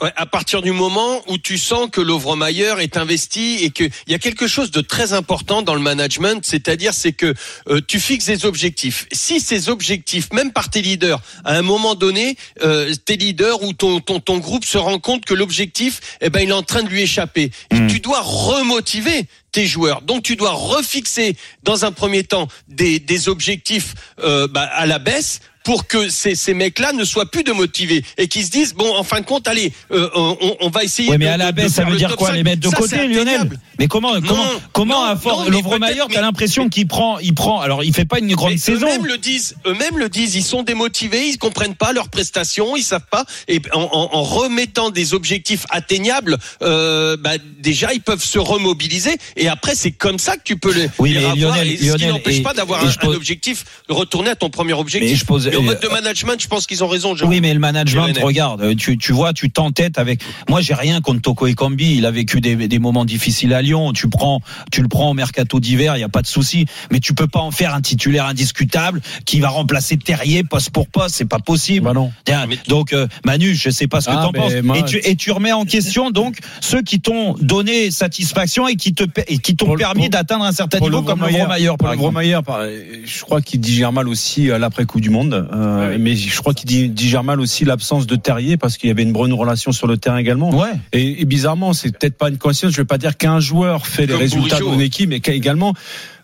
Ouais, 0.00 0.12
à 0.14 0.26
partir 0.26 0.62
du 0.62 0.70
moment 0.70 1.22
où 1.26 1.38
tu 1.38 1.58
sens 1.58 1.88
que 1.90 2.00
l'Ouvre-Mayer 2.00 2.74
est 2.78 2.96
investi 2.96 3.58
et 3.62 3.70
qu'il 3.70 3.90
y 4.06 4.14
a 4.14 4.20
quelque 4.20 4.46
chose 4.46 4.70
de 4.70 4.80
très 4.80 5.12
important 5.12 5.62
dans 5.62 5.74
le 5.74 5.80
management, 5.80 6.44
c'est-à-dire 6.44 6.94
c'est 6.94 7.12
que 7.12 7.34
euh, 7.68 7.80
tu 7.84 7.98
fixes 7.98 8.26
des 8.26 8.44
objectifs. 8.44 9.06
Si 9.10 9.40
ces 9.40 9.68
objectifs, 9.68 10.32
même 10.32 10.52
par 10.52 10.70
tes 10.70 10.82
leaders, 10.82 11.20
à 11.44 11.56
un 11.56 11.62
moment 11.62 11.96
donné, 11.96 12.36
euh, 12.62 12.94
tes 13.06 13.16
leaders 13.16 13.60
ou 13.64 13.72
ton, 13.72 13.98
ton, 13.98 14.20
ton 14.20 14.38
groupe 14.38 14.64
se 14.64 14.78
rend 14.78 15.00
compte 15.00 15.24
que 15.24 15.34
l'objectif, 15.34 16.00
eh 16.20 16.30
ben, 16.30 16.40
il 16.40 16.50
est 16.50 16.52
en 16.52 16.62
train 16.62 16.84
de 16.84 16.88
lui 16.88 17.02
échapper. 17.02 17.50
Et 17.72 17.86
tu 17.88 17.98
dois 17.98 18.20
remotiver 18.20 19.26
tes 19.50 19.66
joueurs. 19.66 20.02
Donc 20.02 20.22
tu 20.22 20.36
dois 20.36 20.52
refixer 20.52 21.36
dans 21.64 21.84
un 21.84 21.90
premier 21.90 22.22
temps 22.22 22.46
des, 22.68 23.00
des 23.00 23.28
objectifs 23.28 23.94
euh, 24.20 24.46
bah, 24.46 24.62
à 24.62 24.86
la 24.86 25.00
baisse 25.00 25.40
pour 25.68 25.86
que 25.86 26.08
ces, 26.08 26.34
ces 26.34 26.54
mecs-là 26.54 26.94
ne 26.94 27.04
soient 27.04 27.30
plus 27.30 27.44
de 27.44 27.52
motivés 27.52 28.02
et 28.16 28.26
qu'ils 28.26 28.46
se 28.46 28.50
disent 28.50 28.72
bon 28.72 28.90
en 28.96 29.02
fin 29.02 29.20
de 29.20 29.26
compte 29.26 29.46
allez 29.46 29.70
euh, 29.92 30.08
on, 30.14 30.56
on 30.60 30.70
va 30.70 30.82
essayer 30.82 31.10
Ouais, 31.10 31.18
mais 31.18 31.26
de, 31.26 31.30
à 31.30 31.36
la 31.36 31.52
baisse, 31.52 31.74
ça 31.74 31.84
veut 31.84 31.96
dire 31.98 32.16
quoi 32.16 32.28
5. 32.28 32.36
Les 32.36 32.42
mettre 32.42 32.62
de 32.62 32.70
Ça, 32.70 32.76
côté, 32.78 33.06
Lionel. 33.06 33.50
Mais 33.78 33.86
comment, 33.86 34.14
comment, 34.26 34.44
comment 34.72 35.04
non, 35.04 35.12
à 35.12 35.16
force, 35.16 35.46
non, 35.50 35.62
peut-être, 35.62 36.08
t'as 36.10 36.20
l'impression 36.22 36.70
qu'il 36.70 36.86
prend, 36.88 37.18
il 37.18 37.34
prend. 37.34 37.60
Alors, 37.60 37.84
il 37.84 37.92
fait 37.94 38.06
pas 38.06 38.18
une 38.18 38.34
grande 38.34 38.56
saison. 38.56 38.86
Eux-mêmes 38.86 39.06
le 39.06 39.18
disent, 39.18 39.56
eux-mêmes 39.66 39.98
le 39.98 40.08
disent, 40.08 40.34
ils 40.36 40.42
sont 40.42 40.62
démotivés, 40.62 41.28
ils 41.28 41.36
comprennent 41.38 41.74
pas 41.76 41.92
leurs 41.92 42.08
prestations, 42.08 42.74
ils 42.76 42.82
savent 42.82 43.06
pas. 43.10 43.24
Et 43.46 43.60
en, 43.74 43.82
en- 43.82 44.08
en 44.16 44.22
remettant 44.22 44.88
des 44.90 45.12
objectifs 45.12 45.64
atteignables, 45.70 46.38
euh, 46.62 47.16
bah, 47.18 47.32
déjà 47.60 47.92
ils 47.92 48.00
peuvent 48.00 48.24
se 48.24 48.38
remobiliser. 48.38 49.16
Et 49.36 49.48
après 49.48 49.74
c'est 49.74 49.92
comme 49.92 50.18
ça 50.18 50.36
que 50.38 50.42
tu 50.44 50.56
peux 50.56 50.72
les, 50.72 50.88
Oui, 50.98 51.12
les 51.12 51.20
mais. 51.20 51.36
Lionel- 51.36 51.68
et 51.68 51.76
ce 51.76 51.80
qui 51.82 51.86
Lionel, 51.88 52.08
n'empêche 52.08 52.36
et- 52.38 52.42
pas 52.42 52.54
d'avoir 52.54 52.82
un, 52.84 52.88
un 52.88 53.08
objectif, 53.14 53.64
de 53.88 53.92
retourner 53.94 54.30
à 54.30 54.36
ton 54.36 54.48
premier 54.50 54.72
objectif. 54.72 55.10
Mais 55.10 55.16
je 55.16 55.24
pose- 55.24 55.50
en 55.58 55.62
euh, 55.62 55.66
mode 55.66 55.80
de 55.80 55.88
management, 55.88 56.40
je 56.40 56.48
pense 56.48 56.66
qu'ils 56.66 56.82
ont 56.84 56.88
raison. 56.88 57.14
Jérôme. 57.16 57.32
Oui, 57.32 57.40
mais 57.40 57.52
le 57.54 57.60
management, 57.60 58.18
regarde, 58.22 58.76
tu, 58.76 58.96
tu 58.98 59.12
vois, 59.12 59.32
tu 59.32 59.50
t'entêtes 59.50 59.98
avec. 59.98 60.20
Moi, 60.48 60.60
j'ai 60.60 60.74
rien 60.74 61.00
contre 61.00 61.22
Toko 61.22 61.46
Ekambi. 61.46 61.96
Il 61.96 62.06
a 62.06 62.10
vécu 62.10 62.40
des, 62.40 62.56
des 62.68 62.78
moments 62.78 63.04
difficiles 63.04 63.52
à 63.54 63.62
Lyon. 63.62 63.92
Tu 63.92 64.08
prends, 64.08 64.40
tu 64.72 64.82
le 64.82 64.88
prends 64.88 65.10
au 65.10 65.14
mercato 65.14 65.60
d'hiver, 65.60 65.96
il 65.96 66.00
y 66.00 66.04
a 66.04 66.08
pas 66.08 66.22
de 66.22 66.26
souci. 66.26 66.66
Mais 66.90 67.00
tu 67.00 67.14
peux 67.14 67.26
pas 67.26 67.40
en 67.40 67.50
faire 67.50 67.74
un 67.74 67.80
titulaire 67.80 68.26
indiscutable 68.26 69.00
qui 69.24 69.40
va 69.40 69.48
remplacer 69.48 69.96
Terrier 69.96 70.44
poste 70.44 70.70
pour 70.70 70.86
poste. 70.88 71.14
C'est 71.16 71.24
pas 71.28 71.38
possible. 71.40 71.84
Bah 71.86 71.92
non. 71.92 72.12
Donc, 72.68 72.92
euh, 72.92 73.06
Manu, 73.24 73.54
je 73.54 73.70
sais 73.70 73.86
pas 73.88 74.00
ce 74.00 74.06
que 74.06 74.12
Ah, 74.16 74.22
t'en 74.24 74.30
ben, 74.30 74.40
penses. 74.42 74.52
moi- 74.62 74.78
et, 74.78 74.84
tu, 74.84 75.00
et 75.04 75.16
tu 75.16 75.30
remets 75.32 75.52
en 75.52 75.64
question 75.64 76.10
donc 76.10 76.38
ceux 76.60 76.82
qui 76.82 77.00
t'ont 77.00 77.34
donné 77.40 77.90
satisfaction 77.90 78.68
et 78.68 78.76
qui 78.76 78.94
te 78.94 79.04
et 79.26 79.38
qui 79.38 79.56
t'ont 79.56 79.74
permis 79.76 80.08
d'atteindre 80.08 80.44
un 80.44 80.52
certain 80.52 80.78
niveau 80.80 81.02
comme 81.02 81.20
le 81.20 81.26
Vromayer, 81.28 81.68
pour 81.68 81.78
par 81.78 81.88
le 81.88 81.94
exemple. 81.94 82.12
Vromayer, 82.14 82.38
par- 82.44 82.60
je 83.04 83.20
crois 83.22 83.40
qu'il 83.40 83.60
digère 83.60 83.92
mal 83.92 84.08
aussi 84.08 84.50
euh, 84.50 84.58
l'après 84.58 84.84
Coupe 84.84 85.00
du 85.00 85.10
Monde, 85.10 85.47
euh, 85.52 85.96
mais 86.00 86.14
je 86.16 86.36
crois 86.38 86.54
qu'il 86.54 86.68
di- 86.68 86.88
digère 86.88 87.24
mal 87.24 87.40
aussi 87.40 87.64
l'absence 87.64 88.06
de 88.06 88.16
Terrier 88.16 88.56
parce 88.56 88.76
qu'il 88.76 88.88
y 88.88 88.90
avait 88.90 89.02
une 89.02 89.12
bonne 89.12 89.32
relation 89.32 89.72
sur 89.72 89.86
le 89.86 89.96
terrain 89.96 90.18
également. 90.18 90.50
Ouais. 90.50 90.70
Et, 90.92 91.22
et 91.22 91.24
bizarrement, 91.24 91.72
c'est 91.72 91.96
peut-être 91.96 92.16
pas 92.18 92.28
une 92.28 92.38
coïncidence. 92.38 92.72
Je 92.72 92.78
vais 92.80 92.84
pas 92.86 92.98
dire 92.98 93.16
qu'un 93.16 93.40
joueur 93.40 93.86
fait 93.86 94.06
les 94.06 94.14
résultats 94.14 94.60
mon 94.60 94.78
équipe, 94.80 95.08
mais 95.10 95.16
également. 95.18 95.74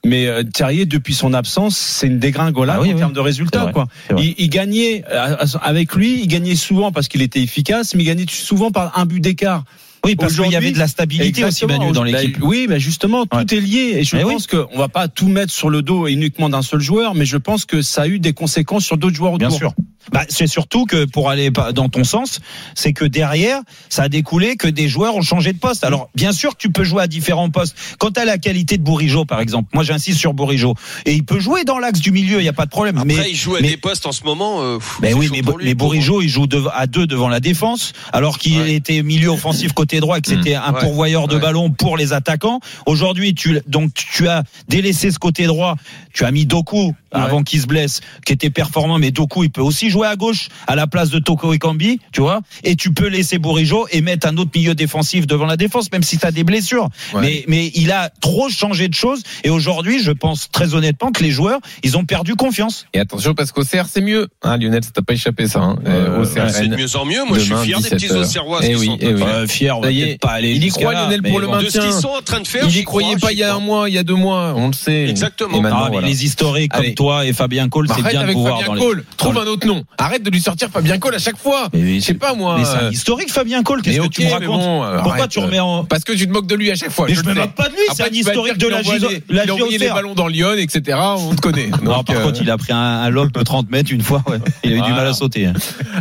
Mais 0.06 0.26
euh, 0.26 0.42
Terrier, 0.42 0.84
depuis 0.84 1.14
son 1.14 1.32
absence, 1.32 1.76
c'est 1.78 2.06
une 2.08 2.18
dégringolade 2.18 2.76
Ah 2.78 2.82
oui, 2.82 2.90
en 2.90 2.92
oui. 2.92 2.98
termes 2.98 3.12
de 3.14 3.20
résultats. 3.20 3.62
vrai, 3.62 3.72
Quoi. 3.72 3.86
Il, 4.18 4.34
il 4.36 4.50
gagnait 4.50 5.02
euh, 5.10 5.36
avec 5.62 5.94
lui, 5.94 6.20
il 6.20 6.26
gagnait 6.28 6.56
souvent 6.56 6.92
parce 6.92 7.08
qu'il 7.08 7.22
était 7.22 7.40
efficace, 7.40 7.94
mais 7.94 8.02
il 8.02 8.06
gagnait 8.06 8.26
souvent 8.28 8.70
par 8.70 8.98
un 8.98 9.06
but 9.06 9.20
d'écart. 9.20 9.64
Oui, 10.04 10.16
parce 10.16 10.34
qu'il 10.38 10.50
y 10.52 10.56
avait 10.56 10.70
de 10.72 10.78
la 10.78 10.88
stabilité 10.88 11.44
aussi. 11.44 11.66
Manu, 11.66 11.92
dans 11.92 12.02
Bah, 12.02 12.08
l'équipe. 12.22 12.38
Oui, 12.42 12.66
mais 12.68 12.78
justement, 12.80 13.26
tout 13.26 13.36
Ouais. 13.36 13.44
est 13.50 13.60
lié. 13.60 13.94
Et 13.98 14.04
je 14.04 14.16
Eh 14.16 14.22
pense 14.22 14.46
qu'on 14.46 14.76
va 14.78 14.88
pas 14.88 15.08
tout 15.08 15.28
mettre 15.28 15.52
sur 15.52 15.70
le 15.70 15.82
dos 15.82 16.06
uniquement 16.06 16.48
d'un 16.48 16.62
seul 16.62 16.80
joueur, 16.80 17.14
mais 17.14 17.24
je 17.26 17.36
pense 17.36 17.64
que 17.64 17.82
ça 17.82 18.02
a 18.02 18.06
eu 18.08 18.18
des 18.18 18.32
conséquences 18.32 18.84
sur 18.84 18.96
d'autres 18.98 19.16
joueurs 19.16 19.32
autour. 19.32 19.48
Bien 19.48 19.56
sûr. 19.56 19.72
Bah, 20.12 20.24
c'est 20.28 20.46
surtout 20.46 20.84
que 20.84 21.06
pour 21.06 21.30
aller 21.30 21.50
dans 21.74 21.88
ton 21.88 22.04
sens, 22.04 22.40
c'est 22.74 22.92
que 22.92 23.06
derrière, 23.06 23.60
ça 23.88 24.02
a 24.02 24.08
découlé 24.10 24.56
que 24.56 24.68
des 24.68 24.86
joueurs 24.86 25.16
ont 25.16 25.22
changé 25.22 25.54
de 25.54 25.58
poste. 25.58 25.82
Alors, 25.82 26.10
bien 26.14 26.32
sûr 26.32 26.50
que 26.52 26.58
tu 26.58 26.70
peux 26.70 26.84
jouer 26.84 27.02
à 27.02 27.06
différents 27.06 27.48
postes. 27.48 27.74
Quand 27.98 28.10
tu 28.10 28.20
as 28.20 28.26
la 28.26 28.36
qualité 28.36 28.76
de 28.76 28.82
Bourigeau, 28.82 29.24
par 29.24 29.40
exemple, 29.40 29.70
moi 29.72 29.82
j'insiste 29.82 30.18
sur 30.18 30.34
Bourigeau, 30.34 30.74
et 31.06 31.14
il 31.14 31.24
peut 31.24 31.40
jouer 31.40 31.64
dans 31.64 31.78
l'axe 31.78 32.00
du 32.00 32.10
milieu, 32.10 32.38
il 32.40 32.42
n'y 32.42 32.48
a 32.50 32.52
pas 32.52 32.66
de 32.66 32.70
problème. 32.70 32.98
Après, 32.98 33.06
mais, 33.14 33.30
il 33.30 33.34
joue 33.34 33.56
à 33.56 33.60
mais- 33.62 33.68
des 33.70 33.76
postes 33.78 34.04
en 34.04 34.12
ce 34.12 34.24
moment. 34.24 34.58
euh, 34.60 34.76
pff, 34.76 34.98
ben 35.00 35.08
c'est 35.08 35.14
oui, 35.14 35.28
mais, 35.32 35.40
lui, 35.40 35.64
mais. 35.64 35.74
Bourigeau, 35.74 36.20
il 36.20 36.28
joue 36.28 36.46
à 36.74 36.86
deux 36.86 37.06
devant 37.06 37.28
la 37.30 37.40
défense, 37.40 37.94
alors 38.12 38.38
qu'il 38.38 38.58
Ouais. 38.60 38.74
était 38.74 39.02
milieu 39.02 39.30
offensif 39.30 39.72
côté 39.72 39.93
droit 40.00 40.18
et 40.18 40.20
que 40.20 40.28
c'était 40.28 40.54
un 40.54 40.72
Ouais. 40.72 40.80
pourvoyeur 40.80 41.28
de 41.28 41.36
Ouais. 41.36 41.40
ballon 41.40 41.70
pour 41.70 41.96
les 41.96 42.12
attaquants. 42.12 42.60
Aujourd'hui, 42.86 43.34
tu 43.34 43.60
donc 43.66 43.92
tu 43.94 44.28
as 44.28 44.42
délaissé 44.68 45.10
ce 45.10 45.18
côté 45.18 45.44
droit, 45.46 45.76
tu 46.12 46.24
as 46.24 46.30
mis 46.30 46.46
Doku 46.46 46.94
avant 47.12 47.44
qu'il 47.44 47.60
se 47.60 47.66
blesse, 47.68 48.00
qui 48.26 48.32
était 48.32 48.50
performant, 48.50 48.98
mais 48.98 49.12
Doku 49.12 49.44
il 49.44 49.50
peut 49.50 49.60
aussi 49.60 49.88
jouer 49.88 50.08
à 50.08 50.16
gauche 50.16 50.48
à 50.66 50.74
la 50.74 50.88
place 50.88 51.10
de 51.10 51.20
Toko 51.20 51.52
Ekambi, 51.52 52.00
tu 52.12 52.20
vois, 52.20 52.40
et 52.64 52.74
tu 52.74 52.92
peux 52.92 53.06
laisser 53.06 53.38
Bourigeau 53.38 53.86
et 53.92 54.00
mettre 54.00 54.26
un 54.26 54.36
autre 54.36 54.50
milieu 54.54 54.74
défensif 54.74 55.26
devant 55.28 55.46
la 55.46 55.56
défense, 55.56 55.92
même 55.92 56.02
si 56.02 56.18
tu 56.18 56.26
as 56.26 56.32
des 56.32 56.42
blessures. 56.42 56.88
Ouais. 57.12 57.20
Mais 57.20 57.44
mais 57.46 57.70
il 57.76 57.92
a 57.92 58.10
trop 58.20 58.48
changé 58.50 58.88
de 58.88 58.94
choses 58.94 59.22
et 59.44 59.50
aujourd'hui, 59.50 60.02
je 60.02 60.10
pense 60.10 60.50
très 60.50 60.74
honnêtement 60.74 61.12
que 61.12 61.22
les 61.22 61.30
joueurs, 61.30 61.60
ils 61.84 61.96
ont 61.96 62.04
perdu 62.04 62.34
confiance. 62.34 62.86
Et 62.94 62.98
attention 62.98 63.34
parce 63.34 63.52
qu'Auxerre 63.52 63.86
c'est 63.88 64.00
mieux. 64.00 64.26
Hein, 64.42 64.56
Lionel, 64.56 64.82
ça 64.82 64.90
t'a 64.90 65.02
pas 65.02 65.12
échappé 65.14 65.46
ça. 65.46 65.60
Hein. 65.60 65.76
Euh, 65.86 66.20
ouais, 66.24 66.50
C'est 66.50 66.66
de 66.66 66.74
mieux 66.76 66.96
en 66.96 67.04
mieux. 67.04 67.24
Moi, 67.28 67.38
je 67.38 67.44
suis 67.44 67.54
fier 67.64 67.80
des 67.80 67.90
petits 67.90 68.06
17 68.06 68.12
heures. 68.16 68.22
Auxerrois 68.22 68.60
Eh 68.62 68.68
qui 68.70 68.74
oui, 68.76 68.86
sont 68.86 68.98
eh 69.00 69.14
oui. 69.14 69.22
Euh, 69.22 69.46
fier, 69.46 69.78
va 69.84 69.90
peut-être 69.90 70.20
pas 70.20 70.30
aller 70.32 70.52
il 70.52 70.64
y 70.64 70.68
croit, 70.68 70.92
là, 70.92 71.04
Lionel, 71.04 71.22
pour 71.22 71.40
le 71.40 71.46
bon. 71.46 71.58
de 71.58 71.68
ce 71.68 71.78
qu'ils 71.78 71.92
sont 71.92 72.08
en 72.08 72.22
train 72.22 72.40
de 72.40 72.46
faire. 72.46 72.64
Il 72.68 72.76
y 72.76 72.84
croyait 72.84 73.16
crois, 73.16 73.28
pas 73.28 73.32
il 73.32 73.38
y 73.38 73.42
a 73.42 73.54
un 73.54 73.60
mois, 73.60 73.88
il 73.88 73.94
y 73.94 73.98
a 73.98 74.02
deux 74.02 74.14
mois, 74.14 74.54
on 74.56 74.68
le 74.68 74.72
sait. 74.72 75.08
Exactement. 75.08 75.56
Et 75.58 75.60
maintenant, 75.60 75.84
Ah, 75.84 75.88
voilà. 75.92 76.06
les 76.06 76.24
historiques 76.24 76.72
comme 76.72 76.80
Allez. 76.84 76.94
toi 76.94 77.24
et 77.26 77.32
Fabien 77.32 77.68
Cole, 77.68 77.88
c'est 77.88 78.00
Arrête 78.00 78.12
bien 78.12 78.26
de 78.26 78.32
pouvoir 78.32 78.58
Fabien 78.60 78.66
dans 78.68 78.74
les. 78.74 78.80
Cole. 78.80 79.04
Trouve 79.16 79.38
un 79.38 79.46
autre 79.46 79.66
nom. 79.66 79.84
Arrête 79.98 80.22
de 80.22 80.30
lui 80.30 80.40
sortir 80.40 80.68
Fabien 80.70 80.98
Cole 80.98 81.14
à 81.14 81.18
chaque 81.18 81.38
fois. 81.38 81.68
Je 81.72 82.00
sais 82.00 82.14
pas 82.14 82.34
moi. 82.34 82.56
Mais 82.58 82.64
c'est 82.64 82.76
un 82.76 82.86
euh, 82.86 82.90
historique, 82.90 83.30
Fabien 83.30 83.62
Cole. 83.62 83.82
Qu'est-ce 83.82 84.00
que 84.00 84.08
tu 84.08 84.22
me 84.24 84.30
racontes 84.30 84.60
bon, 84.60 84.84
euh, 84.84 84.96
Pourquoi 85.02 85.12
arrête, 85.14 85.30
tu 85.30 85.38
remets 85.38 85.60
en. 85.60 85.84
Parce 85.84 86.04
que 86.04 86.12
tu 86.12 86.26
te 86.26 86.32
moques 86.32 86.46
de 86.46 86.54
lui 86.54 86.70
à 86.70 86.74
chaque 86.74 86.90
fois. 86.90 87.06
Mais 87.08 87.14
je 87.14 87.22
me 87.24 87.34
moque 87.34 87.54
pas 87.54 87.68
de 87.68 87.74
lui, 87.74 87.80
c'est 87.94 88.02
un 88.04 88.12
historique 88.12 88.58
de 88.58 88.68
la 88.68 88.80
Il 88.82 89.38
a 89.38 89.52
envoyé 89.52 89.78
les 89.78 89.88
ballons 89.88 90.14
dans 90.14 90.28
Lyon, 90.28 90.54
etc. 90.56 90.98
On 91.16 91.34
te 91.34 91.40
connaît. 91.40 91.70
Par 91.84 92.02
euh, 92.10 92.22
contre, 92.22 92.40
il 92.42 92.50
a 92.50 92.56
pris 92.58 92.72
un, 92.72 93.08
lob 93.10 93.32
de 93.32 93.42
30 93.42 93.70
mètres 93.70 93.92
une 93.92 94.02
fois. 94.02 94.22
Il 94.62 94.72
a 94.72 94.76
eu 94.76 94.80
du 94.80 94.90
mal 94.92 95.06
à 95.06 95.12
sauter. 95.12 95.46
hein. 95.46 95.52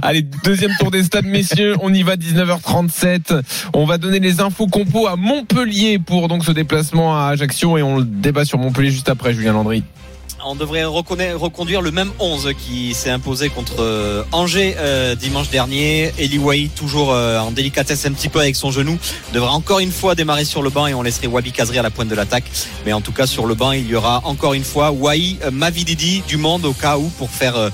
Allez, 0.02 0.22
deuxième 0.44 0.72
tour 0.80 0.92
des 0.92 1.04
stades, 1.04 1.26
messieurs. 1.26 1.76
On 1.82 1.94
y 1.94 2.04
va, 2.04 2.16
19h37. 2.16 3.42
On 3.74 3.86
va 3.86 3.98
donner 3.98 4.20
les 4.20 4.42
infos 4.42 4.68
compos 4.68 5.08
à 5.08 5.16
Montpellier 5.16 6.00
pour 6.00 6.28
donc 6.28 6.44
ce 6.44 6.52
déplacement 6.52 7.18
à 7.18 7.28
Ajaccio 7.28 7.78
et 7.78 7.84
on 7.84 7.98
le 7.98 8.04
débat 8.04 8.46
sur 8.46 8.58
Montpellier 8.58 8.92
juste 8.92 9.10
après, 9.10 9.34
Julien 9.34 9.54
Landry. 9.54 9.84
On 10.46 10.56
devrait 10.56 10.84
reconnaître- 10.84 11.40
reconduire 11.40 11.82
le 11.82 11.92
même 11.92 12.12
11 12.20 12.52
qui 12.58 12.94
s'est 12.94 13.10
imposé 13.10 13.50
contre 13.50 13.76
euh, 13.80 14.24
Angers 14.34 14.76
euh, 14.78 15.16
dimanche 15.16 15.50
dernier. 15.50 16.12
Eli 16.18 16.38
Wahi, 16.38 16.70
toujours 16.70 17.12
euh, 17.14 17.40
en 17.40 17.52
délicatesse 17.52 18.06
un 18.06 18.12
petit 18.12 18.28
peu 18.30 18.40
avec 18.40 18.56
son 18.56 18.70
genou, 18.70 18.98
devrait 19.34 19.50
encore 19.50 19.80
une 19.80 19.92
fois 19.92 20.16
démarrer 20.16 20.44
sur 20.44 20.62
le 20.62 20.70
banc 20.70 20.88
et 20.88 20.94
on 20.94 21.02
laisserait 21.02 21.28
Wabi 21.28 21.52
Kazri 21.54 21.80
à 21.80 21.82
la 21.82 21.92
pointe 21.92 22.10
de 22.10 22.16
l'attaque. 22.16 22.44
Mais 22.86 22.92
en 22.92 23.00
tout 23.02 23.14
cas, 23.14 23.26
sur 23.26 23.46
le 23.46 23.56
banc, 23.56 23.72
il 23.72 23.88
y 23.88 23.96
aura 23.96 24.22
encore 24.26 24.54
une 24.54 24.64
fois 24.66 24.92
Wahi, 24.92 25.40
Mavididi 25.52 26.24
du 26.28 26.38
monde 26.38 26.66
au 26.66 26.74
cas 26.74 26.98
où 26.98 27.08
pour 27.18 27.30
faire 27.30 27.56
euh, 27.56 27.70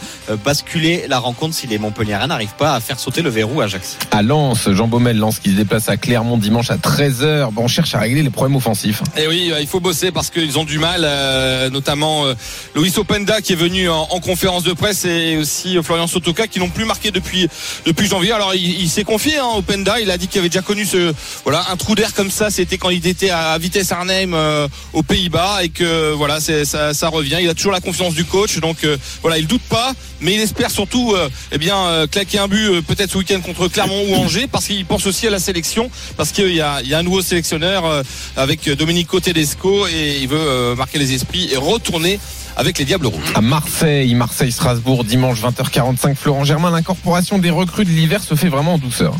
basculer 0.46 1.06
la 1.08 1.18
rencontre 1.20 1.56
si 1.56 1.66
les 1.66 1.80
Montpelliérains 1.80 2.28
n'arrivent 2.28 2.56
pas 2.58 2.76
à 2.76 2.80
faire 2.80 3.00
sauter 3.00 3.22
le 3.24 3.30
verrou 3.30 3.62
à 3.62 3.66
Ajax. 3.66 3.98
À 4.12 4.22
Lens, 4.22 4.70
Jean 4.72 4.88
Baumel, 4.88 5.18
Lens 5.18 5.40
qui 5.40 5.50
se 5.52 5.56
déplace 5.56 5.90
à 5.90 5.98
Clermont 5.98 6.38
dimanche 6.38 6.70
à 6.70 6.78
13h. 6.78 7.52
Bon, 7.52 7.64
on 7.64 7.68
cherche 7.68 7.96
à 7.96 8.00
régler 8.00 8.22
les 8.22 8.30
problèmes 8.30 8.56
offensifs. 8.58 9.02
Et 9.18 9.28
oui, 9.28 9.50
euh, 9.52 9.60
il 9.60 9.68
faut 9.68 9.80
bosser 9.80 10.12
parce 10.12 10.30
qu'ils 10.30 10.60
ont 10.60 10.66
du 10.66 10.78
mal, 10.78 11.02
euh, 11.04 11.70
notamment 11.70 12.26
euh, 12.26 12.34
Loïs 12.76 12.98
Openda 12.98 13.42
qui 13.42 13.54
est 13.54 13.58
venu 13.58 13.90
en, 13.90 14.08
en 14.10 14.20
conférence 14.20 14.64
de 14.64 14.74
presse 14.74 15.06
et 15.06 15.38
aussi 15.38 15.78
Florian 15.84 16.08
Sotoka 16.08 16.48
qui 16.48 16.60
n'ont 16.60 16.70
plus 16.70 16.86
marqué 16.86 17.12
depuis 17.12 17.48
depuis 17.86 18.08
janvier. 18.08 18.32
Alors 18.32 18.54
il, 18.56 18.90
s'est 18.90 19.04
confié 19.04 19.38
hein, 19.38 19.50
Openda, 19.56 20.00
il 20.00 20.12
a 20.12 20.18
dit 20.18 20.28
qu'il 20.28 20.40
avait 20.40 20.50
déjà 20.50 20.62
connu 20.62 20.86
ce 20.86 21.14
voilà 21.44 21.66
un 21.72 21.78
trou 21.78 21.96
d'air 21.96 22.14
comme 22.14 22.32
ça, 22.32 22.50
c'était 22.50 22.78
quand 22.78 22.90
il 22.90 23.06
était 23.06 23.30
à 23.30 23.58
Vitesse 23.58 23.92
Arnhem 23.92 24.34
euh, 24.34 24.68
aux 24.94 25.04
Pays-Bas 25.04 25.64
et 25.64 25.70
que 25.70 26.14
voilà 26.14 26.40
ça, 26.40 26.94
ça 26.94 27.08
revient. 27.10 27.38
Il 27.42 27.50
a 27.50 27.54
toujours 27.54 27.72
la 27.72 27.82
confiance 27.82 28.14
du 28.14 28.26
coach, 28.26 28.60
donc 28.60 28.84
euh, 28.84 28.98
voilà 29.22 29.38
il 29.38 29.48
doute 29.48 29.62
pas, 29.70 29.94
mais 30.22 30.34
il 30.34 30.42
espère 30.42 30.72
surtout 30.72 31.14
euh, 31.16 31.30
eh 31.52 31.58
bien 31.58 31.78
euh, 31.78 32.08
claquer 32.08 32.40
un 32.40 32.48
but 32.48 32.70
euh, 32.70 32.82
peut-être 32.82 33.12
ce 33.12 33.18
week-end 33.18 33.40
contre 33.42 33.68
Clermont 33.68 34.04
ou 34.10 34.16
Angers 34.16 34.48
parce 34.48 34.66
qu'il 34.66 34.86
pense 34.86 35.06
aussi 35.06 35.28
à 35.28 35.30
la 35.30 35.40
sélection 35.40 35.90
parce 36.18 36.32
qu'il 36.32 36.54
y 36.54 36.62
a, 36.62 36.82
y 36.82 36.94
a 36.94 36.98
un 36.98 37.04
nouveau 37.04 37.22
sélectionneur 37.22 37.86
euh, 37.86 38.04
avec 38.36 38.70
Domenico 38.70 39.20
Tedesco 39.20 39.88
et 39.88 40.20
il 40.22 40.28
veut 40.28 40.76
marquer 40.76 41.00
les 41.00 41.14
esprits 41.14 41.50
et 41.52 41.58
retourner 41.58 42.20
avec 42.60 42.78
les 42.78 42.84
Diables 42.84 43.08
Rouges. 43.08 43.32
À 43.36 43.42
Marseille, 43.42 44.14
Marseille-Strasbourg, 44.16 45.06
dimanche 45.06 45.42
20h45, 45.42 46.16
Florent 46.16 46.44
Germain, 46.44 46.72
l'incorporation 46.72 47.40
des 47.40 47.52
recrues 47.52 47.86
de 47.86 47.90
l'hiver 47.90 48.22
se 48.22 48.36
fait 48.36 48.50
vraiment 48.50 48.74
en 48.74 48.78
douceur. 48.78 49.16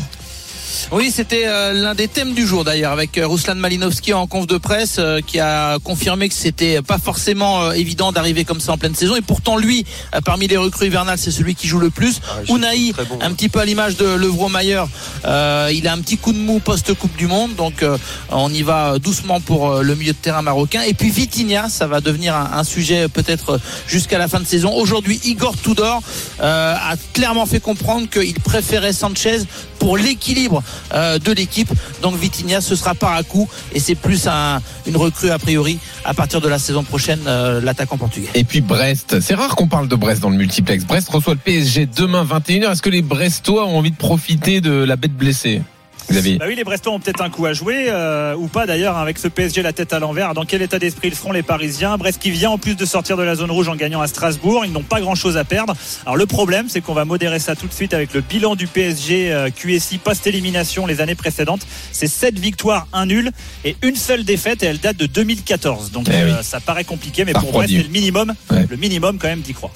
Oui, 0.92 1.10
c'était 1.14 1.44
euh, 1.46 1.72
l'un 1.72 1.94
des 1.94 2.08
thèmes 2.08 2.34
du 2.34 2.46
jour 2.46 2.64
d'ailleurs 2.64 2.92
avec 2.92 3.18
euh, 3.18 3.26
Ruslan 3.26 3.54
Malinowski 3.54 4.12
en 4.12 4.26
conf 4.26 4.46
de 4.46 4.58
presse 4.58 4.96
euh, 4.98 5.20
qui 5.24 5.38
a 5.40 5.78
confirmé 5.78 6.28
que 6.28 6.34
c'était 6.34 6.82
pas 6.82 6.98
forcément 6.98 7.62
euh, 7.62 7.72
évident 7.72 8.12
d'arriver 8.12 8.44
comme 8.44 8.60
ça 8.60 8.72
en 8.72 8.78
pleine 8.78 8.94
saison 8.94 9.16
et 9.16 9.20
pourtant 9.20 9.56
lui 9.56 9.84
parmi 10.24 10.46
les 10.48 10.56
recrues 10.56 10.86
hivernales 10.86 11.18
c'est 11.18 11.30
celui 11.30 11.54
qui 11.54 11.68
joue 11.68 11.78
le 11.78 11.90
plus. 11.90 12.20
Unai 12.48 12.92
un 13.20 13.32
petit 13.32 13.48
peu 13.48 13.60
à 13.60 13.64
l'image 13.64 13.96
de 13.96 14.06
Levro 14.06 14.48
Mayer, 14.48 14.82
euh, 15.24 15.70
il 15.72 15.86
a 15.86 15.92
un 15.92 15.98
petit 15.98 16.16
coup 16.16 16.32
de 16.32 16.38
mou 16.38 16.60
post 16.60 16.94
Coupe 16.94 17.16
du 17.16 17.26
monde 17.26 17.54
donc 17.54 17.82
euh, 17.82 17.98
on 18.30 18.52
y 18.52 18.62
va 18.62 18.98
doucement 18.98 19.40
pour 19.40 19.82
le 19.82 19.94
milieu 19.94 20.12
de 20.12 20.18
terrain 20.18 20.42
marocain 20.42 20.82
et 20.82 20.94
puis 20.94 21.10
Vitinha, 21.10 21.68
ça 21.68 21.86
va 21.86 22.00
devenir 22.00 22.34
un, 22.34 22.50
un 22.54 22.64
sujet 22.64 23.08
peut-être 23.08 23.60
jusqu'à 23.86 24.18
la 24.18 24.28
fin 24.28 24.40
de 24.40 24.46
saison. 24.46 24.72
Aujourd'hui, 24.74 25.20
Igor 25.24 25.56
Tudor 25.56 26.02
euh, 26.40 26.74
a 26.74 26.96
clairement 27.12 27.46
fait 27.46 27.60
comprendre 27.60 28.08
qu'il 28.08 28.38
préférait 28.40 28.92
Sanchez 28.92 29.40
pour 29.80 29.96
l'équilibre 29.96 30.62
euh, 30.94 31.18
de 31.18 31.32
l'équipe. 31.32 31.70
Donc 32.02 32.16
Vitinha, 32.16 32.60
ce 32.60 32.76
sera 32.76 32.94
par 32.94 33.14
à 33.14 33.24
coup 33.24 33.48
et 33.74 33.80
c'est 33.80 33.96
plus 33.96 34.28
un, 34.28 34.60
une 34.86 34.96
recrue 34.96 35.30
a 35.30 35.38
priori 35.40 35.80
à 36.04 36.14
partir 36.14 36.40
de 36.40 36.48
la 36.48 36.60
saison 36.60 36.84
prochaine, 36.84 37.20
euh, 37.26 37.60
l'attaquant 37.60 37.96
portugais. 37.96 38.28
Et 38.34 38.44
puis 38.44 38.60
Brest, 38.60 39.18
c'est 39.20 39.34
rare 39.34 39.56
qu'on 39.56 39.66
parle 39.66 39.88
de 39.88 39.96
Brest 39.96 40.22
dans 40.22 40.30
le 40.30 40.36
multiplex. 40.36 40.84
Brest 40.84 41.08
reçoit 41.08 41.34
le 41.34 41.40
PSG 41.40 41.86
demain 41.86 42.24
21h. 42.24 42.70
Est-ce 42.70 42.82
que 42.82 42.90
les 42.90 43.02
Brestois 43.02 43.66
ont 43.66 43.78
envie 43.78 43.90
de 43.90 43.96
profiter 43.96 44.60
de 44.60 44.70
la 44.70 44.94
bête 44.94 45.16
blessée? 45.16 45.62
Xavier 46.10 46.38
Bah 46.38 46.46
oui, 46.48 46.54
les 46.56 46.64
Brestois 46.64 46.92
ont 46.92 47.00
peut-être 47.00 47.22
un 47.22 47.30
coup 47.30 47.46
à 47.46 47.52
jouer, 47.52 47.86
euh, 47.88 48.34
ou 48.36 48.48
pas 48.48 48.66
d'ailleurs, 48.66 48.96
avec 48.96 49.18
ce 49.18 49.28
PSG 49.28 49.62
la 49.62 49.72
tête 49.72 49.92
à 49.92 49.98
l'envers. 49.98 50.34
Dans 50.34 50.44
quel 50.44 50.62
état 50.62 50.78
d'esprit 50.78 51.08
ils 51.08 51.14
seront 51.14 51.32
les 51.32 51.42
Parisiens? 51.42 51.96
Brest 51.98 52.20
qui 52.20 52.30
vient 52.30 52.50
en 52.50 52.58
plus 52.58 52.74
de 52.76 52.84
sortir 52.84 53.16
de 53.16 53.22
la 53.22 53.34
zone 53.34 53.50
rouge 53.50 53.68
en 53.68 53.76
gagnant 53.76 54.00
à 54.00 54.06
Strasbourg. 54.06 54.64
Ils 54.64 54.72
n'ont 54.72 54.82
pas 54.82 55.00
grand-chose 55.00 55.36
à 55.36 55.44
perdre. 55.44 55.74
Alors 56.04 56.16
le 56.16 56.26
problème, 56.26 56.66
c'est 56.68 56.80
qu'on 56.80 56.94
va 56.94 57.04
modérer 57.04 57.38
ça 57.38 57.54
tout 57.56 57.66
de 57.66 57.72
suite 57.72 57.94
avec 57.94 58.12
le 58.14 58.20
bilan 58.20 58.56
du 58.56 58.66
PSG 58.66 59.32
euh, 59.32 59.50
QSI 59.50 59.98
post-élimination 59.98 60.86
les 60.86 61.00
années 61.00 61.14
précédentes. 61.14 61.66
C'est 61.92 62.08
7 62.08 62.38
victoires, 62.38 62.86
1 62.92 63.06
nul 63.06 63.30
et 63.64 63.76
une 63.82 63.96
seule 63.96 64.24
défaite 64.24 64.62
et 64.62 64.66
elle 64.66 64.78
date 64.78 64.96
de 64.96 65.06
2014. 65.06 65.90
Donc 65.92 66.06
Eh 66.08 66.14
euh, 66.14 66.26
oui. 66.28 66.32
ça 66.42 66.60
paraît 66.60 66.84
compliqué, 66.84 67.24
mais 67.24 67.32
pour 67.32 67.52
Brest, 67.52 67.70
c'est 67.72 67.82
le 67.82 67.88
minimum. 67.88 68.34
Ouais. 68.50 68.66
Le 68.68 68.76
minimum 68.76 69.18
quand 69.18 69.28
même 69.28 69.40
d'y 69.40 69.52
croire. 69.54 69.72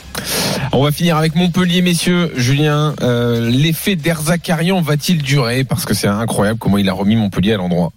On 0.73 0.83
va 0.83 0.93
finir 0.93 1.17
avec 1.17 1.35
Montpellier, 1.35 1.83
messieurs. 1.83 2.33
Julien, 2.37 2.95
l'effet 3.01 3.97
d'Erzakarian 3.97 4.81
va-t-il 4.81 5.23
durer? 5.23 5.65
Parce 5.65 5.85
que 5.85 5.95
c'est 5.95 6.09
incroyable 6.25 6.59
comment 6.59 6.79
il 6.79 6.89
a 6.89 6.93
remis 6.93 7.17
Montpellier 7.17 7.53
à 7.53 7.57
l'endroit. 7.59 7.93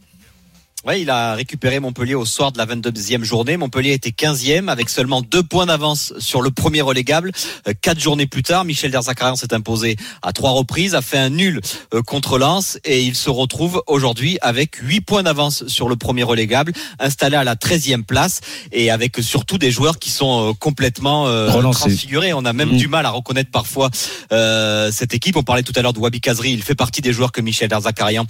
Ouais, 0.88 1.02
il 1.02 1.10
a 1.10 1.34
récupéré 1.36 1.82
Montpellier 1.82 2.16
au 2.16 2.24
soir 2.24 2.54
de 2.54 2.58
la 2.58 2.66
22e 2.66 3.22
journée. 3.22 3.58
Montpellier 3.58 3.92
était 3.92 4.12
15e 4.12 4.70
avec 4.70 4.88
seulement 4.88 5.22
deux 5.22 5.44
points 5.44 5.66
d'avance 5.66 6.14
sur 6.18 6.42
le 6.42 6.50
premier 6.50 6.80
relégable. 6.80 7.34
Euh, 7.68 7.74
Quatre 7.82 8.00
journées 8.00 8.26
plus 8.26 8.42
tard, 8.42 8.64
Michel 8.64 8.92
Derzakarian 8.92 9.36
s'est 9.36 9.54
imposé 9.54 9.98
à 10.22 10.32
trois 10.32 10.52
reprises, 10.52 10.96
a 10.96 11.02
fait 11.02 11.18
un 11.18 11.30
nul 11.30 11.60
euh, 11.94 12.02
contre 12.02 12.38
Lens 12.38 12.80
et 12.86 13.04
il 13.04 13.16
se 13.16 13.30
retrouve 13.30 13.84
aujourd'hui 13.88 14.38
avec 14.42 14.76
huit 14.76 15.02
points 15.02 15.24
d'avance 15.24 15.68
sur 15.68 15.90
le 15.90 15.98
premier 15.98 16.24
relégable, 16.24 16.72
installé 17.00 17.36
à 17.36 17.44
la 17.44 17.56
13e 17.56 18.04
place 18.06 18.40
et 18.72 18.90
avec 18.90 19.18
surtout 19.18 19.58
des 19.58 19.72
joueurs 19.72 20.00
qui 20.00 20.10
sont 20.10 20.52
euh, 20.52 20.54
complètement 20.54 21.26
transfigurés. 21.74 22.32
On 22.32 22.46
a 22.46 22.54
même 22.54 22.72
Mm. 22.72 22.78
du 22.78 22.88
mal 22.88 23.06
à 23.06 23.10
reconnaître 23.10 23.52
parfois 23.52 23.90
euh, 24.32 24.90
cette 24.92 25.14
équipe. 25.14 25.36
On 25.36 25.44
parlait 25.44 25.64
tout 25.64 25.74
à 25.76 25.82
l'heure 25.82 25.94
de 25.94 26.00
Wabi 26.00 26.22
Kazri. 26.22 26.54
Il 26.54 26.64
fait 26.64 26.76
partie 26.76 27.02
des 27.02 27.12
joueurs 27.12 27.34
que 27.34 27.42
Michel 27.42 27.68
Derzakarian 27.68 28.26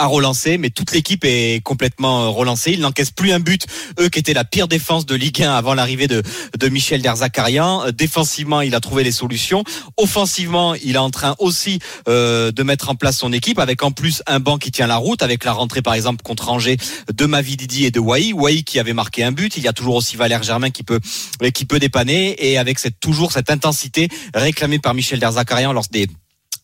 a 0.00 0.06
relancé, 0.06 0.56
mais 0.56 0.70
toute 0.70 0.92
l'équipe 0.92 1.24
est 1.24 1.62
complètement 1.62 2.24
euh, 2.24 2.28
relancée. 2.28 2.72
Il 2.72 2.80
n'encaisse 2.80 3.10
plus 3.10 3.32
un 3.32 3.38
but. 3.38 3.66
Eux 4.00 4.08
qui 4.08 4.18
étaient 4.18 4.32
la 4.32 4.44
pire 4.44 4.66
défense 4.66 5.04
de 5.04 5.14
Ligue 5.14 5.42
1 5.42 5.52
avant 5.52 5.74
l'arrivée 5.74 6.06
de, 6.08 6.22
de 6.58 6.68
Michel 6.68 7.02
Derzakarian. 7.02 7.86
Euh, 7.86 7.92
Défensivement, 7.92 8.62
il 8.62 8.74
a 8.74 8.80
trouvé 8.80 9.04
les 9.04 9.12
solutions. 9.12 9.62
Offensivement, 9.98 10.74
il 10.74 10.94
est 10.94 10.98
en 10.98 11.10
train 11.10 11.36
aussi 11.38 11.80
euh, 12.08 12.50
de 12.50 12.62
mettre 12.62 12.88
en 12.88 12.94
place 12.94 13.18
son 13.18 13.32
équipe 13.32 13.58
avec 13.58 13.82
en 13.82 13.90
plus 13.90 14.22
un 14.26 14.40
banc 14.40 14.56
qui 14.56 14.70
tient 14.70 14.86
la 14.86 14.96
route 14.96 15.22
avec 15.22 15.44
la 15.44 15.52
rentrée 15.52 15.82
par 15.82 15.94
exemple 15.94 16.22
contre 16.22 16.48
Angers 16.48 16.78
de 17.12 17.26
Mavididi 17.26 17.84
et 17.84 17.90
de 17.90 18.00
Wai. 18.00 18.32
Wai 18.32 18.62
qui 18.62 18.78
avait 18.78 18.94
marqué 18.94 19.22
un 19.22 19.32
but. 19.32 19.58
Il 19.58 19.62
y 19.62 19.68
a 19.68 19.74
toujours 19.74 19.96
aussi 19.96 20.16
Valère 20.16 20.42
Germain 20.42 20.70
qui 20.70 20.82
peut 20.82 21.00
qui 21.52 21.66
peut 21.66 21.78
dépanner 21.78 22.34
et 22.38 22.56
avec 22.56 22.78
cette 22.78 22.98
toujours 23.00 23.32
cette 23.32 23.50
intensité 23.50 24.08
réclamée 24.34 24.78
par 24.78 24.94
Michel 24.94 25.20
Derzakarian 25.20 25.72
lors 25.72 25.86
des 25.90 26.08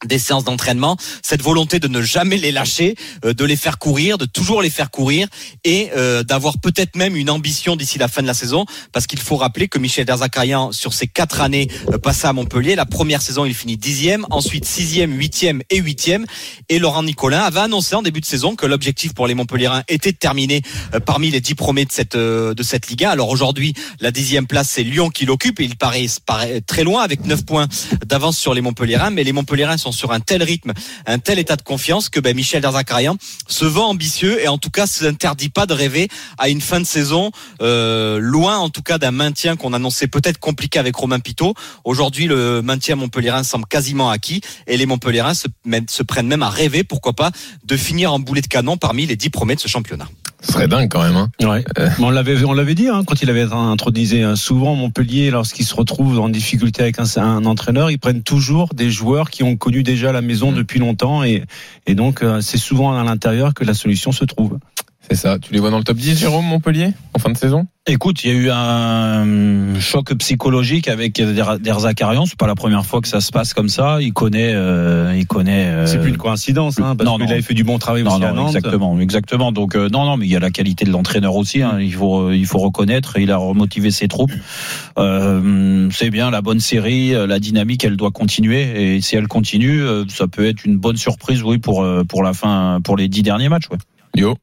des 0.04 0.18
séances 0.18 0.44
d'entraînement, 0.44 0.96
cette 1.22 1.42
volonté 1.42 1.78
de 1.78 1.88
ne 1.88 2.02
jamais 2.02 2.36
les 2.36 2.52
lâcher, 2.52 2.96
euh, 3.24 3.32
de 3.32 3.44
les 3.44 3.56
faire 3.56 3.78
courir, 3.78 4.18
de 4.18 4.26
toujours 4.26 4.62
les 4.62 4.70
faire 4.70 4.90
courir 4.90 5.28
et 5.64 5.90
euh, 5.96 6.22
d'avoir 6.22 6.58
peut-être 6.58 6.96
même 6.96 7.16
une 7.16 7.30
ambition 7.30 7.76
d'ici 7.76 7.98
la 7.98 8.08
fin 8.08 8.22
de 8.22 8.26
la 8.26 8.34
saison, 8.34 8.66
parce 8.92 9.06
qu'il 9.06 9.18
faut 9.18 9.36
rappeler 9.36 9.68
que 9.68 9.78
Michel 9.78 10.04
Derzakarian, 10.04 10.72
sur 10.72 10.92
ces 10.92 11.06
quatre 11.06 11.40
années 11.40 11.68
euh, 11.92 11.98
passées 11.98 12.26
à 12.26 12.32
Montpellier, 12.32 12.74
la 12.74 12.86
première 12.86 13.22
saison 13.22 13.44
il 13.44 13.54
finit 13.54 13.76
dixième, 13.76 14.26
ensuite 14.30 14.64
sixième, 14.64 15.12
huitième 15.16 15.62
et 15.70 15.78
huitième, 15.78 16.26
et 16.68 16.78
Laurent 16.78 17.02
Nicolin 17.02 17.40
avait 17.40 17.60
annoncé 17.60 17.94
en 17.94 18.02
début 18.02 18.20
de 18.20 18.26
saison 18.26 18.56
que 18.56 18.66
l'objectif 18.66 19.14
pour 19.14 19.26
les 19.26 19.34
Montpelliérains 19.34 19.82
était 19.88 20.12
de 20.12 20.16
terminer 20.16 20.62
euh, 20.94 21.00
parmi 21.00 21.30
les 21.30 21.40
dix 21.40 21.54
premiers 21.54 21.84
de 21.84 21.92
cette 21.92 22.16
euh, 22.16 22.54
de 22.54 22.62
cette 22.62 22.88
Liga. 22.88 23.10
Alors 23.10 23.28
aujourd'hui, 23.28 23.74
la 24.00 24.10
dixième 24.10 24.46
place 24.46 24.70
c'est 24.70 24.82
Lyon 24.82 25.10
qui 25.10 25.24
l'occupe. 25.26 25.60
Et 25.60 25.64
il 25.64 25.76
paraît, 25.76 26.06
paraît 26.24 26.60
très 26.60 26.84
loin 26.84 27.02
avec 27.02 27.24
neuf 27.24 27.44
points 27.44 27.68
d'avance 28.04 28.38
sur 28.38 28.54
les 28.54 28.60
Montpelliérains, 28.60 29.10
mais 29.10 29.24
les 29.24 29.32
Montpelliérains 29.32 29.76
sont 29.76 29.85
sur 29.92 30.12
un 30.12 30.20
tel 30.20 30.42
rythme, 30.42 30.72
un 31.06 31.18
tel 31.18 31.38
état 31.38 31.56
de 31.56 31.62
confiance 31.62 32.08
que 32.08 32.20
ben, 32.20 32.34
Michel 32.34 32.62
Derzakarian 32.62 33.16
se 33.48 33.64
vend 33.64 33.88
ambitieux 33.88 34.42
et 34.42 34.48
en 34.48 34.58
tout 34.58 34.70
cas 34.70 34.86
s'interdit 34.86 35.48
pas 35.48 35.66
de 35.66 35.74
rêver 35.74 36.08
à 36.38 36.48
une 36.48 36.60
fin 36.60 36.80
de 36.80 36.86
saison 36.86 37.30
euh, 37.62 38.18
loin 38.18 38.58
en 38.58 38.70
tout 38.70 38.82
cas 38.82 38.98
d'un 38.98 39.10
maintien 39.10 39.56
qu'on 39.56 39.72
annonçait 39.72 40.08
peut-être 40.08 40.38
compliqué 40.38 40.78
avec 40.78 40.94
Romain 40.96 41.20
Pitot. 41.20 41.54
Aujourd'hui, 41.84 42.26
le 42.26 42.62
maintien 42.62 42.96
montpelliérain 42.96 43.42
semble 43.42 43.66
quasiment 43.66 44.10
acquis 44.10 44.40
et 44.66 44.76
les 44.76 44.86
Montpelliérains 44.86 45.34
se, 45.34 45.48
se 45.88 46.02
prennent 46.02 46.28
même 46.28 46.42
à 46.42 46.50
rêver, 46.50 46.84
pourquoi 46.84 47.12
pas, 47.12 47.30
de 47.64 47.76
finir 47.76 48.12
en 48.12 48.18
boulet 48.18 48.40
de 48.40 48.46
canon 48.46 48.76
parmi 48.76 49.06
les 49.06 49.16
dix 49.16 49.30
premiers 49.30 49.56
de 49.56 49.60
ce 49.60 49.68
championnat. 49.68 50.08
Ce 50.46 50.52
serait 50.52 50.68
dingue 50.68 50.88
quand 50.88 51.02
même. 51.02 51.16
Hein. 51.16 51.28
Ouais. 51.42 51.64
Mais 51.76 52.04
on 52.04 52.10
l'avait, 52.10 52.44
on 52.44 52.52
l'avait 52.52 52.76
dit 52.76 52.88
hein, 52.88 53.02
quand 53.04 53.20
il 53.20 53.30
avait 53.30 53.52
intronisé 53.52 54.22
hein, 54.22 54.36
souvent 54.36 54.76
Montpellier 54.76 55.30
lorsqu'il 55.30 55.66
se 55.66 55.74
retrouve 55.74 56.20
en 56.20 56.28
difficulté 56.28 56.82
avec 56.82 57.00
un, 57.00 57.04
un 57.16 57.44
entraîneur, 57.44 57.90
ils 57.90 57.98
prennent 57.98 58.22
toujours 58.22 58.68
des 58.74 58.90
joueurs 58.90 59.30
qui 59.30 59.42
ont 59.42 59.56
connu 59.56 59.82
déjà 59.82 60.12
la 60.12 60.22
maison 60.22 60.52
depuis 60.52 60.78
longtemps 60.78 61.24
et, 61.24 61.42
et 61.86 61.94
donc 61.94 62.22
euh, 62.22 62.40
c'est 62.40 62.58
souvent 62.58 62.96
à 62.96 63.02
l'intérieur 63.02 63.54
que 63.54 63.64
la 63.64 63.74
solution 63.74 64.12
se 64.12 64.24
trouve. 64.24 64.58
C'est 65.08 65.14
ça. 65.16 65.38
Tu 65.38 65.52
les 65.52 65.60
vois 65.60 65.70
dans 65.70 65.78
le 65.78 65.84
top 65.84 65.96
10, 65.98 66.18
Jérôme 66.18 66.44
Montpellier, 66.46 66.88
en 67.14 67.18
fin 67.20 67.30
de 67.30 67.36
saison? 67.36 67.66
Écoute, 67.86 68.24
il 68.24 68.30
y 68.30 68.34
a 68.34 68.36
eu 68.36 68.50
un 68.50 69.78
choc 69.78 70.12
psychologique 70.14 70.88
avec 70.88 71.22
Derzakarian. 71.22 72.26
C'est 72.26 72.36
pas 72.36 72.48
la 72.48 72.56
première 72.56 72.84
fois 72.84 73.00
que 73.00 73.06
ça 73.06 73.20
se 73.20 73.30
passe 73.30 73.54
comme 73.54 73.68
ça. 73.68 73.98
Il 74.02 74.12
connaît, 74.12 74.52
euh, 74.52 75.14
il 75.16 75.26
connaît. 75.28 75.66
euh, 75.66 75.86
C'est 75.86 76.00
plus 76.00 76.08
une 76.10 76.16
coïncidence, 76.16 76.80
hein, 76.80 76.96
parce 76.96 77.08
non, 77.08 77.18
qu'il 77.18 77.26
non. 77.26 77.30
avait 77.30 77.42
fait 77.42 77.54
du 77.54 77.62
bon 77.62 77.78
travail 77.78 78.02
Non, 78.02 78.16
aussi 78.16 78.24
à 78.24 78.30
non, 78.32 78.42
Nantes. 78.46 78.56
exactement, 78.56 78.98
exactement. 78.98 79.52
Donc 79.52 79.76
euh, 79.76 79.88
non, 79.88 80.04
non, 80.04 80.16
mais 80.16 80.26
il 80.26 80.32
y 80.32 80.36
a 80.36 80.40
la 80.40 80.50
qualité 80.50 80.84
de 80.84 80.90
l'entraîneur 80.90 81.36
aussi. 81.36 81.62
hein. 81.62 81.78
Il 81.80 81.94
faut, 81.94 82.32
il 82.32 82.44
faut 82.46 82.58
reconnaître. 82.58 83.16
Il 83.20 83.30
a 83.30 83.36
remotivé 83.36 83.92
ses 83.92 84.08
troupes. 84.08 84.32
Euh, 84.98 85.88
c'est 85.92 86.10
bien 86.10 86.30
la 86.32 86.42
bonne 86.42 86.60
série, 86.60 87.10
la 87.12 87.38
dynamique, 87.38 87.84
elle 87.84 87.96
doit 87.96 88.10
continuer. 88.10 88.96
Et 88.96 89.00
si 89.00 89.14
elle 89.14 89.28
continue, 89.28 89.82
euh, 89.82 90.04
ça 90.08 90.26
peut 90.26 90.46
être 90.46 90.64
une 90.64 90.78
bonne 90.78 90.96
surprise, 90.96 91.42
oui, 91.44 91.58
pour 91.58 91.84
euh, 91.84 92.02
pour 92.02 92.24
la 92.24 92.32
fin, 92.32 92.80
pour 92.82 92.96
les 92.96 93.08
dix 93.08 93.22
derniers 93.22 93.48
matchs. 93.48 93.68
Ouais. 93.70 93.78
Yo. 94.16 94.34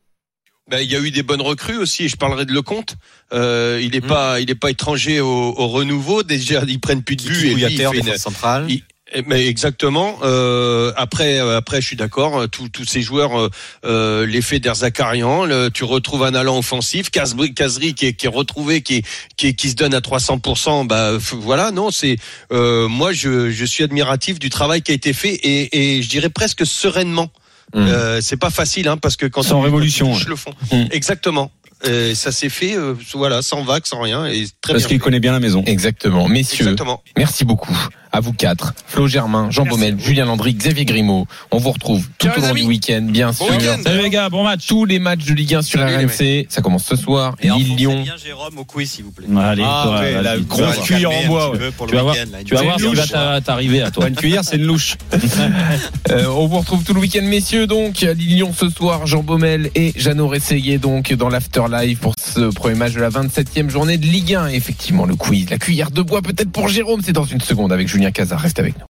Ben, 0.70 0.80
il 0.80 0.90
y 0.90 0.96
a 0.96 1.00
eu 1.00 1.12
des 1.12 1.24
bonnes 1.24 1.42
recrues 1.42 1.78
aussi. 1.78 2.08
Je 2.08 2.16
parlerai 2.16 2.46
de 2.46 2.54
Lecomte. 2.54 2.96
Euh, 3.34 3.82
il 3.84 3.96
est 3.96 4.02
pas, 4.02 4.40
il 4.40 4.50
est 4.50 4.56
pas 4.56 4.70
étranger 4.72 5.20
au, 5.20 5.28
au 5.28 5.68
renouveau. 5.68 6.24
Déjà, 6.24 6.62
ils 6.68 6.80
prennent 6.80 7.04
plus 7.04 7.18
de 7.18 7.24
buts. 7.24 7.48
et 7.48 7.54
lui, 7.54 7.64
il 7.64 7.76
Kouyater, 7.84 8.02
fait 8.02 8.12
une- 8.12 8.18
centrale. 8.18 8.66
il- 8.70 8.82
eh, 9.16 9.22
mais 9.28 9.46
exactement. 9.46 10.20
Euh, 10.24 10.94
après, 10.96 11.38
euh, 11.40 11.58
après, 11.58 11.82
je 11.82 11.88
suis 11.88 11.98
d'accord. 11.98 12.40
euh, 12.40 12.48
Tous, 12.48 12.70
tous 12.70 12.86
ces 12.86 13.02
joueurs, 13.02 13.38
euh, 13.38 13.50
euh, 13.86 14.26
l'effet 14.26 14.60
d'Erzakarian, 14.60 15.44
le- 15.46 15.70
tu 15.70 15.84
retrouves 15.84 16.24
un 16.24 16.34
allant 16.34 16.58
offensif, 16.58 17.12
Kazri, 17.12 17.54
Kazri 17.54 17.94
qui 17.94 18.06
est, 18.08 18.14
qui 18.14 18.26
est 18.26 18.30
retrouvé, 18.30 18.82
qui, 18.82 18.96
est, 18.96 19.06
qui, 19.36 19.48
est- 19.48 19.54
qui 19.54 19.70
se 19.70 19.76
donne 19.76 19.94
à 19.94 20.00
300%. 20.00 20.86
Bah 20.86 21.12
voilà, 21.34 21.72
non, 21.72 21.92
c'est 21.92 22.16
euh, 22.54 22.88
moi, 22.88 23.12
je, 23.12 23.52
je 23.52 23.66
suis 23.66 23.84
admiratif 23.84 24.40
du 24.40 24.50
travail 24.50 24.82
qui 24.82 24.92
a 24.92 24.96
été 24.96 25.12
fait 25.12 25.34
et, 25.34 25.98
et 25.98 26.02
je 26.02 26.10
dirais 26.10 26.30
presque 26.30 26.66
sereinement. 26.66 27.30
Mmh. 27.74 27.80
Euh, 27.80 28.22
c'est 28.22 28.38
pas 28.38 28.50
facile, 28.50 28.88
hein, 28.88 28.98
parce 28.98 29.16
que 29.16 29.26
quand 29.26 29.42
Sans 29.44 29.60
tu- 29.60 29.66
révolution, 29.66 30.08
quand 30.08 30.12
tu 30.20 30.26
touches 30.26 30.26
ouais. 30.26 30.30
le 30.30 30.36
fond, 30.36 30.54
Mmh. 30.72 30.88
exactement. 30.92 31.52
Et 31.86 32.16
ça 32.16 32.32
s'est 32.32 32.48
fait, 32.50 32.78
euh, 32.78 32.94
voilà, 33.14 33.42
sans 33.42 33.62
vague, 33.64 33.86
sans 33.86 34.00
rien, 34.02 34.26
et 34.26 34.46
très 34.62 34.74
Parce 34.74 34.86
qu'il 34.88 35.00
connaît 35.00 35.20
bien 35.20 35.34
la 35.34 35.40
maison. 35.42 35.64
Exactement. 35.66 36.28
Messieurs, 36.30 36.64
Exactement. 36.66 37.04
merci 37.18 37.44
beaucoup 37.44 37.76
à 38.14 38.20
vous 38.20 38.32
quatre. 38.32 38.74
Flo 38.88 39.08
Germain, 39.08 39.48
Jean 39.50 39.66
Baumel, 39.66 40.00
Julien 40.00 40.26
Landry, 40.26 40.54
Xavier 40.54 40.86
Grimaud. 40.86 41.26
On 41.52 41.58
vous 41.58 41.72
retrouve 41.72 42.08
tout 42.20 42.28
Ciao, 42.28 42.38
au 42.38 42.48
long 42.48 42.54
du 42.54 42.64
week-end, 42.64 43.02
bien 43.02 43.28
Bon 43.32 43.34
sûr. 43.48 43.58
week-end. 43.58 43.80
Salut 43.84 44.04
les 44.04 44.10
gars, 44.12 44.30
bon 44.30 44.44
match. 44.44 44.68
Tous 44.68 44.86
les 44.86 45.00
matchs 45.00 45.26
de 45.26 45.34
Ligue 45.34 45.56
1 45.56 45.62
sur 45.64 45.80
Salut, 45.80 46.06
RMC. 46.06 46.46
Ça 46.48 46.62
commence 46.62 46.86
ce 46.86 46.96
soir. 46.96 47.36
Et 47.42 47.50
Lille-Lyon. 47.50 48.04
bien 48.04 48.16
Jérôme 48.24 48.58
au 48.60 48.66
quiz, 48.66 48.90
s'il 48.92 49.04
vous 49.06 49.12
plaît. 49.12 49.26
Allez, 49.38 49.64
Ah, 49.66 49.82
toi, 49.86 50.00
ouais, 50.00 50.14
vas-y. 50.14 50.24
la 50.24 50.38
grosse 50.38 50.78
cuillère 50.80 51.10
en 51.12 51.26
bois, 51.26 51.52
ouais. 51.52 51.58
Tu 51.58 51.64
vas 51.64 51.86
le 51.88 52.00
voir, 52.04 52.16
week-end, 52.16 52.30
là. 52.32 52.40
Une 52.40 52.46
tu 52.46 52.54
vas 52.56 52.62
voir 52.62 52.80
ce 52.80 52.86
qui 52.86 52.96
va 52.96 53.08
t'a- 53.08 53.42
t'arriver 53.42 53.82
à 53.82 53.90
toi. 53.92 54.08
Une 54.08 54.16
cuillère, 54.16 54.44
c'est 54.44 54.56
une 54.58 54.64
louche. 54.66 54.96
Euh, 56.12 56.26
on 56.28 56.48
vous 56.48 56.60
retrouve 56.60 56.84
tout 56.84 56.94
le 56.94 57.00
week-end, 57.00 57.24
messieurs. 57.24 57.66
Donc, 57.66 58.02
Lille-Lyon 58.02 58.52
ce 58.56 58.70
soir, 58.70 59.08
Jean 59.08 59.24
Baumel 59.24 59.72
et 59.74 59.94
Jeannot 59.96 60.28
Rességuier, 60.28 60.78
donc, 60.78 61.14
dans 61.14 61.30
l'Afterlife 61.30 62.00
pour 62.00 62.14
ce 62.20 62.52
premier 62.54 62.76
match 62.76 62.94
de 62.94 63.00
la 63.00 63.10
27e 63.10 63.70
journée 63.70 63.98
de 63.98 64.06
Ligue 64.06 64.36
1. 64.36 64.48
Effectivement, 64.50 65.06
le 65.06 65.16
quiz, 65.16 65.50
la 65.50 65.58
cuillère 65.58 65.92
de 65.92 66.02
bois 66.02 66.22
peut-être 66.22 66.52
pour 66.52 66.68
Jérôme. 66.68 67.02
C'est 67.04 67.14
dans 67.14 67.24
une 67.24 67.42
seconde 67.42 67.72
avec 67.72 67.88
Julien 67.88 68.03
Cazard. 68.12 68.40
Reste 68.40 68.60
avec 68.60 68.78
nous. 68.78 68.86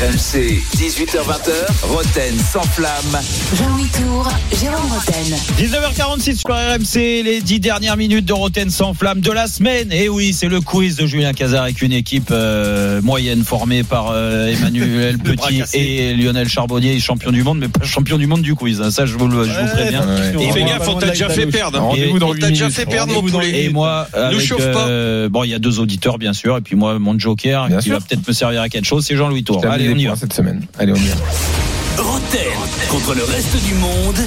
RMC, 0.00 0.62
18h20h, 0.78 1.82
Roten 1.82 2.34
sans 2.38 2.62
flamme. 2.62 3.20
Jean-Louis 3.54 3.88
Tour, 3.92 4.26
Jérôme 4.58 4.90
Roten. 4.90 5.36
19h46 5.58 6.36
sur 6.38 6.48
RMC, 6.54 7.22
les 7.22 7.42
10 7.42 7.60
dernières 7.60 7.98
minutes 7.98 8.24
de 8.24 8.32
Roten 8.32 8.70
sans 8.70 8.94
flamme 8.94 9.20
de 9.20 9.30
la 9.30 9.46
semaine. 9.46 9.92
Et 9.92 10.08
oui, 10.08 10.32
c'est 10.32 10.48
le 10.48 10.62
quiz 10.62 10.96
de 10.96 11.06
Julien 11.06 11.34
Cazard 11.34 11.64
avec 11.64 11.82
une 11.82 11.92
équipe 11.92 12.28
euh, 12.30 13.02
moyenne 13.02 13.44
formée 13.44 13.82
par 13.82 14.10
euh, 14.12 14.46
Emmanuel 14.46 15.18
Petit 15.22 15.62
et 15.74 16.14
Lionel 16.14 16.48
Charbonnier, 16.48 16.98
champion 16.98 17.30
du 17.30 17.42
monde, 17.42 17.58
mais 17.58 17.68
pas 17.68 17.84
champion 17.84 18.16
du 18.16 18.26
monde 18.26 18.40
du 18.40 18.54
quiz. 18.54 18.80
hein. 18.80 18.90
Ça, 18.90 19.04
je 19.04 19.18
vous 19.18 19.28
le 19.28 19.44
je 19.44 19.50
vous 19.50 19.66
préviens. 19.68 20.06
Ouais. 20.06 20.44
Et 20.46 20.52
fais 20.52 20.64
gaffe, 20.64 20.88
on 20.88 20.94
t'a 20.94 21.08
déjà 21.10 21.28
fait 21.28 21.46
perdre. 21.46 21.78
On 21.82 21.94
8 21.94 22.38
t'a 22.40 22.48
déjà 22.48 22.70
fait 22.70 22.86
perdre, 22.86 23.12
mon 23.12 23.22
poulet. 23.22 23.64
Et 23.64 23.68
moi, 23.68 24.08
avec, 24.14 24.40
chauffe 24.40 24.72
pas. 24.72 24.86
euh, 24.88 25.28
bon, 25.28 25.44
il 25.44 25.50
y 25.50 25.54
a 25.54 25.58
deux 25.58 25.78
auditeurs, 25.78 26.16
bien 26.16 26.32
sûr, 26.32 26.56
et 26.56 26.62
puis 26.62 26.74
moi, 26.74 26.98
mon 26.98 27.18
joker, 27.18 27.68
Bien 27.68 27.78
qui 27.78 27.84
sûr. 27.90 27.98
va 27.98 28.00
peut-être 28.00 28.26
me 28.26 28.32
servir 28.32 28.62
à 28.62 28.70
quelque 28.70 28.86
chose, 28.86 29.04
c'est 29.06 29.16
Jean-Louis 29.16 29.44
Tour. 29.44 29.62
Allez, 29.66 29.89
des 29.94 30.06
points 30.06 30.16
cette 30.16 30.32
semaine. 30.32 30.62
Allez, 30.78 30.92
on 30.92 30.96
y 30.96 31.08
va. 31.08 32.02
Roten 32.02 32.52
contre 32.88 33.14
le 33.14 33.24
reste 33.24 33.56
du 33.64 33.74
monde, 33.74 34.18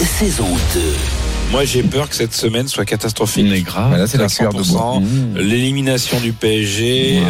saison 0.00 0.48
2. 0.74 1.21
Moi, 1.52 1.66
j'ai 1.66 1.82
peur 1.82 2.08
que 2.08 2.14
cette 2.14 2.32
semaine 2.34 2.66
soit 2.66 2.86
catastrophique. 2.86 3.52
Est 3.52 3.60
grave. 3.60 3.88
Voilà, 3.90 4.06
c'est 4.06 4.16
la 4.16 4.26
cuillère 4.28 4.54
de 4.54 4.62
bois. 4.62 5.00
100%. 5.02 5.36
L'élimination 5.36 6.18
du 6.18 6.32
PSG. 6.32 7.20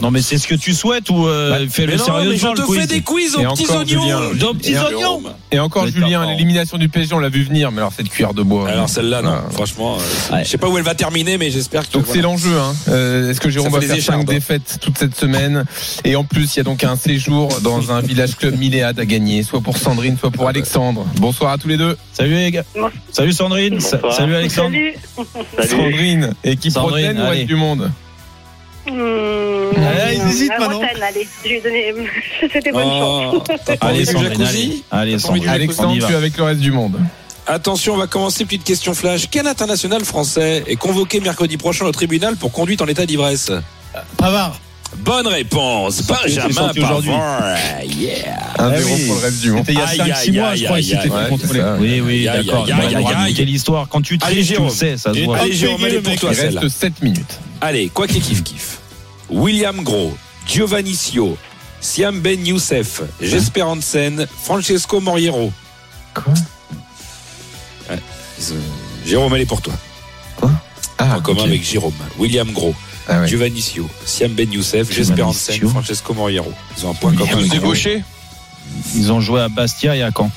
Non, 0.00 0.12
mais 0.12 0.22
c'est 0.22 0.38
ce 0.38 0.46
que 0.46 0.54
tu 0.54 0.72
souhaites 0.72 1.10
ou 1.10 1.26
euh, 1.26 1.66
fais 1.68 1.84
Mais 1.86 1.94
le 1.94 1.98
non, 1.98 2.04
mais 2.24 2.36
je 2.36 2.46
te 2.46 2.62
quiz 2.62 2.80
fais 2.80 2.86
des 2.86 3.00
quiz 3.00 3.34
aux 3.34 3.40
Et 3.40 3.44
petits 3.44 3.66
oignons. 3.68 3.84
Julien. 3.86 4.20
Aux 4.48 4.54
petits 4.54 4.72
Et 4.72 4.78
oignons 4.78 5.22
Et 5.50 5.58
encore, 5.58 5.84
Mais 5.86 5.90
Julien, 5.90 6.24
l'élimination 6.30 6.78
du 6.78 6.88
PSG, 6.88 7.14
on 7.14 7.18
l'a 7.18 7.28
vu 7.28 7.42
venir, 7.42 7.72
mais 7.72 7.78
alors 7.78 7.92
cette 7.92 8.08
cuillère 8.08 8.34
de 8.34 8.44
bois. 8.44 8.68
Alors 8.68 8.88
celle-là, 8.88 9.22
non. 9.22 9.32
Ah. 9.34 9.50
Franchement, 9.50 9.96
euh, 9.96 10.34
Ouais. 10.36 10.44
je 10.44 10.50
sais 10.50 10.58
pas 10.58 10.68
où 10.68 10.78
elle 10.78 10.84
va 10.84 10.94
terminer, 10.94 11.36
mais 11.36 11.50
j'espère 11.50 11.88
que. 11.88 11.94
Donc 11.94 12.04
c'est 12.06 12.22
l'enjeu. 12.22 12.56
Hein. 12.56 12.72
Euh, 12.88 13.30
Est-ce 13.30 13.40
que 13.40 13.50
Jérôme 13.50 13.72
va 13.72 13.80
faire 13.80 13.96
des 13.96 14.00
5 14.00 14.12
écharpes. 14.14 14.28
défaites 14.28 14.78
toute 14.80 14.96
cette 14.96 15.16
semaine? 15.16 15.64
Et 16.04 16.14
en 16.14 16.22
plus, 16.22 16.54
il 16.54 16.58
y 16.58 16.60
a 16.60 16.64
donc 16.64 16.84
un 16.84 16.96
séjour 16.96 17.48
dans 17.62 17.90
un 17.90 18.00
village 18.00 18.36
club 18.36 18.56
Milléade 18.56 19.00
à 19.00 19.06
gagner, 19.06 19.42
soit 19.42 19.60
pour 19.60 19.76
Sandrine, 19.76 20.16
soit 20.16 20.30
pour 20.30 20.46
Alexandre. 20.46 21.04
Bonsoir 21.16 21.50
à 21.52 21.58
tous 21.58 21.66
les 21.68 21.78
deux. 21.78 21.96
Salut 22.12 22.34
les 22.34 22.50
gars. 22.52 22.64
Salut 23.10 23.32
Sandrine. 23.32 23.55
Sa- 23.80 23.98
Salut 24.12 24.34
Alexandre. 24.36 24.76
Sandrine, 25.68 26.32
équipe 26.44 26.72
Sandrine, 26.72 27.06
Rotten 27.06 27.18
ou 27.18 27.24
allez. 27.26 27.36
reste 27.38 27.46
du 27.46 27.56
monde 27.56 27.90
Mmh, 28.88 28.92
Allez, 28.92 30.14
ils 30.16 30.28
hésitent 30.28 30.48
la 30.50 30.58
maintenant. 30.60 30.80
Allez, 31.02 31.26
je 31.42 31.48
lui 31.48 31.56
ai 31.56 31.60
donné. 31.60 31.94
C'était 32.52 32.70
bonne 32.70 32.86
Oh, 32.86 33.42
chance. 33.48 33.58
Allez 33.80 34.04
Sandrine, 34.04 34.28
jacuzzi 34.38 34.44
allez. 34.46 34.82
Allez 34.92 35.18
Sandrine. 35.18 35.48
Alexandre, 35.48 36.06
tu 36.06 36.12
es 36.12 36.16
avec 36.16 36.36
le 36.36 36.44
reste 36.44 36.60
du 36.60 36.70
monde. 36.70 37.00
Attention, 37.48 37.94
on 37.94 37.96
va 37.96 38.06
commencer. 38.06 38.44
Petite 38.44 38.62
question 38.64 38.94
flash. 38.94 39.26
Quel 39.30 39.46
international 39.48 40.04
français 40.04 40.62
est 40.68 40.76
convoqué 40.76 41.18
mercredi 41.20 41.56
prochain 41.56 41.84
au 41.84 41.92
tribunal 41.92 42.36
pour 42.36 42.52
conduite 42.52 42.80
en 42.80 42.86
état 42.86 43.06
d'ivresse? 43.06 43.50
Pavard. 44.18 44.58
Bonne 44.98 45.26
réponse. 45.26 46.02
Benjamin. 46.02 46.72
Pavard. 46.74 47.02
Yeah. 47.84 48.54
1-0 48.58 48.74
Eh 48.78 48.84
oui. 48.84 49.06
pour 49.06 49.14
le 49.16 49.20
reste 49.20 49.40
du 49.40 49.50
monde. 49.50 49.64
C'était 49.66 49.72
il 49.72 49.78
y 49.78 49.82
a 49.82 49.86
Aïe, 49.86 49.98
5-6 49.98 50.02
aïe, 50.12 50.30
mois, 50.38 50.48
aïe, 50.48 50.58
je 50.58 50.64
crois, 50.64 50.76
aïe, 50.76 50.82
il 50.82 50.88
s'était 50.88 51.02
fait 51.02 51.28
contrôler. 51.28 51.64
Oui, 51.78 52.00
oui, 52.00 52.24
d'accord. 52.24 52.66
Quelle 53.36 53.50
histoire. 53.50 53.88
Quand 53.88 54.02
tu 54.02 54.18
Allez, 54.22 54.36
triches, 54.44 54.56
tu 54.56 54.62
le 54.62 54.68
sais, 54.70 54.96
ça 54.96 55.12
se 55.12 55.18
voit. 55.20 55.38
Allez, 55.38 55.52
Jérôme, 55.52 55.80
elle 55.86 55.94
est 55.96 56.00
pour 56.00 56.16
toi, 56.16 56.30
Il 56.32 56.40
reste 56.40 56.68
7 56.68 57.02
minutes. 57.02 57.38
Allez, 57.60 57.88
quoi 57.88 58.06
qu'il 58.06 58.22
kiffe 58.22 58.42
kiffe. 58.42 58.78
William 59.28 59.82
Gros, 59.82 60.16
Giovanni 60.46 60.94
Sio, 60.94 61.36
Siam 61.80 62.20
Ben 62.20 62.44
Youssef, 62.46 63.02
Jesper 63.20 63.62
Hansen, 63.62 64.26
Francesco 64.44 65.00
Moriero. 65.00 65.52
Quoi? 66.14 66.32
Euh, 67.90 67.96
Jérôme, 69.04 69.34
elle 69.34 69.42
est 69.42 69.46
pour 69.46 69.60
toi. 69.62 69.74
Ah, 70.98 71.16
en 71.16 71.20
commun 71.20 71.42
avec 71.44 71.62
Jérôme. 71.62 71.92
William 72.18 72.50
Gros, 72.52 72.74
Ah 73.08 73.20
ouais. 73.20 73.28
Giovanni 73.28 73.60
Sio, 73.60 73.88
Siam 74.04 74.32
Ben 74.32 74.50
Youssef, 74.50 74.90
Jesper 74.92 75.22
Hansen, 75.22 75.54
Sio. 75.54 75.68
Francesco 75.68 76.12
Moriero. 76.14 76.52
Ils 76.78 76.86
ont 76.86 76.90
un 76.90 76.94
point 76.94 77.12
commun. 77.14 77.36
Des 77.42 77.48
Jérôme. 77.48 77.68
gauchers 77.68 78.02
Ils 78.96 79.12
ont 79.12 79.20
joué 79.20 79.40
à 79.42 79.48
Bastia 79.48 79.94
et 79.96 80.02
à 80.02 80.10
Caen. 80.16 80.30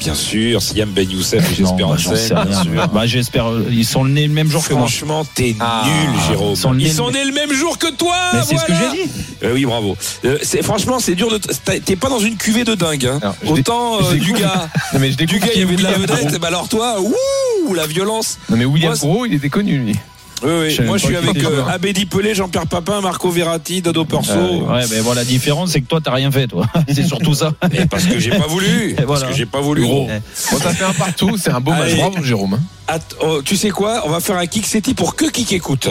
Bien 0.00 0.14
sûr, 0.14 0.60
Siam 0.60 0.90
Ben 0.90 1.08
Youssef 1.10 1.50
et 1.52 1.54
Jesper 1.54 1.82
bah, 1.84 1.86
Hansen. 1.86 2.36
rien. 2.38 2.86
Bah, 2.92 3.06
j'espère. 3.06 3.46
euh, 3.48 3.66
Ils 3.70 3.84
sont 3.86 4.04
nés 4.04 4.26
le 4.26 4.32
même 4.32 4.48
jour 4.50 4.66
que 4.66 4.72
moi. 4.74 4.82
Franchement, 4.82 5.24
t'es 5.34 5.56
Ah, 5.60 5.84
nul, 5.86 6.20
Jérôme. 6.28 6.50
ils 6.52 6.56
sont 6.56 6.74
nés 6.74 6.84
Ils 6.84 6.88
le- 6.88 6.94
sont 6.94 7.10
nés 7.10 7.24
le 7.24 7.32
même 7.32 7.52
jour 7.52 7.78
que 7.78 7.90
toi. 7.92 8.16
Mais 8.34 8.40
c'est 8.46 8.56
ce 8.58 8.64
que 8.64 8.72
j'ai 8.74 9.04
dit. 9.04 9.10
Euh, 9.44 9.54
oui, 9.54 9.64
bravo. 9.64 9.96
Euh, 10.24 10.38
c'est 10.42 10.62
franchement, 10.62 10.98
c'est 11.00 11.14
dur 11.14 11.30
de. 11.30 11.38
T'es 11.38 11.96
pas 11.96 12.08
dans 12.08 12.18
une 12.20 12.36
cuvée 12.36 12.64
de 12.64 12.74
dingue. 12.74 13.06
Hein. 13.06 13.18
Alors, 13.22 13.36
Autant 13.52 14.02
euh, 14.02 14.14
du 14.14 14.32
gars, 14.32 14.68
Non, 14.92 14.98
mais 15.00 15.12
je 15.12 15.16
du 15.16 15.38
gars, 15.38 15.46
il 15.54 15.60
y 15.60 15.64
avait 15.64 15.76
de 15.76 15.82
la 15.82 15.92
vedette. 15.92 16.38
Bah 16.40 16.48
alors 16.48 16.68
toi, 16.68 17.00
ouh, 17.00 17.74
la 17.74 17.86
violence. 17.86 18.38
Non, 18.50 18.56
mais 18.56 18.64
William 18.64 18.94
Gros, 18.94 19.26
il 19.26 19.34
était 19.34 19.48
connu, 19.50 19.78
lui. 19.78 19.94
Oui, 20.42 20.50
oui. 20.60 20.70
Je 20.70 20.82
Moi, 20.82 20.98
je 20.98 21.06
suis 21.06 21.16
avec 21.16 21.42
euh. 21.42 21.64
Abedi 21.66 22.06
Pelé, 22.06 22.34
Jean-Pierre 22.34 22.66
Papin, 22.66 23.00
Marco 23.00 23.30
Verratti, 23.30 23.82
Dodo 23.82 24.04
Perso. 24.04 24.32
Ouais, 24.32 24.84
mais 24.90 25.00
bon, 25.02 25.12
la 25.12 25.24
différence, 25.24 25.72
c'est 25.72 25.80
que 25.80 25.86
toi, 25.86 26.00
t'as 26.02 26.12
rien 26.12 26.30
fait, 26.30 26.46
toi. 26.46 26.66
C'est 26.88 27.04
surtout 27.04 27.34
ça. 27.34 27.52
Mais 27.72 27.86
parce 27.86 28.04
que 28.04 28.18
j'ai 28.18 28.30
pas 28.30 28.46
voulu. 28.46 28.92
Et 28.92 28.94
Parce 28.94 29.24
que 29.24 29.32
j'ai 29.32 29.46
pas 29.46 29.60
voulu. 29.60 29.82
Gros. 29.82 30.08
Eh. 30.10 30.20
Bon, 30.52 30.58
ça 30.58 30.70
fait 30.70 30.84
un 30.84 30.92
partout, 30.92 31.36
c'est 31.36 31.50
un 31.50 31.60
beau 31.60 31.72
match. 31.72 31.96
Bravo, 31.96 32.22
Jérôme. 32.22 32.60
Att- 32.86 33.16
oh, 33.20 33.42
tu 33.44 33.56
sais 33.56 33.70
quoi? 33.70 34.02
On 34.06 34.10
va 34.10 34.20
faire 34.20 34.36
un 34.36 34.46
kick 34.46 34.66
seti 34.66 34.94
pour 34.94 35.16
que 35.16 35.26
qui 35.26 35.54
écoute. 35.54 35.88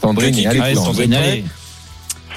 Sandrine 0.00 0.38
et 0.38 0.46
Allez. 0.46 0.74
Sandrine, 0.74 1.14
allez. 1.14 1.44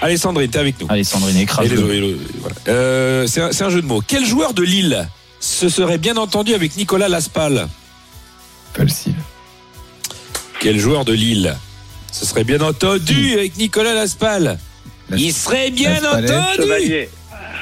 Allez, 0.01 0.17
Sandrine, 0.17 0.49
t'es 0.49 0.59
avec 0.59 0.81
nous. 0.81 0.87
Allez, 0.89 1.03
Sandrine, 1.03 1.37
écrase. 1.37 1.71
Et 1.71 1.75
voilà. 1.75 2.55
Euh, 2.67 3.27
c'est 3.27 3.63
un, 3.63 3.69
jeu 3.69 3.81
de 3.81 3.87
mots. 3.87 4.01
Quel 4.05 4.25
joueur 4.25 4.53
de 4.53 4.63
Lille 4.63 5.07
se 5.39 5.69
serait 5.69 5.99
bien 5.99 6.17
entendu 6.17 6.55
avec 6.55 6.75
Nicolas 6.75 7.07
Laspal? 7.07 7.67
Facile. 8.73 9.13
Quel 10.61 10.79
joueur 10.79 11.05
de 11.05 11.13
Lille 11.13 11.55
Ce 12.11 12.23
serait 12.25 12.43
bien 12.43 12.61
entendu 12.61 13.33
avec 13.33 13.57
Nicolas 13.57 13.93
Laspal. 13.95 14.59
Il 15.17 15.33
serait 15.33 15.71
bien 15.71 15.97
entendu. 15.97 17.07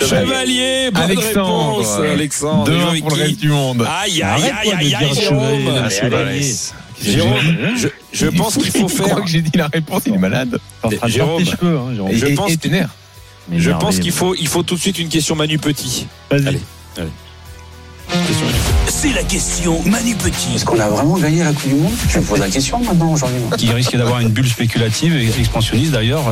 Chevalier, 0.02 0.92
bonne 0.92 1.04
Alexandre. 1.04 1.78
réponse, 1.80 2.00
Alexandre. 2.00 2.64
Deux 2.66 3.00
pour 3.00 3.10
le 3.12 3.16
reste 3.16 3.40
du 3.40 3.50
monde. 3.50 3.86
Aïe, 4.04 4.22
aïe, 4.22 4.44
aïe, 4.44 4.74
aïe, 4.78 4.96
aïe, 4.96 5.14
Jérôme. 5.16 5.90
chevalier, 5.90 5.90
chevalier. 5.90 6.56
Jérôme, 7.02 7.76
je, 7.78 7.88
je 8.12 8.26
pense 8.28 8.58
qu'il 8.58 8.72
faut 8.72 8.88
il 8.90 8.94
croit 8.96 9.08
faire. 9.08 9.22
que 9.24 9.30
j'ai 9.30 9.42
dit 9.42 9.52
la 9.58 9.68
réponse, 9.68 10.04
il 10.06 10.14
est 10.16 10.18
malade. 10.18 10.60
Jérôme. 11.08 11.42
hein, 11.62 11.94
Jérôme. 11.96 12.12
Je 12.14 12.26
pense. 12.36 12.52
Mais 13.50 13.60
Je 13.60 13.72
pense 13.72 14.00
qu'il 14.00 14.12
faut, 14.12 14.36
il 14.36 14.48
faut 14.48 14.64
tout 14.64 14.76
de 14.76 14.80
suite 14.82 15.00
une 15.00 15.10
question 15.10 15.36
Manu 15.36 15.58
Petit. 15.58 16.06
Vas-y. 16.30 16.48
Allez, 16.48 16.60
allez. 16.98 17.10
Question 18.28 18.46
Manu. 18.46 18.59
C'est 19.02 19.14
la 19.14 19.24
question 19.24 19.82
Manu 19.86 20.14
Petit. 20.14 20.56
Est-ce 20.56 20.66
qu'on 20.66 20.78
a 20.78 20.90
vraiment 20.90 21.18
gagné 21.18 21.42
la 21.42 21.54
Coupe 21.54 21.70
du 21.70 21.76
Monde? 21.76 21.94
Je 22.10 22.20
me 22.20 22.24
pose 22.26 22.38
la 22.38 22.50
question 22.50 22.84
maintenant 22.84 23.14
aujourd'hui. 23.14 23.40
Qui 23.58 23.72
risque 23.72 23.96
d'avoir 23.96 24.20
une 24.20 24.28
bulle 24.28 24.50
spéculative 24.50 25.16
et 25.16 25.28
expansionniste 25.40 25.94
d'ailleurs. 25.94 26.26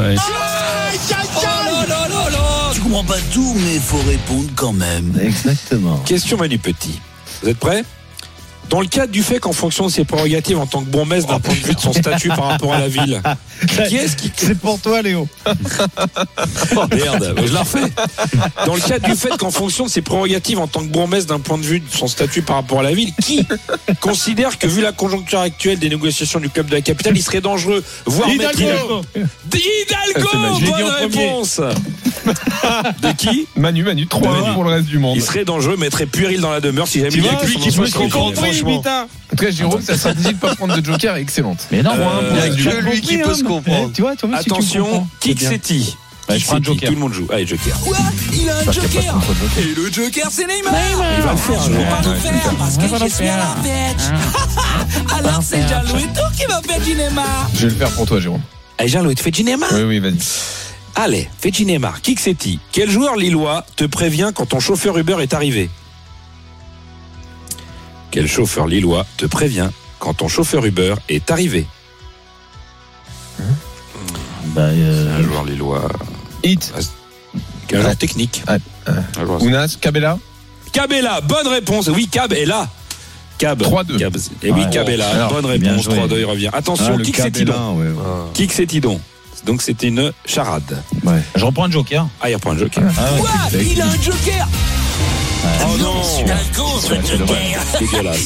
Tu 2.74 2.82
comprends 2.82 3.06
pas 3.06 3.20
tout, 3.32 3.56
mais 3.64 3.80
faut 3.80 4.02
répondre 4.06 4.50
quand 4.58 4.74
même. 4.74 5.18
Exactement. 5.18 5.96
Question 6.00 6.36
Manu 6.36 6.60
Petit. 6.60 7.00
Vous 7.42 7.48
êtes 7.48 7.58
prêts? 7.58 7.86
Dans 8.70 8.82
le 8.82 8.88
cadre 8.88 9.12
du 9.12 9.24
fait 9.24 9.40
qu'en 9.40 9.54
fonction 9.54 9.86
de 9.86 9.92
ses 9.92 10.04
prérogatives 10.04 10.58
en 10.58 10.68
tant 10.68 10.82
que 10.82 10.90
bourgmestre 10.90 11.30
d'un 11.30 11.40
point 11.40 11.56
de 11.56 11.60
vue 11.60 11.76
de 11.76 11.80
son 11.80 11.94
statut 11.94 12.30
par 12.30 12.46
rapport 12.46 12.74
à 12.74 12.80
la 12.80 12.88
ville, 12.88 13.22
qui 13.88 13.96
est-ce 13.96 14.16
qui 14.16 14.32
C'est 14.36 14.58
pour 14.58 14.80
toi, 14.80 15.02
Léo. 15.02 15.28
Oh, 16.76 16.86
merde, 16.92 17.36
je 17.46 17.54
la 17.54 17.62
refais. 17.62 17.80
Dans 18.66 18.76
le 18.76 18.82
cadre 18.82 19.08
du 19.08 19.16
fait 19.16 19.36
qu'en 19.38 19.52
fonction 19.52 19.86
de 19.86 19.90
ses 19.90 20.02
prérogatives 20.02 20.60
en 20.60 20.68
tant 20.68 20.82
que 20.82 20.88
bourgmestre 20.88 21.30
d'un 21.34 21.40
point 21.40 21.58
de 21.58 21.64
vue 21.64 21.80
de 21.80 21.90
son 21.90 22.08
statut 22.08 22.42
par 22.42 22.58
rapport 22.58 22.82
à 22.82 22.84
la 22.84 22.94
ville, 22.94 23.14
qui 23.22 23.48
considère 24.02 24.58
que 24.58 24.68
vu 24.68 24.82
la 24.82 24.92
conjoncture 24.92 25.40
actuelle 25.40 25.80
des 25.80 25.90
négociations 25.90 26.40
du 26.40 26.50
club 26.50 26.68
de 26.68 26.76
la 26.76 26.82
capitale, 26.82 27.16
il 27.16 27.24
serait 27.24 27.42
dangereux, 27.42 27.84
voire 28.06 28.28
mettre 28.30 28.60
Hidalgo. 28.60 29.02
Hidalgo, 29.16 30.60
dit 30.60 30.72
bonne 30.72 30.90
réponse. 30.92 31.62
De 33.02 33.12
qui 33.14 33.48
Manu, 33.56 33.84
Manu, 33.84 34.08
3 34.08 34.32
Manu. 34.32 34.54
pour 34.54 34.64
le 34.64 34.72
reste 34.72 34.86
du 34.86 35.00
monde. 35.00 35.16
Il 35.16 35.22
serait 35.22 35.46
dangereux, 35.46 35.78
mettrait 35.78 36.06
puéril 36.06 36.42
dans 36.42 36.52
la 36.52 36.60
demeure 36.60 36.88
si 36.88 37.00
jamais 37.00 37.16
il 37.16 37.24
y 37.24 37.28
a 37.28 37.36
qui 37.36 37.72
se 37.72 38.57
franchement. 38.60 39.06
En 39.34 39.36
tout 39.36 39.44
cas, 39.46 39.52
Jérôme, 39.52 39.82
sa 39.82 39.98
stratégie 39.98 40.34
de 40.34 40.40
pas 40.40 40.56
prendre 40.56 40.76
de 40.80 40.86
joker 40.86 41.16
est 41.16 41.22
excellente. 41.22 41.68
Mais 41.72 41.82
non, 41.84 41.92
Euh, 41.94 42.32
il 42.58 42.68
a 42.68 42.72
pour- 42.72 42.80
que 42.82 42.86
lui 42.86 43.02
qui 43.02 43.18
peut 43.18 43.30
hein. 43.30 43.34
se 43.36 43.44
comprendre. 43.44 43.92
Tu 43.94 44.02
vois, 44.02 44.16
toi 44.16 44.30
aussi, 44.30 44.44
tu 44.44 44.50
me 44.52 44.56
Attention. 44.56 45.08
Kiksetti. 45.20 45.98
Bah, 46.28 46.38
je 46.38 46.44
prends 46.46 46.58
un 46.58 46.62
joker. 46.64 46.90
Tout 46.90 46.96
le 46.96 47.00
monde 47.00 47.14
joue. 47.14 47.28
Allez, 47.32 47.48
joker. 47.48 47.80
Quoi 47.80 47.98
Il 48.34 48.50
a 48.50 48.58
un 48.58 48.72
joker. 48.72 49.16
Et 49.60 49.64
le 49.76 49.92
joker, 49.92 50.28
c'est 50.30 50.46
Neymar 50.46 50.74
Il 51.18 51.24
va 51.24 51.32
le 51.32 51.38
faire, 51.38 51.62
Je 51.64 51.70
ouais. 51.72 51.78
peux 51.78 51.84
pas 51.84 52.14
le 52.14 52.20
faire 52.40 52.56
parce 52.58 52.78
que 52.78 53.06
je 53.06 53.14
suis 53.16 53.28
à 53.30 53.38
la 53.38 53.56
fête. 53.64 54.12
Alors 55.20 55.42
c'est 55.42 55.62
Jean-Louis 55.68 56.08
Tour 56.14 56.30
qui 56.38 56.46
va 56.46 56.62
faire 56.62 56.82
du 56.82 56.96
Neymar. 56.96 57.50
Je 57.54 57.68
vais 57.68 57.74
le 57.74 57.80
faire 57.80 57.92
pour 57.92 58.06
toi, 58.06 58.20
Jérôme. 58.20 58.42
Allez, 58.78 58.90
Jean-Louis, 58.90 59.16
tu 59.16 59.24
fais 59.24 59.32
du 59.32 59.44
Neymar 59.44 59.70
Oui, 59.74 59.84
oui, 59.84 60.00
vas-y. 60.00 60.18
Allez, 60.96 61.30
fais 61.40 61.52
du 61.52 61.64
Neymar. 61.66 62.02
Qui 62.02 62.16
que 62.16 62.22
c'est-il 62.22 62.60
Quel 62.72 62.90
joueur 62.90 63.16
lillois 63.16 63.66
te 63.76 63.86
prévient 63.86 64.32
quand 64.36 64.48
ton 64.48 64.60
chauffeur 64.60 64.98
Uber 64.98 65.18
est 65.22 65.34
arrivé? 65.34 65.70
Quel 68.12 68.28
chauffeur 68.28 68.68
lillois 68.68 69.06
te 69.18 69.26
prévient 69.26 69.70
quand 70.00 70.16
ton 70.16 70.28
chauffeur 70.28 70.66
Uber 70.66 70.96
est 71.10 71.30
arrivé 71.32 71.66
Bah, 74.48 74.62
euh, 74.62 75.20
Un 75.20 75.24
joueur 75.24 75.44
lillois. 75.46 75.88
Hit. 76.44 76.74
Un 77.74 77.82
joueur 77.82 77.96
technique. 77.98 78.44
Ah, 78.48 78.58
Un 79.18 79.26
joueur- 79.26 79.42
Ounas, 79.42 79.78
Cabella. 79.80 80.18
Cab 80.72 80.92
est 80.92 81.02
là, 81.02 81.22
bonne 81.22 81.48
réponse. 81.48 81.88
Oui, 81.88 82.08
Cab 82.08 82.34
est 82.34 82.46
là. 82.46 82.68
Cab. 83.38 83.62
3-2. 83.62 83.98
Cab. 83.98 84.16
Et 84.44 84.52
oui, 84.52 84.62
Ouais. 84.64 84.70
Cab 84.72 84.90
est 84.90 84.98
là. 84.98 85.10
Alors, 85.10 85.34
bonne 85.34 85.46
réponse. 85.46 85.84
joué. 85.84 85.96
3-2, 85.96 86.20
il 86.20 86.26
revient. 86.26 86.50
Attention, 86.54 86.96
Ah, 86.96 86.98
que 86.98 87.06
c'est 87.06 87.12
Cabella, 87.12 87.32
Tidon 87.54 87.78
ouais, 87.78 87.86
ouais. 87.88 87.94
Qui 88.34 88.48
que 88.48 88.54
c'est 88.54 88.66
Tidon 88.66 89.00
Donc 89.46 89.62
c'est 89.62 89.84
une 89.84 90.12
charade. 90.26 90.82
je 91.36 91.46
reprends 91.46 91.66
un 91.66 91.72
joker. 91.72 92.08
Ah, 92.22 92.30
il 92.30 92.36
reprend 92.36 92.52
un 92.52 92.58
joker. 92.58 92.84
Ah, 92.98 93.14
ouais. 93.14 93.20
Quoi 93.20 93.30
Il 93.62 93.82
a 93.82 93.86
un 93.88 94.02
joker 94.02 94.48
Oh 95.66 95.78
non 95.78 96.04
C'est 96.04 96.26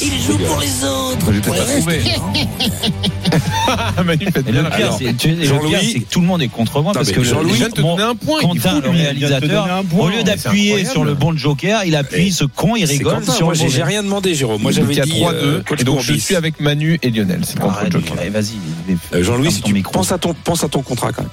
Il 0.05 0.22
joue 0.22 0.38
pour 0.38 0.59
les 0.59 0.84
autres. 0.84 1.34
J'ai 1.34 1.41
peut-être 1.41 1.57
pas 1.57 1.66
trouvé. 1.66 2.01
Manu, 4.05 4.26
faites 4.32 4.45
bien 4.45 4.64
le 4.64 4.70
pire, 4.70 4.93
c'est 4.93 5.14
que 5.14 6.09
tout 6.09 6.22
le 6.22 6.28
monde 6.28 6.41
est 6.41 6.47
contre 6.47 6.82
moi 6.82 6.91
parce 6.93 7.12
que 7.12 7.24
Jean-Louis 7.24 7.59
te 7.59 7.82
donnait 7.82 8.03
un 8.03 8.16
point. 8.16 8.41
Quentin, 8.41 8.82
le 8.82 8.89
réalisateur, 8.89 9.84
au 9.97 10.09
lieu 10.09 10.24
d'appuyer 10.24 10.86
sur 10.86 11.03
le 11.03 11.14
bon 11.14 11.36
Joker, 11.36 11.84
il 11.86 11.95
appuie 11.95 12.32
ce 12.32 12.45
con, 12.45 12.76
il 12.76 12.86
rigole 12.86 13.24
sur 13.26 13.45
Moi, 13.45 13.53
j'ai 13.53 13.84
rien 13.84 14.03
demandé, 14.03 14.36
Jérôme. 14.36 14.62
Moi, 14.62 14.72
j'avais 14.72 14.93
dit 14.93 15.01
3-2. 15.22 15.34
Euh, 15.34 15.62
et 15.78 15.84
donc, 15.84 16.01
je 16.01 16.14
suis 16.14 16.36
avec 16.36 16.59
Manu 16.59 16.99
et 17.01 17.09
Lionel. 17.09 17.41
C'est 17.43 17.59
contre 17.59 17.89
Joker. 17.89 18.16
Vas-y. 18.32 18.55
Euh, 19.14 19.24
Jean-Louis, 19.24 19.51
si 19.51 19.62
tu 19.62 19.74
penses 19.82 20.12
à 20.12 20.18
ton 20.18 20.82
contrat 20.82 21.12
quand 21.12 21.24
même. 21.24 21.32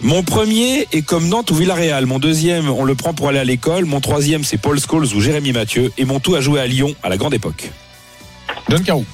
Mon 0.00 0.22
premier 0.22 0.86
est 0.92 1.02
comme 1.02 1.28
Nantes 1.28 1.50
ou 1.50 1.54
Villarreal. 1.54 2.06
Mon 2.06 2.18
deuxième, 2.18 2.68
on 2.70 2.84
le 2.84 2.94
prend 2.94 3.14
pour 3.14 3.28
aller 3.28 3.38
à 3.40 3.44
l'école. 3.44 3.84
Mon 3.84 4.00
troisième, 4.00 4.44
c'est 4.44 4.58
Paul 4.58 4.78
Scholes 4.80 5.06
ou 5.14 5.20
Jérémy 5.20 5.52
Mathieu. 5.52 5.92
Et 5.98 6.04
mon 6.04 6.20
tout 6.20 6.34
a 6.36 6.40
joué 6.40 6.60
à 6.60 6.66
Lyon 6.66 6.94
à 7.02 7.08
la 7.08 7.16
grande 7.16 7.34
époque. 7.34 7.70
John 8.68 8.82
Carou. 8.82 9.04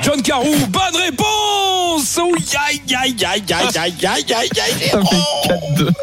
John 0.00 0.22
Carou, 0.22 0.54
bonne 0.68 0.96
réponse 1.02 2.20
oh, 2.22 2.32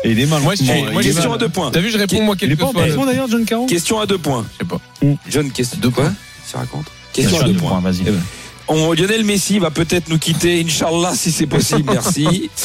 il 0.03 0.19
est 0.19 0.25
mal. 0.25 0.41
Moi, 0.41 0.55
je 0.55 0.63
suis- 0.63 0.67
moi, 0.67 0.91
je 0.95 1.01
suis- 1.01 1.13
question 1.13 1.31
à 1.31 1.38
deux 1.38 1.47
points. 1.47 1.71
T'as 1.71 1.79
vu, 1.79 1.89
je 1.91 1.97
réponds 1.97 2.21
moi 2.21 2.36
Il 2.41 2.51
est 2.51 2.55
pas 2.57 2.71
d'ailleurs, 2.73 3.27
John 3.29 3.45
Caron 3.45 3.65
Question 3.67 3.99
à 3.99 4.05
deux 4.05 4.17
points. 4.17 4.45
Je 4.53 4.57
sais 4.65 4.69
pas. 4.69 4.81
John, 5.29 5.49
question 5.49 5.79
de 5.79 5.88
quoi 5.88 6.11
Tu 6.49 6.57
racontes 6.57 6.88
Question 7.13 7.39
à 7.39 7.43
deux 7.43 7.53
points. 7.53 7.79
Vas-y. 7.79 8.03
On- 8.68 8.93
Lionel 8.93 9.24
Messi 9.24 9.59
va 9.59 9.70
peut-être 9.72 10.09
nous 10.09 10.18
quitter, 10.18 10.59
Inch'Allah, 10.66 11.13
si 11.16 11.32
c'est 11.32 11.47
possible, 11.47 11.84
merci. 11.91 12.49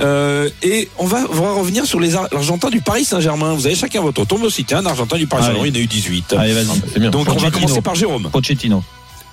Euh, 0.00 0.48
et 0.62 0.88
on 0.98 1.04
va, 1.06 1.18
on 1.30 1.34
va 1.34 1.52
revenir 1.52 1.84
sur 1.84 2.00
les 2.00 2.14
Ar- 2.16 2.26
Argentins 2.34 2.70
du 2.70 2.80
Paris 2.80 3.04
Saint-Germain. 3.04 3.52
Vous 3.52 3.66
avez 3.66 3.74
chacun 3.74 4.00
votre 4.00 4.24
tour. 4.24 4.38
Moi 4.38 4.46
aussi, 4.48 4.64
tiens, 4.64 4.78
un 4.78 4.86
Argentin 4.86 5.18
du 5.18 5.26
Paris. 5.26 5.42
Saint-Germain, 5.44 5.66
il 5.66 5.74
y 5.76 5.78
en 5.78 5.80
a 5.80 5.84
eu 5.84 5.86
18. 5.86 6.32
Allez, 6.38 6.54
vas-y. 6.54 6.66
C'est 6.94 6.98
bien. 6.98 7.10
Donc 7.10 7.28
on 7.28 7.36
va 7.36 7.50
commencer 7.50 7.82
par 7.82 7.94
Jérôme. 7.94 8.30
Pochettino. 8.32 8.82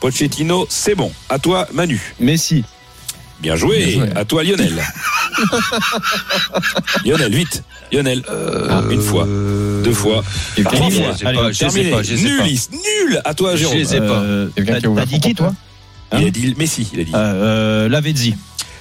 Pochettino, 0.02 0.68
c'est 0.70 0.96
bon. 0.96 1.14
À 1.30 1.40
toi, 1.40 1.66
Manu. 1.72 2.14
Messi. 2.20 2.66
Bien 3.40 3.56
joué. 3.56 3.78
Bien 3.86 3.90
joué. 4.06 4.10
À 4.16 4.26
toi, 4.26 4.44
Lionel. 4.44 4.84
Lionel, 7.06 7.34
vite. 7.34 7.64
Lionel, 7.92 8.22
euh, 8.30 8.90
une 8.92 9.02
fois, 9.02 9.26
deux 9.26 9.94
fois, 9.94 10.24
trois 10.62 10.72
Terminé. 10.72 11.04
fois. 11.04 11.16
Allez, 11.26 11.38
pas, 11.38 11.50
ai 11.78 11.92
pas. 11.92 12.02
Nul, 12.04 12.44
nul. 12.72 13.22
À 13.24 13.34
toi, 13.34 13.56
Jérôme. 13.56 13.78
Je 13.78 13.96
ai 13.96 14.00
pas. 14.00 14.04
Euh, 14.06 14.48
T'as 14.96 15.06
dit 15.06 15.20
qui, 15.20 15.34
toi? 15.36 15.54
Il 16.18 16.28
a 16.28 16.32
dit 16.32 16.56
Messi, 16.58 16.88
il 16.94 17.00
a 17.02 17.04
dit. 17.04 17.12
euh, 17.14 17.18
euh, 17.18 17.90
Lavezzi. 17.90 18.36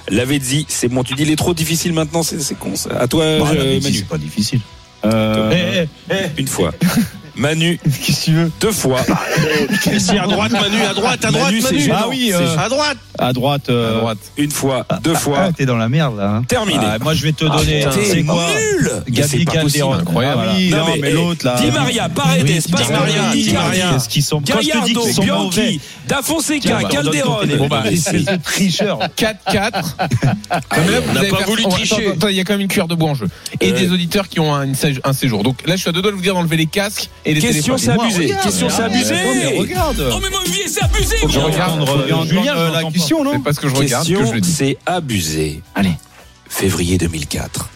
Lavezzi, 0.09 0.65
c'est 0.69 0.89
bon. 0.89 1.03
Tu 1.05 1.15
dis 1.15 1.23
il 1.25 1.31
est 1.31 1.37
trop 1.37 1.53
difficile 1.55 1.93
maintenant, 1.93 2.23
c'est 2.23 2.59
con. 2.59 2.75
ça. 2.77 2.91
À 2.99 3.07
toi, 3.07 3.25
Bah, 3.41 3.51
euh, 3.55 3.81
Manu. 3.81 3.95
c'est 3.95 4.09
pas 4.09 4.17
difficile. 4.19 4.61
Euh, 5.05 5.51
Eh, 5.53 5.87
eh, 6.11 6.15
eh. 6.15 6.41
Une 6.41 6.49
fois. 6.49 6.73
Manu, 7.39 7.79
Qu'est-ce 8.05 8.21
que 8.21 8.25
tu 8.25 8.33
veux 8.33 8.51
deux 8.61 8.73
fois. 8.73 9.01
Messi 9.87 10.19
à 10.19 10.27
droite, 10.27 10.53
Manu, 10.53 10.83
à 10.83 10.93
droite, 10.95 11.25
à 11.25 11.31
droite, 11.31 11.45
Manu, 11.53 11.61
c'est. 11.63 11.91
Ah 11.93 12.07
oui, 12.09 12.29
C'est 12.33 12.43
euh, 12.43 12.59
À 12.59 12.69
droite. 12.69 12.99
À 13.19 13.33
droite. 13.33 13.69
À 13.69 13.73
euh, 13.73 13.99
droite. 14.01 14.19
Une 14.37 14.51
fois, 14.51 14.87
deux 15.03 15.13
Ah, 15.15 15.19
fois. 15.19 15.53
t'es 15.57 15.67
dans 15.67 15.77
la 15.77 15.89
merde 15.89 16.17
là. 16.19 16.29
hein. 16.37 16.43
Terminé. 16.49 16.81
Ah, 16.83 16.99
moi 17.01 17.15
je 17.15 17.23
vais 17.23 17.33
te 17.33 17.45
donner. 17.45 17.85
c'est 18.05 18.23
quoi 18.25 18.47
nul 18.79 18.91
c'est 19.07 19.13
Gabi. 19.13 19.45
Calderon. 19.45 19.95
Incroyable. 19.95 20.43
Ah, 20.47 20.53
oui, 20.57 20.71
Non, 20.71 20.79
non, 20.79 20.85
mais, 20.87 20.99
mais, 21.01 21.09
eh, 21.11 21.13
l'autre 21.15 21.47
là. 21.47 21.57
Di 21.61 21.71
Maria, 21.71 22.09
Paredes, 22.09 22.43
Oui, 22.47 22.59
Di 22.61 22.93
Maria, 22.93 23.23
Di 23.33 23.53
Maria. 23.53 23.91
Qu'est-ce 23.93 24.09
qu'ils 24.09 24.23
sont 24.23 24.41
Quand 24.41 24.55
je 24.55 24.59
te 24.59 24.63
dis 24.63 24.69
Gallardo, 24.93 25.01
qu'ils 25.03 25.15
sont 25.15 25.23
mauvais. 25.25 25.63
Bianchi, 25.63 25.81
Da 26.09 26.23
Fonseca, 26.23 26.61
Tiens, 26.61 26.77
on 26.79 26.81
donne 26.81 26.91
ton 26.91 26.97
Calderon. 26.97 27.39
Bon, 27.59 27.67
bah, 27.69 27.83
de 27.91 28.43
tricheur. 28.43 28.99
4-4. 29.17 29.97
Ah, 30.51 30.61
Mais 30.85 30.93
là, 30.93 30.99
on 31.09 31.13
n'a 31.15 31.25
pas 31.25 31.45
voulu 31.47 31.63
tricher. 31.65 32.13
Il 32.29 32.35
y 32.37 32.41
a 32.41 32.45
quand 32.45 32.55
même 32.55 32.63
une 32.63 32.69
cuillère 32.69 32.89
de 32.89 32.95
bois 32.95 33.11
en 33.11 33.15
jeu. 33.15 33.27
Et 33.61 33.71
Euh, 33.73 33.73
des 33.79 33.91
auditeurs 33.93 34.29
qui 34.29 34.41
ont 34.41 34.55
un 34.55 35.13
séjour. 35.13 35.43
Donc 35.43 35.67
là, 35.67 35.77
je 35.77 35.81
suis 35.83 35.89
à 35.89 35.93
deux 35.93 36.01
doigts 36.03 36.11
de 36.11 36.17
vous 36.17 36.23
dire 36.23 36.35
d'enlever 36.35 36.57
les 36.57 36.67
casques 36.67 37.11
et 37.31 37.35
les 37.35 37.41
Question, 37.41 37.77
c'est 37.79 37.91
abusé. 37.91 38.25
regarde, 38.27 38.43
Question, 38.45 38.69
c'est 38.71 38.77
regarde. 38.85 38.95
abusé. 38.95 39.15
Oh, 39.25 39.33
mais 39.35 39.59
regarde. 39.59 40.11
Oh 40.13 40.19
mais 40.23 40.31
mon 40.31 40.43
vieux, 40.51 40.63
c'est 40.67 40.83
abusé 40.83 41.17
Faut 41.19 41.27
que 41.27 41.33
je 41.33 41.39
moi. 41.39 41.49
regarde. 41.51 42.27
Julien, 42.27 42.57
euh, 42.57 42.71
la 42.71 42.85
question, 42.91 43.23
non 43.25 43.33
C'est 43.35 43.43
parce 43.43 43.59
que 43.59 43.69
je 43.69 43.75
regarde 43.75 44.09
que 44.09 44.25
je 44.27 44.33
le 44.33 44.41
dis. 44.41 44.51
c'est 44.53 44.79
abusé. 44.87 45.63
Allez. 45.75 45.93
Février 46.49 46.99
2004. 46.99 47.69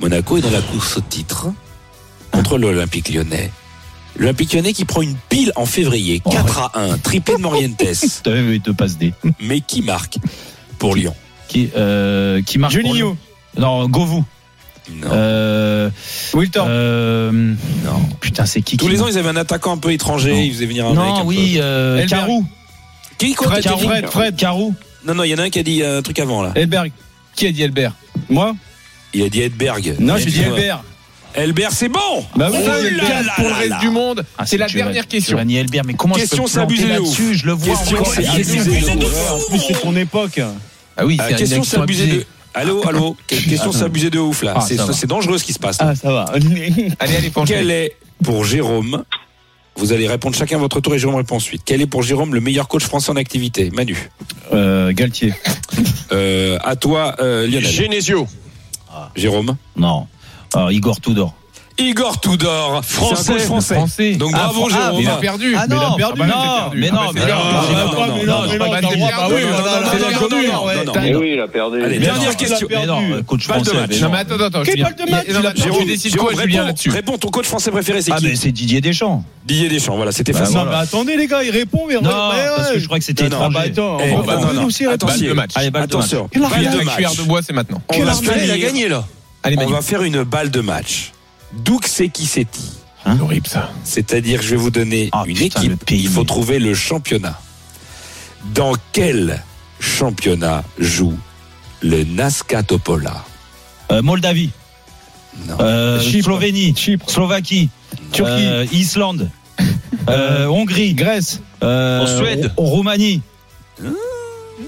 Monaco 0.00 0.36
est 0.36 0.40
dans 0.40 0.50
la 0.50 0.60
course 0.60 0.96
au 0.96 1.00
titre 1.00 1.48
contre 2.32 2.58
l'Olympique 2.58 3.08
lyonnais. 3.12 3.50
L'Olympique 4.16 4.52
lyonnais 4.52 4.72
qui 4.72 4.84
prend 4.84 5.02
une 5.02 5.16
pile 5.28 5.52
en 5.56 5.64
février, 5.66 6.20
4 6.20 6.58
à 6.58 6.72
1, 6.80 6.98
triplé 6.98 7.36
de 7.36 7.40
Morientes. 7.40 7.80
T'as 8.24 8.30
même 8.32 8.50
eu 8.52 8.58
deux 8.58 8.72
passes 8.74 8.98
D. 8.98 9.12
Mais 9.40 9.60
qui 9.60 9.82
marque 9.82 10.18
pour 10.78 10.94
Lyon 10.96 11.14
Qui, 11.48 11.70
euh, 11.76 12.42
qui 12.42 12.58
marque 12.58 12.72
Juninho. 12.72 13.16
Non, 13.56 13.88
Govou. 13.88 14.24
Non. 14.94 15.08
Euh, 15.12 15.90
Wilton. 16.34 16.64
euh, 16.68 17.30
non. 17.32 18.00
Putain, 18.20 18.46
c'est 18.46 18.62
qui 18.62 18.76
Tous 18.76 18.86
qui 18.86 18.92
les 18.92 19.02
ans, 19.02 19.06
ils 19.08 19.18
avaient 19.18 19.28
un 19.28 19.36
attaquant 19.36 19.74
un 19.74 19.78
peu 19.78 19.92
étranger, 19.92 20.32
Non. 20.32 20.40
ils 20.40 20.52
faisaient 20.52 20.66
venir 20.66 20.86
un 20.86 20.90
mec. 20.90 20.98
Non, 20.98 21.16
un 21.20 21.24
oui, 21.24 21.56
euh, 21.58 21.98
Elberg. 21.98 22.08
Carou. 22.20 22.44
Qui, 23.18 23.34
quoi, 23.34 23.48
Fred, 23.50 23.62
dit 23.62 23.84
Fred, 23.84 24.06
Fred. 24.06 24.36
Carou. 24.36 24.74
Non, 25.06 25.14
non, 25.14 25.24
il 25.24 25.28
y 25.30 25.34
en 25.34 25.38
a 25.38 25.42
un 25.42 25.50
qui 25.50 25.58
a 25.58 25.62
dit 25.62 25.82
un 25.84 26.02
truc 26.02 26.18
avant, 26.18 26.42
là. 26.42 26.52
Elberg. 26.54 26.92
Qui 27.36 27.46
a 27.46 27.52
dit 27.52 27.62
Elbert 27.62 27.92
Moi? 28.28 28.54
Il 29.14 29.22
a 29.22 29.28
dit 29.28 29.42
Edberg. 29.42 29.96
Non, 30.00 30.16
j'ai 30.16 30.26
dit. 30.26 30.40
Elberg. 30.40 30.80
Elbert, 31.34 31.70
c'est 31.72 31.88
bon 31.90 32.24
Bah 32.36 32.48
oui, 32.50 32.58
Oh 32.60 32.66
là 32.66 33.22
pour 33.36 33.44
le 33.48 33.54
reste 33.54 33.70
là. 33.70 33.78
du 33.80 33.90
monde. 33.90 34.24
Ah, 34.38 34.46
c'est 34.46 34.56
la 34.56 34.66
dernière 34.66 35.06
question. 35.06 35.38
Elbert, 35.38 35.84
mais 35.84 35.94
comment 35.94 36.14
Question, 36.14 36.44
de 36.46 36.88
là-dessus? 36.88 37.34
Je 37.36 37.46
le 37.46 37.52
vois 37.52 37.76
Question, 37.76 37.98
abusé 38.32 38.58
de 38.96 39.04
fou. 39.04 39.34
En 39.34 39.50
plus, 39.50 39.60
c'est 39.68 39.80
ton 39.80 39.94
époque. 39.94 40.40
Ah 40.96 41.06
oui, 41.06 41.16
Ah, 41.20 41.28
question, 41.28 41.46
c'est 41.62 41.76
action 41.76 41.82
abusé 41.82 42.02
abusée. 42.04 42.18
de. 42.18 42.26
Allô, 42.54 42.86
allô 42.88 43.16
Question, 43.26 43.70
abusé 43.82 44.10
de 44.10 44.18
ouf, 44.18 44.42
là. 44.42 44.54
Ah, 44.56 44.60
C'est 44.60 45.06
dangereux 45.06 45.38
ce 45.38 45.44
qui 45.44 45.52
se 45.52 45.58
passe. 45.58 45.80
là. 45.80 45.88
Ah, 45.90 45.94
ça 45.94 46.12
va. 46.12 46.24
Allez, 46.32 46.92
allez, 46.98 47.30
penchez. 47.30 47.54
Quel 47.54 47.70
est 47.70 47.96
pour 48.24 48.44
Jérôme 48.44 49.04
Vous 49.76 49.92
allez 49.92 50.08
répondre 50.08 50.34
chacun 50.36 50.56
à 50.56 50.60
votre 50.60 50.80
tour 50.80 50.94
et 50.94 50.98
Jérôme 50.98 51.16
répond 51.16 51.36
ensuite. 51.36 51.62
Quel 51.64 51.80
est 51.80 51.86
pour 51.86 52.02
Jérôme 52.02 52.34
le 52.34 52.40
meilleur 52.40 52.66
coach 52.68 52.84
français 52.84 53.10
en 53.10 53.16
activité? 53.16 53.70
Manu. 53.70 54.10
Euh, 54.52 54.92
Galtier. 54.92 55.34
Euh, 56.10 56.58
à 56.64 56.74
toi, 56.74 57.14
euh, 57.20 57.46
Lionel. 57.46 57.66
Genesio. 57.66 58.26
Jérôme. 59.14 59.56
Non. 59.76 60.06
Alors, 60.54 60.72
Igor 60.72 61.00
Tudor. 61.02 61.34
Igor 61.78 62.20
Tudor, 62.20 62.84
français. 62.84 63.38
français. 63.38 64.16
Donc 64.16 64.32
ah, 64.34 64.50
bravo 64.50 64.66
ah, 64.66 64.74
Jérôme. 64.74 64.96
Ah, 64.96 65.00
il 65.00 65.08
a 65.08 65.16
perdu. 65.16 65.54
Ah, 65.56 65.66
non. 65.68 65.76
Mais 65.76 65.86
il 65.96 66.02
a 66.02 66.10
perdu. 66.10 66.20
non, 66.20 66.70
mais 66.74 66.90
non, 66.90 66.90
mais 66.90 66.90
non, 66.90 67.12
mais 67.14 67.26
non, 68.26 68.42
mais 68.50 68.72
non, 71.12 71.20
oui, 71.20 71.30
il 71.34 71.40
a 71.40 71.46
perdu. 71.48 71.82
Allez, 71.82 71.98
dernière 71.98 72.36
question. 72.36 72.66
Non, 72.86 73.00
mais 74.10 74.18
attends, 74.18 74.40
attends. 74.40 74.62
Match 76.62 76.88
Réponds, 76.88 77.18
ton 77.18 77.28
coach 77.28 77.46
français 77.46 77.70
préféré, 77.70 78.02
c'est 78.02 78.12
ah, 78.12 78.18
qui 78.18 78.36
C'est 78.36 78.50
Didier 78.50 78.80
Deschamps. 78.80 79.24
Didier 79.44 79.68
Deschamps, 79.68 79.96
voilà, 79.96 80.12
c'était 80.12 80.32
bah, 80.32 80.40
facile. 80.40 80.56
Bah, 80.56 80.80
attendez, 80.80 81.16
les 81.16 81.26
gars, 81.26 81.42
il 81.44 81.50
répond, 81.50 81.86
Non, 82.02 82.10
parce 82.10 82.72
que 82.72 82.78
je 82.80 82.86
crois 82.86 82.98
que 82.98 83.04
c'était 83.04 83.26
étranger. 83.26 83.54
Bah, 83.54 83.60
attends, 83.66 83.98
balle 84.24 84.40
de 84.40 85.32
match. 85.32 85.52
Allez, 85.54 85.70
balle 85.70 85.86
de 85.86 85.96
match. 85.96 86.10
Balle 86.34 86.70
de 86.70 86.84
match. 86.84 87.16
de 87.16 87.22
bois, 87.22 87.40
c'est 87.42 87.52
maintenant. 87.52 87.80
Il 87.94 88.50
a 88.50 88.58
gagné, 88.58 88.88
là. 88.88 89.04
On 89.44 89.66
va 89.66 89.82
faire 89.82 90.02
une 90.02 90.24
balle 90.24 90.50
de 90.50 90.60
match. 90.60 91.12
D'où 91.52 91.78
que 91.78 91.88
c'est 91.88 92.08
qui 92.08 92.26
c'est 92.26 92.44
qui 92.44 92.70
C'est 93.04 93.20
horrible, 93.20 93.46
ça. 93.46 93.70
C'est-à-dire, 93.84 94.42
je 94.42 94.50
vais 94.50 94.56
vous 94.56 94.70
donner 94.70 95.08
Ah, 95.12 95.24
une 95.26 95.36
putain, 95.36 95.60
équipe. 95.62 95.84
pays, 95.84 96.02
Il 96.02 96.08
faut 96.08 96.20
mais- 96.20 96.26
trouver 96.26 96.58
le 96.58 96.74
championnat. 96.74 97.40
Dans 98.54 98.74
quel 98.92 99.42
championnat 99.80 100.62
joue 100.78 101.16
le 101.82 102.04
Nasca 102.04 102.62
Topola? 102.62 103.24
Euh, 103.90 104.02
Moldavie. 104.02 104.50
Non. 105.46 105.56
Euh, 105.60 106.00
Chypre. 106.00 106.24
Slovénie. 106.24 106.74
Chypre. 106.76 107.08
Slovaquie. 107.10 107.70
Turquie. 108.12 108.30
Euh, 108.46 108.66
Islande. 108.72 109.30
Euh, 110.08 110.46
Hongrie. 110.46 110.94
Grèce. 110.94 111.40
Euh, 111.62 112.00
En 112.00 112.06
Suède. 112.06 112.50
Rou- 112.56 112.76
Roumanie. 112.76 113.20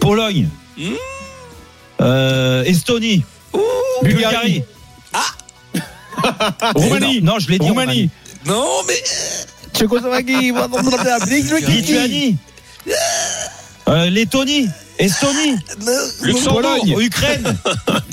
Pologne. 0.01 0.49
Hmm. 0.77 0.93
Euh, 2.03 2.63
Estonie. 2.65 3.25
Bulgarie. 4.03 4.65
Roumanie. 6.75 7.21
Non, 7.23 7.39
je 7.39 7.49
l'ai 7.51 7.59
dit. 7.59 7.69
Roumanie. 7.69 8.11
Non, 8.47 8.67
mais. 8.87 9.03
Tchécoslovaquie. 9.75 10.53
Lituanie. 11.69 12.37
Euh, 13.89 14.11
Lettonie. 14.11 14.69
Estonie. 14.99 15.57
Luxembourg. 16.23 16.61
Pologne. 16.63 16.97
Ukraine. 17.01 17.57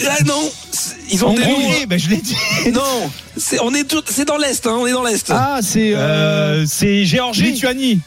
Ah 0.09 0.23
non, 0.25 0.51
c'est- 0.71 0.95
ils 1.11 1.25
ont 1.25 1.33
des 1.33 1.41
Hongrie. 1.43 1.63
noms. 1.81 1.85
Ben, 1.89 1.99
je 1.99 2.09
l'ai 2.09 2.17
dit. 2.17 2.35
Non, 2.71 3.09
c'est 3.35 3.59
on 3.61 3.73
est 3.73 3.83
tout, 3.83 4.01
c'est 4.07 4.25
dans 4.25 4.37
l'est, 4.37 4.65
hein, 4.65 4.75
on 4.79 4.87
est 4.87 4.91
dans 4.91 5.03
l'est. 5.03 5.29
Ah, 5.29 5.59
c'est 5.61 5.93
euh, 5.93 5.97
Euh, 6.61 6.65
c'est 6.67 7.03
Géorgie. 7.03 7.41
Lituanie. 7.51 7.99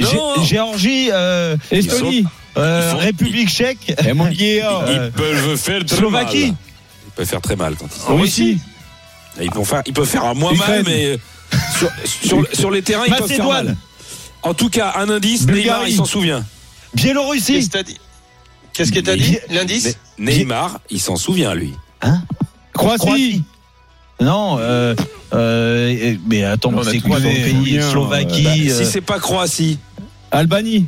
Gé- 0.00 0.14
Non. 0.14 0.42
Géorgie. 0.44 1.10
euh, 1.12 1.56
Estonie. 1.70 2.24
euh, 2.56 2.84
Ils 2.86 2.90
sont- 2.92 2.96
République 2.98 3.48
tchèque. 3.50 3.78
Eh, 3.88 4.10
Ils 4.10 5.10
peuvent 5.14 5.56
faire 5.56 5.84
très 5.84 5.96
Slovaquie. 5.96 6.46
mal. 6.46 6.54
Ils 7.06 7.10
peuvent 7.16 7.26
faire 7.28 7.40
très 7.42 7.56
mal 7.56 7.74
quand 7.76 7.86
ils 8.08 8.14
Russie. 8.20 8.58
Ils 9.40 9.50
peuvent 9.50 9.64
faire, 9.64 9.82
ils 9.86 9.92
peuvent 9.92 10.08
faire 10.08 10.24
un 10.24 10.34
moins 10.34 10.52
mal, 10.54 10.82
mais 10.86 11.06
euh, 11.06 11.16
sur, 11.78 11.90
sur, 12.04 12.46
sur 12.52 12.70
les 12.70 12.82
terrains, 12.82 13.04
ils 13.06 13.14
peuvent 13.14 13.26
faire 13.28 13.46
mal. 13.48 13.76
En 14.42 14.54
tout 14.54 14.68
cas, 14.68 14.94
un 14.96 15.08
indice, 15.08 15.46
Bulgarie. 15.46 15.64
Neymar, 15.68 15.88
il 15.88 15.96
s'en 15.96 16.04
souvient. 16.04 16.44
Biélorussie. 16.94 17.68
Qu'est-ce 18.72 18.92
que 18.92 19.00
t'as 19.00 19.16
dit 19.16 19.38
L'indice 19.50 19.96
Ne- 20.18 20.32
Neymar, 20.32 20.80
il 20.90 21.00
s'en 21.00 21.16
souvient, 21.16 21.54
lui. 21.54 21.72
Croatie. 22.74 23.44
Non, 24.20 24.56
euh, 24.58 24.94
euh, 25.34 26.14
mais 26.26 26.44
attends, 26.44 26.72
c'est 26.84 27.00
quoi 27.00 27.18
les 27.18 27.34
pays 27.34 27.80
Slovaquie, 27.90 28.42
Bah, 28.44 28.50
euh, 28.72 28.78
Si 28.84 28.90
c'est 28.90 29.00
pas 29.00 29.18
Croatie. 29.18 29.78
Albanie. 30.30 30.86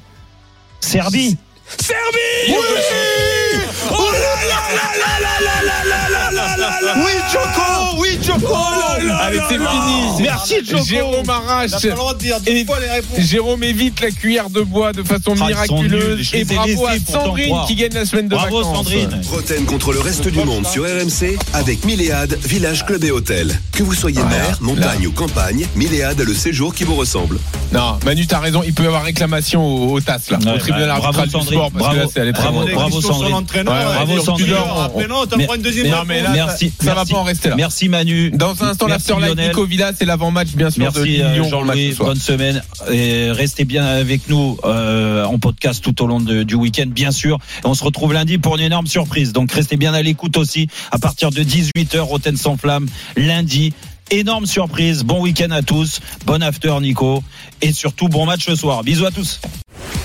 Serbie. 0.80 1.36
Serbie 1.80 2.54
Oh 3.90 3.94
Oui, 6.96 7.12
pas 7.32 7.73
le 8.34 8.40
droit 11.94 12.14
de 12.14 12.18
dire 12.18 12.40
deux 12.40 12.52
Et- 12.52 12.64
fois 12.64 12.80
les 12.80 12.88
réponses. 12.88 13.20
Jérôme 13.20 13.62
évite 13.64 14.00
la 14.00 14.10
cuillère 14.10 14.50
de 14.50 14.60
bois 14.60 14.92
de 14.92 15.02
façon 15.02 15.34
Ah, 15.40 15.46
miraculeuse. 15.46 16.30
Et 16.34 16.44
bravo 16.44 16.86
à 16.86 16.94
Sandrine 17.10 17.54
qui 17.66 17.74
gagne 17.74 17.94
la 17.94 18.04
semaine 18.06 18.28
de 18.28 18.34
Bravo, 18.34 18.58
vacances. 18.58 18.76
Sandrine 18.76 19.20
Roten 19.30 19.64
contre 19.64 19.92
le 19.92 20.00
reste 20.00 20.28
du 20.28 20.38
monde 20.44 20.66
sur 20.66 20.84
RMC 20.84 21.36
avec 21.52 21.84
Milléade, 21.84 22.38
village, 22.44 22.84
club 22.86 23.04
et 23.04 23.10
hôtel. 23.10 23.58
Que 23.72 23.82
vous 23.82 23.94
soyez 23.94 24.22
mer, 24.24 24.58
montagne 24.60 25.06
ou 25.06 25.12
campagne, 25.12 25.66
Milléade 25.76 26.20
a 26.20 26.24
le 26.24 26.34
séjour 26.34 26.74
qui 26.74 26.84
vous 26.84 26.94
ressemble. 26.94 27.38
Non, 27.72 27.98
Manu, 28.04 28.26
t'as 28.26 28.38
raison. 28.38 28.62
Il 28.64 28.72
peut 28.72 28.84
y 28.84 28.86
avoir 28.86 29.02
réclamation 29.02 29.64
au, 29.64 29.94
au 29.94 30.00
TAS, 30.00 30.18
là, 30.30 30.38
Ouais, 30.44 30.54
au 30.54 30.58
tribunal 30.58 30.88
bah, 30.88 30.94
bravo, 30.98 31.18
arbitral 31.18 31.26
du 31.26 31.32
Sandrine. 31.32 31.58
sport. 31.58 31.70
Parce 31.72 31.84
que 31.84 31.88
là, 31.90 31.94
Bravo. 31.96 32.10
c'est 32.14 32.20
allé 32.20 32.32
très 32.32 32.42
Bravo, 32.42 32.60
loin. 32.62 32.72
Bravo, 32.74 33.00
Sandrine. 33.00 33.34
Ouais, 33.34 33.40
bravo, 33.64 34.20
Sandrine. 34.20 34.54
Après, 34.84 35.06
non, 35.08 35.26
t'en 35.26 35.36
Mais- 35.36 35.46
prends 35.46 35.54
une 35.54 35.62
deuxième 35.62 35.88
Non, 35.88 36.02
mais 36.06 36.22
là. 36.22 36.30
Merci. 36.32 36.72
ça 36.80 36.90
va 36.90 36.94
merci. 36.96 37.12
pas 37.12 37.18
en 37.18 37.22
rester 37.24 37.48
là. 37.48 37.54
Merci 37.56 37.88
Manu. 37.88 38.23
Dans 38.32 38.62
un 38.62 38.68
instant, 38.68 38.86
l'after 38.86 39.14
live 39.14 39.26
Lionel. 39.28 39.48
Nico 39.48 39.64
Villa, 39.66 39.92
c'est 39.96 40.04
l'avant-match, 40.04 40.48
bien 40.54 40.70
sûr, 40.70 40.82
Merci 40.84 41.20
euh, 41.22 41.44
Jean-Louis, 41.44 41.94
bonne 41.98 42.18
semaine. 42.18 42.62
Et 42.90 43.30
restez 43.30 43.64
bien 43.64 43.84
avec 43.84 44.28
nous 44.28 44.58
euh, 44.64 45.24
en 45.24 45.38
podcast 45.38 45.82
tout 45.82 46.02
au 46.02 46.06
long 46.06 46.20
de- 46.20 46.42
du 46.42 46.54
week-end, 46.54 46.86
bien 46.88 47.10
sûr. 47.10 47.38
Et 47.64 47.66
on 47.66 47.74
se 47.74 47.84
retrouve 47.84 48.12
lundi 48.12 48.38
pour 48.38 48.56
une 48.56 48.62
énorme 48.62 48.86
surprise. 48.86 49.32
Donc 49.32 49.52
restez 49.52 49.76
bien 49.76 49.94
à 49.94 50.02
l'écoute 50.02 50.36
aussi 50.36 50.68
à 50.90 50.98
partir 50.98 51.30
de 51.30 51.42
18h, 51.42 51.98
Roten 52.00 52.36
sans 52.36 52.56
flamme, 52.56 52.86
lundi. 53.16 53.72
Énorme 54.10 54.44
surprise. 54.46 55.02
Bon 55.02 55.22
week-end 55.22 55.50
à 55.50 55.62
tous. 55.62 56.00
Bon 56.26 56.42
after 56.42 56.74
Nico. 56.80 57.22
Et 57.62 57.72
surtout 57.72 58.08
bon 58.08 58.26
match 58.26 58.44
ce 58.44 58.54
soir. 58.54 58.82
Bisous 58.84 59.06
à 59.06 59.10
tous. 59.10 59.40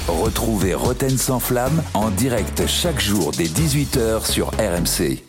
Retrouvez 0.08 0.74
Roten 0.74 1.18
sans 1.18 1.40
flamme 1.40 1.84
en 1.94 2.10
direct 2.10 2.64
chaque 2.68 3.02
jour 3.02 3.32
dès 3.38 3.46
18h 3.46 4.26
sur 4.32 4.48
RMC. 4.52 5.20